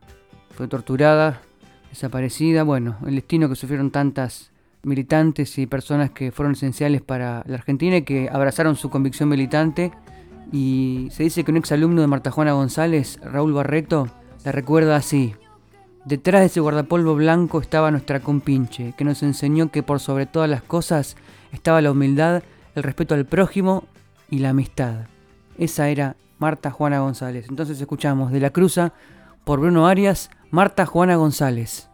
fue 0.50 0.68
torturada, 0.68 1.40
desaparecida, 1.88 2.62
bueno, 2.62 2.98
el 3.06 3.14
destino 3.14 3.48
que 3.48 3.56
sufrieron 3.56 3.90
tantas 3.90 4.50
militantes 4.86 5.58
y 5.58 5.66
personas 5.66 6.10
que 6.10 6.32
fueron 6.32 6.52
esenciales 6.52 7.02
para 7.02 7.42
la 7.46 7.56
Argentina 7.56 7.98
y 7.98 8.02
que 8.02 8.28
abrazaron 8.32 8.76
su 8.76 8.88
convicción 8.88 9.28
militante. 9.28 9.92
Y 10.52 11.08
se 11.10 11.24
dice 11.24 11.44
que 11.44 11.50
un 11.50 11.56
exalumno 11.56 12.00
de 12.00 12.06
Marta 12.06 12.30
Juana 12.30 12.52
González, 12.52 13.18
Raúl 13.22 13.52
Barreto, 13.52 14.08
la 14.44 14.52
recuerda 14.52 14.96
así. 14.96 15.34
Detrás 16.04 16.40
de 16.40 16.46
ese 16.46 16.60
guardapolvo 16.60 17.16
blanco 17.16 17.60
estaba 17.60 17.90
nuestra 17.90 18.20
compinche, 18.20 18.94
que 18.96 19.04
nos 19.04 19.24
enseñó 19.24 19.72
que 19.72 19.82
por 19.82 19.98
sobre 19.98 20.26
todas 20.26 20.48
las 20.48 20.62
cosas 20.62 21.16
estaba 21.52 21.82
la 21.82 21.90
humildad, 21.90 22.44
el 22.76 22.82
respeto 22.84 23.14
al 23.14 23.26
prójimo 23.26 23.84
y 24.30 24.38
la 24.38 24.50
amistad. 24.50 25.06
Esa 25.58 25.88
era 25.88 26.14
Marta 26.38 26.70
Juana 26.70 27.00
González. 27.00 27.46
Entonces 27.48 27.80
escuchamos 27.80 28.30
de 28.30 28.38
la 28.40 28.50
cruza 28.50 28.92
por 29.44 29.58
Bruno 29.58 29.88
Arias, 29.88 30.30
Marta 30.50 30.86
Juana 30.86 31.16
González. 31.16 31.88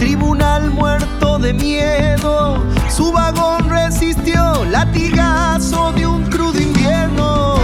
tribunal 0.00 0.70
muerto 0.70 1.38
de 1.38 1.52
miedo. 1.52 2.64
Su 2.88 3.12
vagón 3.12 3.68
resistió 3.68 4.64
latigazo 4.64 5.92
de 5.92 6.06
un 6.06 6.24
crudo 6.24 6.58
invierno. 6.58 7.56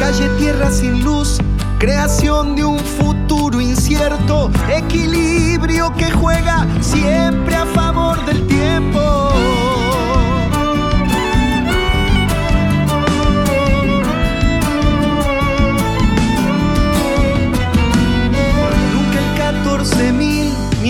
Calle 0.00 0.28
tierra 0.38 0.68
sin 0.72 1.04
luz, 1.04 1.38
creación 1.78 2.56
de 2.56 2.64
un 2.64 2.80
futuro 2.80 3.60
incierto, 3.60 4.50
equilibrio 4.68 5.92
que 5.94 6.10
juega 6.10 6.66
siempre 6.80 7.54
a 7.54 7.61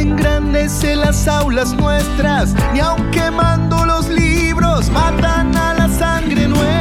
engrandece 0.00 0.96
las 0.96 1.28
aulas 1.28 1.74
nuestras, 1.74 2.54
y 2.74 2.80
aun 2.80 3.10
quemando 3.10 3.84
los 3.84 4.08
libros, 4.08 4.90
matan 4.90 5.56
a 5.56 5.74
la 5.74 5.88
sangre 5.88 6.48
nueva. 6.48 6.72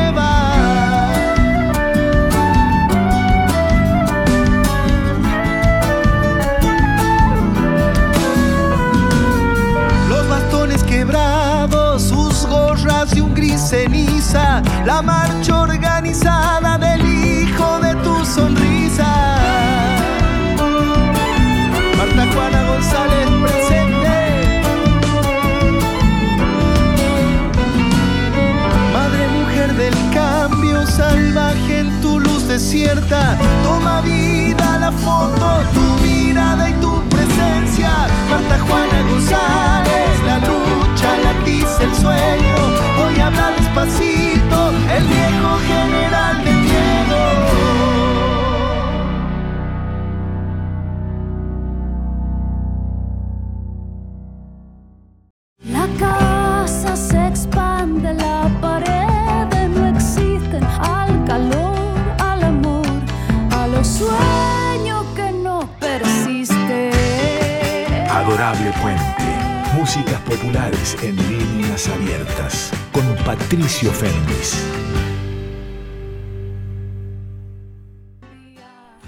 Los 10.09 10.29
bastones 10.29 10.83
quebrados, 10.83 12.03
sus 12.03 12.45
gorras 12.47 13.15
y 13.15 13.21
un 13.21 13.33
gris 13.33 13.61
ceniza, 13.69 14.61
la 14.85 15.01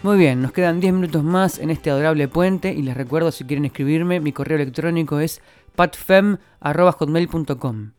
Muy 0.02 0.18
bien, 0.18 0.42
nos 0.42 0.52
quedan 0.52 0.80
10 0.80 0.94
minutos 0.94 1.24
más 1.24 1.60
en 1.60 1.70
este 1.70 1.92
adorable 1.92 2.28
puente 2.28 2.74
y 2.74 2.82
les 2.82 2.98
recuerdo 2.98 3.32
si 3.32 3.44
quieren 3.44 3.66
escribirme, 3.66 4.20
mi 4.20 4.32
correo 4.32 4.56
electrónico 4.56 5.20
es 5.20 5.44
patfem.hotmail.com. 5.76 7.92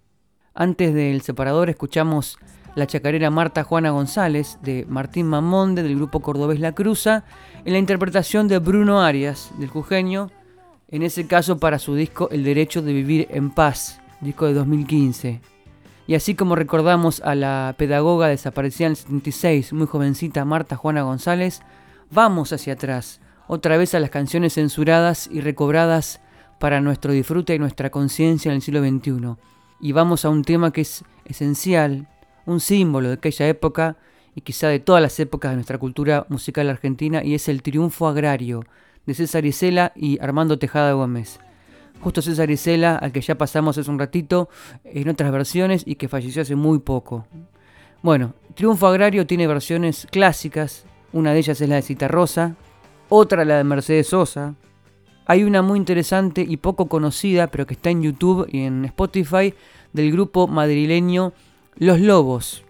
Antes 0.52 0.94
del 0.94 1.22
separador 1.22 1.70
escuchamos 1.70 2.38
la 2.74 2.88
chacarera 2.88 3.30
Marta 3.30 3.62
Juana 3.62 3.90
González 3.90 4.58
de 4.62 4.84
Martín 4.88 5.28
Mamonde 5.28 5.84
del 5.84 5.94
grupo 5.94 6.18
cordobés 6.20 6.58
La 6.58 6.72
Cruza 6.72 7.22
en 7.64 7.72
la 7.72 7.78
interpretación 7.78 8.48
de 8.48 8.58
Bruno 8.58 9.00
Arias 9.00 9.52
del 9.58 9.68
Jujeño 9.68 10.32
en 10.88 11.04
ese 11.04 11.28
caso 11.28 11.58
para 11.58 11.78
su 11.78 11.94
disco 11.94 12.28
El 12.32 12.42
Derecho 12.42 12.82
de 12.82 12.92
Vivir 12.92 13.28
en 13.30 13.50
Paz, 13.50 14.00
disco 14.20 14.46
de 14.46 14.54
2015. 14.54 15.53
Y 16.06 16.14
así 16.14 16.34
como 16.34 16.54
recordamos 16.54 17.20
a 17.20 17.34
la 17.34 17.74
pedagoga 17.78 18.28
desaparecida 18.28 18.86
en 18.86 18.92
el 18.92 18.96
76, 18.96 19.72
muy 19.72 19.86
jovencita 19.86 20.44
Marta 20.44 20.76
Juana 20.76 21.02
González, 21.02 21.62
vamos 22.10 22.52
hacia 22.52 22.74
atrás, 22.74 23.20
otra 23.46 23.78
vez 23.78 23.94
a 23.94 24.00
las 24.00 24.10
canciones 24.10 24.54
censuradas 24.54 25.28
y 25.32 25.40
recobradas 25.40 26.20
para 26.58 26.80
nuestro 26.80 27.12
disfrute 27.12 27.54
y 27.54 27.58
nuestra 27.58 27.90
conciencia 27.90 28.50
en 28.50 28.56
el 28.56 28.62
siglo 28.62 28.80
XXI. 28.80 29.36
Y 29.80 29.92
vamos 29.92 30.24
a 30.24 30.28
un 30.28 30.44
tema 30.44 30.72
que 30.72 30.82
es 30.82 31.04
esencial, 31.24 32.06
un 32.44 32.60
símbolo 32.60 33.08
de 33.08 33.14
aquella 33.14 33.48
época 33.48 33.96
y 34.34 34.42
quizá 34.42 34.68
de 34.68 34.80
todas 34.80 35.02
las 35.02 35.18
épocas 35.20 35.52
de 35.52 35.56
nuestra 35.56 35.78
cultura 35.78 36.26
musical 36.28 36.68
argentina, 36.68 37.24
y 37.24 37.34
es 37.34 37.48
el 37.48 37.62
triunfo 37.62 38.08
agrario, 38.08 38.64
de 39.06 39.14
César 39.14 39.44
Isela 39.44 39.92
y 39.94 40.18
Armando 40.20 40.58
Tejada 40.58 40.92
Gómez. 40.92 41.38
Justo 42.00 42.22
César 42.22 42.50
Isela, 42.50 42.96
al 42.96 43.12
que 43.12 43.20
ya 43.20 43.36
pasamos 43.36 43.78
hace 43.78 43.90
un 43.90 43.98
ratito 43.98 44.48
en 44.84 45.08
otras 45.08 45.32
versiones 45.32 45.82
y 45.86 45.94
que 45.94 46.08
falleció 46.08 46.42
hace 46.42 46.54
muy 46.54 46.78
poco. 46.78 47.26
Bueno, 48.02 48.34
Triunfo 48.54 48.86
Agrario 48.86 49.26
tiene 49.26 49.46
versiones 49.46 50.06
clásicas, 50.10 50.84
una 51.12 51.32
de 51.32 51.38
ellas 51.38 51.60
es 51.60 51.68
la 51.68 51.76
de 51.76 51.82
Cita 51.82 52.08
Rosa, 52.08 52.56
otra 53.08 53.44
la 53.44 53.56
de 53.56 53.64
Mercedes 53.64 54.08
Sosa. 54.08 54.54
Hay 55.26 55.44
una 55.44 55.62
muy 55.62 55.78
interesante 55.78 56.44
y 56.46 56.58
poco 56.58 56.86
conocida, 56.86 57.46
pero 57.46 57.66
que 57.66 57.74
está 57.74 57.90
en 57.90 58.02
YouTube 58.02 58.46
y 58.52 58.60
en 58.64 58.84
Spotify, 58.84 59.54
del 59.92 60.12
grupo 60.12 60.46
madrileño 60.48 61.32
Los 61.76 62.00
Lobos. 62.00 62.64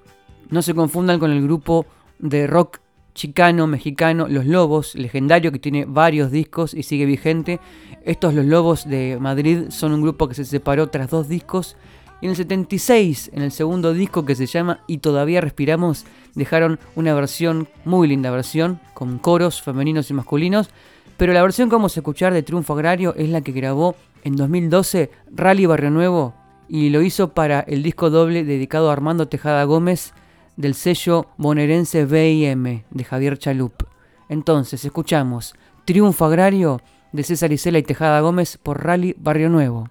No 0.51 0.63
se 0.63 0.75
confundan 0.75 1.19
con 1.19 1.33
el 1.33 1.43
grupo 1.43 1.87
de 2.19 2.47
rock 2.47 2.79
chicano, 3.15 3.67
mexicano, 3.67 4.27
Los 4.29 4.45
Lobos, 4.45 4.95
legendario 4.95 5.53
que 5.53 5.59
tiene 5.59 5.85
varios 5.87 6.31
discos 6.31 6.75
y 6.75 6.83
sigue 6.83 7.07
vigente. 7.07 7.61
Estos 8.05 8.35
Los 8.35 8.45
Lobos 8.45 8.89
de 8.89 9.19
Madrid 9.21 9.71
son 9.71 9.93
un 9.93 10.03
grupo 10.03 10.29
que 10.29 10.35
se 10.35 10.45
separó 10.45 10.89
tras 10.89 11.11
dos 11.11 11.29
discos. 11.29 11.77
Y 12.21 12.27
en 12.27 12.31
el 12.31 12.37
76, 12.37 13.31
en 13.35 13.43
el 13.43 13.53
segundo 13.53 13.93
disco 13.93 14.25
que 14.25 14.35
se 14.35 14.47
llama 14.47 14.81
Y 14.87 14.99
todavía 14.99 15.41
respiramos, 15.41 16.05
dejaron 16.35 16.79
una 16.97 17.15
versión, 17.15 17.69
muy 17.85 18.09
linda 18.09 18.31
versión, 18.31 18.81
con 18.95 19.19
coros 19.19 19.63
femeninos 19.63 20.11
y 20.11 20.15
masculinos. 20.15 20.71
Pero 21.17 21.33
la 21.33 21.43
versión 21.43 21.69
que 21.69 21.77
vamos 21.77 21.97
a 21.97 22.01
escuchar 22.01 22.33
de 22.33 22.43
Triunfo 22.43 22.73
Agrario 22.73 23.15
es 23.17 23.29
la 23.29 23.41
que 23.41 23.53
grabó 23.53 23.95
en 24.25 24.37
2012 24.37 25.11
Rally 25.31 25.67
Barrio 25.67 25.91
Nuevo 25.91 26.35
y 26.69 26.91
lo 26.91 27.03
hizo 27.03 27.35
para 27.35 27.61
el 27.61 27.83
disco 27.83 28.11
doble 28.11 28.45
dedicado 28.45 28.89
a 28.89 28.93
Armando 28.93 29.29
Tejada 29.29 29.65
Gómez 29.65 30.15
del 30.57 30.75
sello 30.75 31.27
bonaerense 31.37 32.05
BIM 32.05 32.85
de 32.91 33.05
Javier 33.05 33.39
Chalup. 33.39 33.83
Entonces, 34.29 34.85
escuchamos 34.85 35.55
Triunfo 35.85 36.25
Agrario 36.25 36.81
de 37.13 37.23
César 37.23 37.53
Isela 37.53 37.79
y 37.79 37.83
Tejada 37.83 38.21
Gómez 38.21 38.59
por 38.63 38.85
Rally 38.85 39.15
Barrio 39.19 39.49
Nuevo. 39.49 39.89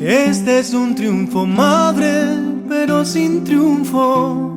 Este 0.00 0.58
es 0.58 0.74
un 0.74 0.94
triunfo 0.94 1.46
madre, 1.46 2.24
pero 2.68 3.04
sin 3.04 3.44
triunfo. 3.44 4.54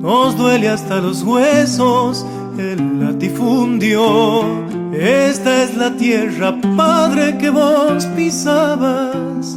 Nos 0.00 0.36
duele 0.36 0.68
hasta 0.68 1.00
los 1.00 1.22
huesos 1.22 2.26
el 2.58 3.00
latifundio. 3.00 4.64
Esta 4.92 5.64
es 5.64 5.76
la 5.76 5.90
tierra, 5.96 6.54
Padre, 6.76 7.36
que 7.38 7.50
vos 7.50 8.06
pisabas. 8.16 9.56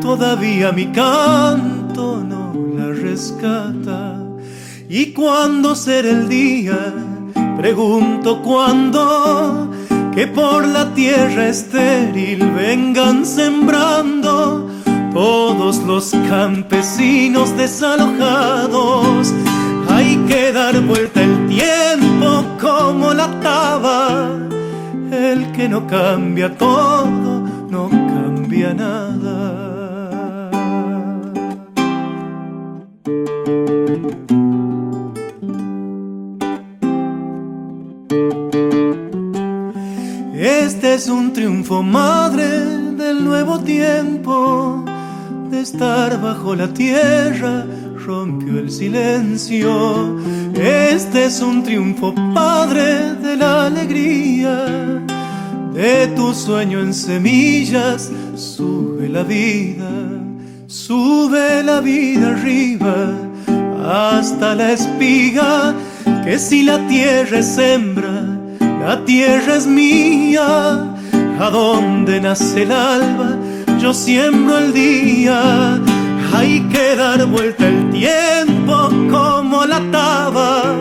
Todavía 0.00 0.72
mi 0.72 0.86
canto 0.86 2.22
no 2.22 2.52
la 2.76 2.92
rescata. 2.92 4.22
¿Y 4.88 5.12
cuándo 5.12 5.74
será 5.74 6.10
el 6.10 6.28
día? 6.28 6.94
Pregunto 7.56 8.42
cuándo 8.42 9.70
que 10.14 10.26
por 10.26 10.66
la 10.66 10.94
tierra 10.94 11.48
estéril 11.48 12.38
vengan 12.52 13.26
sembrando 13.26 14.70
todos 15.12 15.78
los 15.78 16.12
campesinos 16.28 17.56
desalojados 17.56 19.32
hay 19.96 20.16
que 20.28 20.52
dar 20.52 20.78
vuelta 20.82 21.22
el 21.22 21.48
tiempo 21.48 22.44
como 22.60 23.14
la 23.14 23.28
taba. 23.40 24.28
El 25.10 25.52
que 25.52 25.68
no 25.68 25.86
cambia 25.86 26.54
todo, 26.56 27.30
no 27.70 27.88
cambia 27.88 28.74
nada. 28.74 29.36
Este 40.34 40.94
es 40.94 41.08
un 41.08 41.32
triunfo 41.32 41.82
madre 41.82 42.46
del 43.02 43.24
nuevo 43.24 43.60
tiempo, 43.60 44.84
de 45.50 45.60
estar 45.60 46.20
bajo 46.20 46.54
la 46.54 46.68
tierra 46.68 47.64
el 48.66 48.72
silencio. 48.72 50.18
Este 50.54 51.26
es 51.26 51.40
un 51.40 51.62
triunfo, 51.62 52.12
Padre, 52.34 53.14
de 53.14 53.36
la 53.36 53.66
alegría. 53.66 54.66
De 55.72 56.08
tu 56.16 56.34
sueño 56.34 56.80
en 56.80 56.92
semillas, 56.92 58.10
sube 58.34 59.08
la 59.08 59.22
vida, 59.22 59.90
sube 60.66 61.62
la 61.62 61.80
vida 61.80 62.30
arriba, 62.30 63.12
hasta 63.84 64.54
la 64.54 64.72
espiga, 64.72 65.74
que 66.24 66.38
si 66.38 66.62
la 66.62 66.78
tierra 66.88 67.38
es 67.38 67.58
hembra, 67.58 68.24
la 68.80 69.04
tierra 69.04 69.56
es 69.56 69.66
mía. 69.66 70.92
A 71.38 71.50
donde 71.50 72.18
nace 72.20 72.62
el 72.62 72.72
alba, 72.72 73.36
yo 73.78 73.92
siembro 73.92 74.56
el 74.56 74.72
día 74.72 75.78
hay 76.36 76.60
que 76.68 76.94
dar 76.96 77.26
vuelta 77.26 77.66
el 77.66 77.90
tiempo 77.90 78.90
como 79.10 79.64
la 79.64 79.80
taba. 79.90 80.74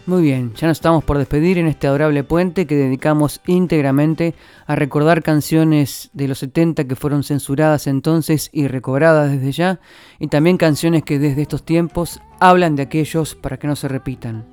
Muy 0.06 0.22
bien, 0.22 0.52
ya 0.54 0.66
nos 0.66 0.78
estamos 0.78 1.04
por 1.04 1.18
despedir 1.18 1.58
en 1.58 1.68
este 1.68 1.86
adorable 1.86 2.24
puente 2.24 2.66
que 2.66 2.74
dedicamos 2.74 3.40
íntegramente 3.46 4.34
a 4.66 4.74
recordar 4.74 5.22
canciones 5.22 6.10
de 6.14 6.28
los 6.28 6.38
70 6.38 6.84
que 6.84 6.96
fueron 6.96 7.22
censuradas 7.22 7.86
entonces 7.86 8.48
y 8.52 8.66
recobradas 8.68 9.30
desde 9.30 9.52
ya, 9.52 9.80
y 10.18 10.28
también 10.28 10.56
canciones 10.56 11.02
que 11.02 11.18
desde 11.18 11.42
estos 11.42 11.62
tiempos 11.62 12.20
hablan 12.40 12.74
de 12.74 12.84
aquellos 12.84 13.34
para 13.34 13.58
que 13.58 13.66
no 13.66 13.76
se 13.76 13.86
repitan. 13.86 14.46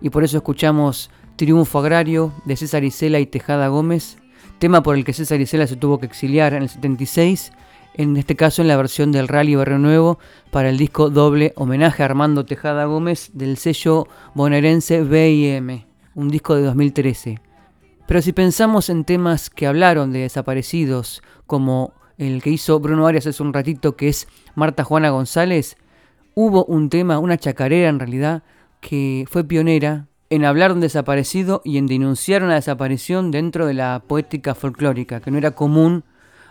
Y 0.00 0.10
por 0.10 0.24
eso 0.24 0.36
escuchamos 0.36 1.10
Triunfo 1.38 1.78
Agrario 1.78 2.32
de 2.44 2.56
César 2.56 2.82
Isela 2.82 3.20
y 3.20 3.26
Tejada 3.26 3.68
Gómez, 3.68 4.18
tema 4.58 4.82
por 4.82 4.96
el 4.96 5.04
que 5.04 5.12
César 5.12 5.40
Isela 5.40 5.68
se 5.68 5.76
tuvo 5.76 6.00
que 6.00 6.06
exiliar 6.06 6.52
en 6.52 6.64
el 6.64 6.68
76, 6.68 7.52
en 7.94 8.16
este 8.16 8.34
caso 8.34 8.60
en 8.60 8.66
la 8.66 8.76
versión 8.76 9.12
del 9.12 9.28
Rally 9.28 9.54
Barrio 9.54 9.78
Nuevo 9.78 10.18
para 10.50 10.68
el 10.68 10.76
disco 10.76 11.10
doble 11.10 11.52
homenaje 11.54 12.02
a 12.02 12.06
Armando 12.06 12.44
Tejada 12.44 12.86
Gómez 12.86 13.30
del 13.34 13.56
sello 13.56 14.08
bonaerense 14.34 15.04
BIM, 15.04 15.84
un 16.16 16.28
disco 16.28 16.56
de 16.56 16.62
2013. 16.62 17.38
Pero 18.08 18.20
si 18.20 18.32
pensamos 18.32 18.90
en 18.90 19.04
temas 19.04 19.48
que 19.48 19.68
hablaron 19.68 20.12
de 20.12 20.22
desaparecidos, 20.22 21.22
como 21.46 21.92
el 22.18 22.42
que 22.42 22.50
hizo 22.50 22.80
Bruno 22.80 23.06
Arias 23.06 23.28
hace 23.28 23.44
un 23.44 23.52
ratito, 23.52 23.94
que 23.94 24.08
es 24.08 24.26
Marta 24.56 24.82
Juana 24.82 25.10
González, 25.10 25.76
hubo 26.34 26.64
un 26.64 26.90
tema, 26.90 27.20
una 27.20 27.38
chacarera 27.38 27.88
en 27.88 28.00
realidad, 28.00 28.42
que 28.80 29.24
fue 29.30 29.44
pionera, 29.44 30.07
en 30.30 30.44
hablar 30.44 30.70
de 30.70 30.74
un 30.74 30.80
desaparecido 30.80 31.62
y 31.64 31.78
en 31.78 31.86
denunciar 31.86 32.42
una 32.42 32.54
desaparición 32.54 33.30
dentro 33.30 33.66
de 33.66 33.74
la 33.74 34.02
poética 34.06 34.54
folclórica, 34.54 35.20
que 35.20 35.30
no 35.30 35.38
era 35.38 35.52
común 35.52 36.04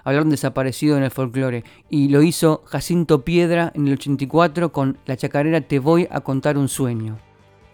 hablar 0.03 0.23
de 0.23 0.27
un 0.27 0.31
desaparecido 0.31 0.97
en 0.97 1.03
el 1.03 1.11
folclore. 1.11 1.63
Y 1.89 2.07
lo 2.07 2.21
hizo 2.21 2.63
Jacinto 2.65 3.23
Piedra 3.23 3.71
en 3.75 3.87
el 3.87 3.93
84 3.93 4.71
con 4.71 4.97
la 5.05 5.17
chacarera 5.17 5.61
Te 5.61 5.79
voy 5.79 6.07
a 6.09 6.21
contar 6.21 6.57
un 6.57 6.69
sueño. 6.69 7.17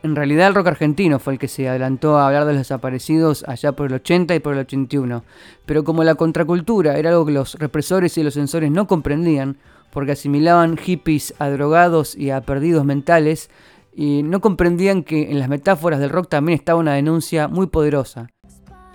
En 0.02 0.18
realidad 0.18 0.48
el 0.48 0.56
rock 0.56 0.68
argentino 0.68 1.20
fue 1.20 1.34
el 1.34 1.40
que 1.40 1.48
se 1.48 1.70
adelantó 1.70 2.18
a 2.18 2.28
hablar 2.28 2.46
de 2.46 2.52
los 2.52 2.62
desaparecidos 2.62 3.46
allá 3.48 3.72
por 3.72 3.88
el 3.88 3.94
80 3.94 4.36
y 4.36 4.40
por 4.40 4.54
el 4.54 4.60
81. 4.60 5.24
Pero 5.66 5.86
como 5.86 6.04
la 6.04 6.16
contracultura 6.16 6.98
era 6.98 7.12
algo 7.12 7.26
que 7.26 7.32
los 7.32 7.54
represores 7.56 8.18
y 8.18 8.24
los 8.24 8.34
censores 8.34 8.70
no 8.70 8.86
comprendían, 8.86 9.58
porque 9.92 10.14
asimilaban 10.14 10.76
hippies 10.76 11.36
a 11.40 11.50
drogados 11.50 12.18
y 12.18 12.32
a 12.32 12.42
perdidos 12.42 12.84
mentales, 12.84 13.50
y 13.96 14.24
no 14.24 14.42
comprendían 14.42 15.04
que 15.04 15.32
en 15.32 15.40
las 15.40 15.50
metáforas 15.50 16.00
del 16.00 16.10
rock 16.10 16.30
también 16.30 16.58
estaba 16.58 16.80
una 16.80 16.94
denuncia 16.94 17.48
muy 17.48 17.68
poderosa. 17.68 18.30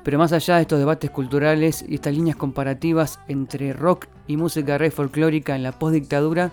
Pero 0.02 0.18
más 0.18 0.32
allá 0.32 0.56
de 0.56 0.62
estos 0.62 0.78
debates 0.78 1.10
culturales 1.10 1.84
y 1.86 1.96
estas 1.96 2.14
líneas 2.14 2.36
comparativas 2.36 3.20
entre 3.28 3.72
rock 3.72 4.06
y 4.26 4.36
música 4.36 4.78
rey 4.78 4.90
folclórica 4.90 5.54
en 5.54 5.62
la 5.62 5.72
postdictadura, 5.72 6.50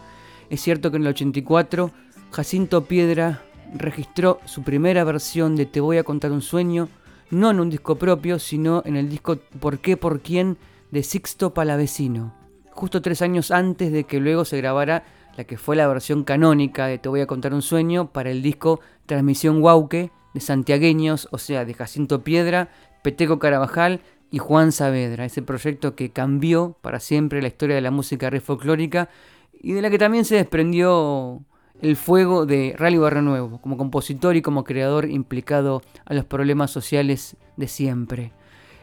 es 0.49 0.61
cierto 0.61 0.91
que 0.91 0.97
en 0.97 1.03
el 1.03 1.09
84 1.09 1.91
Jacinto 2.31 2.85
Piedra 2.85 3.41
registró 3.73 4.39
su 4.45 4.63
primera 4.63 5.03
versión 5.03 5.55
de 5.55 5.65
Te 5.65 5.79
voy 5.79 5.97
a 5.97 6.03
contar 6.03 6.31
un 6.31 6.41
sueño, 6.41 6.89
no 7.31 7.49
en 7.49 7.59
un 7.59 7.69
disco 7.69 7.95
propio, 7.95 8.39
sino 8.39 8.83
en 8.85 8.95
el 8.95 9.09
disco 9.09 9.37
Por 9.59 9.79
qué, 9.79 9.97
por 9.97 10.21
quién 10.21 10.57
de 10.91 11.03
Sixto 11.03 11.53
Palavecino, 11.53 12.33
justo 12.71 13.01
tres 13.01 13.21
años 13.21 13.51
antes 13.51 13.91
de 13.91 14.03
que 14.03 14.19
luego 14.19 14.45
se 14.45 14.57
grabara 14.57 15.03
la 15.37 15.43
que 15.43 15.57
fue 15.57 15.75
la 15.75 15.87
versión 15.87 16.23
canónica 16.23 16.87
de 16.87 16.97
Te 16.97 17.09
voy 17.09 17.21
a 17.21 17.27
contar 17.27 17.53
un 17.53 17.61
sueño 17.61 18.11
para 18.11 18.31
el 18.31 18.41
disco 18.41 18.79
Transmisión 19.05 19.61
Guauque 19.61 20.11
de 20.33 20.39
Santiagueños, 20.39 21.27
o 21.31 21.37
sea, 21.37 21.65
de 21.65 21.73
Jacinto 21.73 22.23
Piedra, 22.23 22.69
Peteco 23.03 23.39
Carabajal 23.39 24.01
y 24.31 24.37
Juan 24.37 24.71
Saavedra, 24.71 25.25
ese 25.25 25.41
proyecto 25.41 25.95
que 25.95 26.11
cambió 26.11 26.77
para 26.81 26.99
siempre 26.99 27.41
la 27.41 27.47
historia 27.47 27.75
de 27.75 27.81
la 27.81 27.91
música 27.91 28.29
re 28.29 28.41
folclórica 28.41 29.09
y 29.53 29.73
de 29.73 29.81
la 29.81 29.89
que 29.89 29.97
también 29.97 30.25
se 30.25 30.35
desprendió 30.35 31.41
el 31.81 31.95
fuego 31.95 32.45
de 32.45 32.73
Rally 32.77 32.97
Barrio 32.97 33.21
Nuevo, 33.21 33.61
como 33.61 33.77
compositor 33.77 34.35
y 34.35 34.41
como 34.41 34.63
creador 34.63 35.09
implicado 35.09 35.81
a 36.05 36.13
los 36.13 36.25
problemas 36.25 36.71
sociales 36.71 37.35
de 37.57 37.67
siempre. 37.67 38.31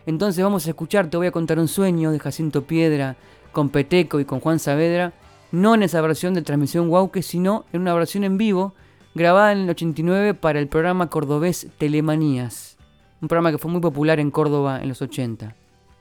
Entonces 0.07 0.43
vamos 0.43 0.67
a 0.67 0.71
escuchar 0.71 1.09
Te 1.09 1.17
voy 1.17 1.27
a 1.27 1.33
contar 1.33 1.59
un 1.59 1.69
sueño 1.69 2.11
de 2.11 2.19
Jacinto 2.19 2.63
Piedra 2.63 3.17
con 3.53 3.69
Peteco 3.69 4.21
y 4.21 4.25
con 4.25 4.41
Juan 4.41 4.59
Saavedra, 4.59 5.13
no 5.53 5.75
en 5.75 5.83
esa 5.83 6.01
versión 6.01 6.35
de 6.35 6.43
transmisión 6.43 6.89
Wauke, 6.89 7.23
sino 7.23 7.67
en 7.73 7.83
una 7.83 7.95
versión 7.95 8.25
en 8.25 8.39
vivo 8.39 8.75
grabada 9.15 9.53
en 9.53 9.59
el 9.59 9.71
89 9.71 10.35
para 10.35 10.59
el 10.59 10.67
programa 10.67 11.11
cordobés 11.11 11.69
Telemanías, 11.79 12.77
un 13.21 13.29
programa 13.29 13.53
que 13.53 13.59
fue 13.59 13.71
muy 13.71 13.81
popular 13.81 14.19
en 14.19 14.31
Córdoba 14.31 14.81
en 14.83 14.89
los 14.89 15.03
80. 15.03 15.55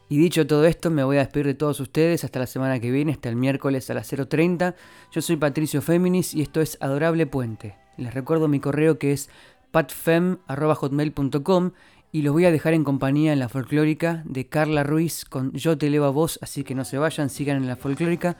Y 0.09 0.17
dicho 0.17 0.47
todo 0.47 0.65
esto, 0.65 0.89
me 0.89 1.03
voy 1.03 1.17
a 1.17 1.19
despedir 1.19 1.47
de 1.47 1.53
todos 1.53 1.79
ustedes 1.79 2.23
hasta 2.23 2.39
la 2.39 2.47
semana 2.47 2.79
que 2.79 2.91
viene, 2.91 3.13
hasta 3.13 3.29
el 3.29 3.37
miércoles 3.37 3.89
a 3.89 3.93
las 3.93 4.11
0.30. 4.11 4.75
Yo 5.11 5.21
soy 5.21 5.37
Patricio 5.37 5.81
Féminis 5.81 6.33
y 6.33 6.41
esto 6.41 6.59
es 6.59 6.77
Adorable 6.81 7.27
Puente. 7.27 7.75
Les 7.97 8.13
recuerdo 8.13 8.49
mi 8.49 8.59
correo 8.59 8.97
que 8.97 9.13
es 9.13 9.29
patfem.hotmail.com 9.71 11.71
y 12.11 12.21
los 12.21 12.33
voy 12.33 12.45
a 12.45 12.51
dejar 12.51 12.73
en 12.73 12.83
compañía 12.83 13.33
en 13.33 13.39
la 13.39 13.49
folclórica 13.49 14.23
de 14.25 14.47
Carla 14.47 14.83
Ruiz 14.83 15.25
con 15.25 15.51
Yo 15.53 15.77
te 15.77 15.87
elevo 15.87 16.05
a 16.05 16.09
vos, 16.09 16.39
así 16.41 16.63
que 16.63 16.75
no 16.75 16.83
se 16.83 16.97
vayan, 16.97 17.29
sigan 17.29 17.57
en 17.57 17.67
la 17.67 17.77
folclórica. 17.77 18.37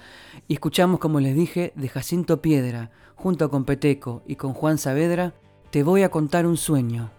Y 0.48 0.54
escuchamos, 0.54 1.00
como 1.00 1.20
les 1.20 1.36
dije, 1.36 1.72
de 1.76 1.90
Jacinto 1.90 2.42
Piedra, 2.42 2.92
junto 3.16 3.50
con 3.50 3.66
Peteco 3.66 4.24
y 4.28 4.36
con 4.36 4.54
Juan 4.54 4.78
Saavedra, 4.78 5.34
Te 5.72 5.84
voy 5.84 6.04
a 6.04 6.10
contar 6.10 6.46
un 6.46 6.58
sueño. 6.58 7.12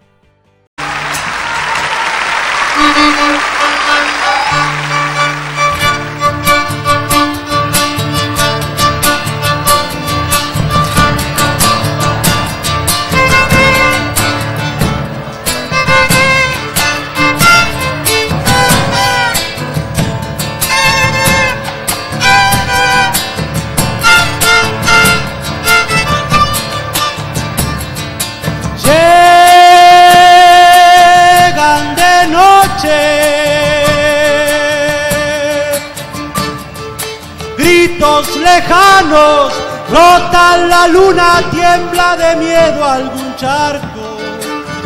Lejanos, 38.62 39.52
rota 39.90 40.56
la 40.56 40.86
luna, 40.88 41.42
tiembla 41.50 42.16
de 42.16 42.36
miedo 42.36 42.84
algún 42.84 43.36
charco. 43.36 44.18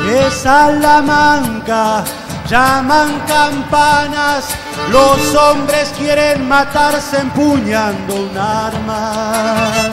Es 0.08 0.34
Salamanca, 0.34 2.04
llaman 2.48 3.20
campanas, 3.26 4.44
los 4.90 5.34
hombres 5.34 5.92
quieren 5.98 6.48
matarse 6.48 7.18
empuñando 7.18 8.14
un 8.14 8.38
arma. 8.38 9.90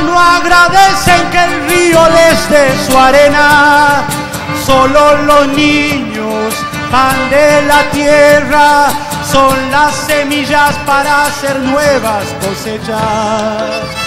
No 0.00 0.18
agradecen 0.18 1.30
que 1.30 1.44
el 1.44 1.68
río 1.68 2.00
les 2.08 2.50
dé 2.50 2.74
su 2.86 2.98
arena. 2.98 4.04
Solo 4.64 5.16
los 5.22 5.48
niños, 5.48 6.54
pan 6.90 7.30
de 7.30 7.62
la 7.62 7.90
tierra, 7.90 8.86
son 9.30 9.70
las 9.70 9.94
semillas 9.94 10.74
para 10.86 11.24
hacer 11.24 11.58
nuevas 11.60 12.24
cosechas. 12.40 14.01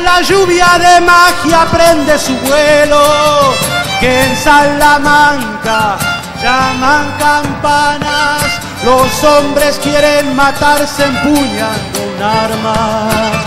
La 0.00 0.20
lluvia 0.22 0.78
de 0.78 1.00
magia 1.00 1.66
prende 1.70 2.18
su 2.18 2.34
vuelo, 2.38 3.54
que 4.00 4.24
en 4.24 4.36
Salamanca 4.36 5.98
llaman 6.42 7.12
campanas, 7.18 8.42
los 8.84 9.24
hombres 9.24 9.78
quieren 9.82 10.34
matarse 10.34 11.04
empuñando 11.04 12.02
un 12.16 12.22
arma. 12.22 13.41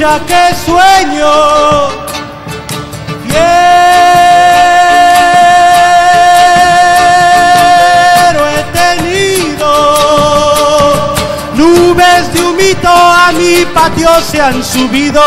Escucha 0.00 0.20
qué 0.26 0.44
sueño 0.64 1.30
fiero 3.22 3.36
he 8.48 8.62
tenido. 8.72 9.68
Nubes 11.54 12.24
de 12.32 12.40
humito 12.40 12.88
a 12.88 13.30
mi 13.32 13.66
patio 13.74 14.08
se 14.22 14.40
han 14.40 14.64
subido. 14.64 15.22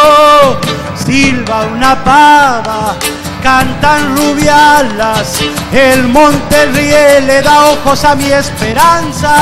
Silba 1.05 1.65
una 1.65 2.03
pava, 2.03 2.95
cantan 3.43 4.17
rubialas. 4.17 5.39
El 5.71 6.07
monte 6.07 6.65
ríe, 6.73 7.21
le 7.21 7.43
da 7.43 7.65
ojos 7.65 8.03
a 8.05 8.15
mi 8.15 8.31
esperanza 8.31 9.35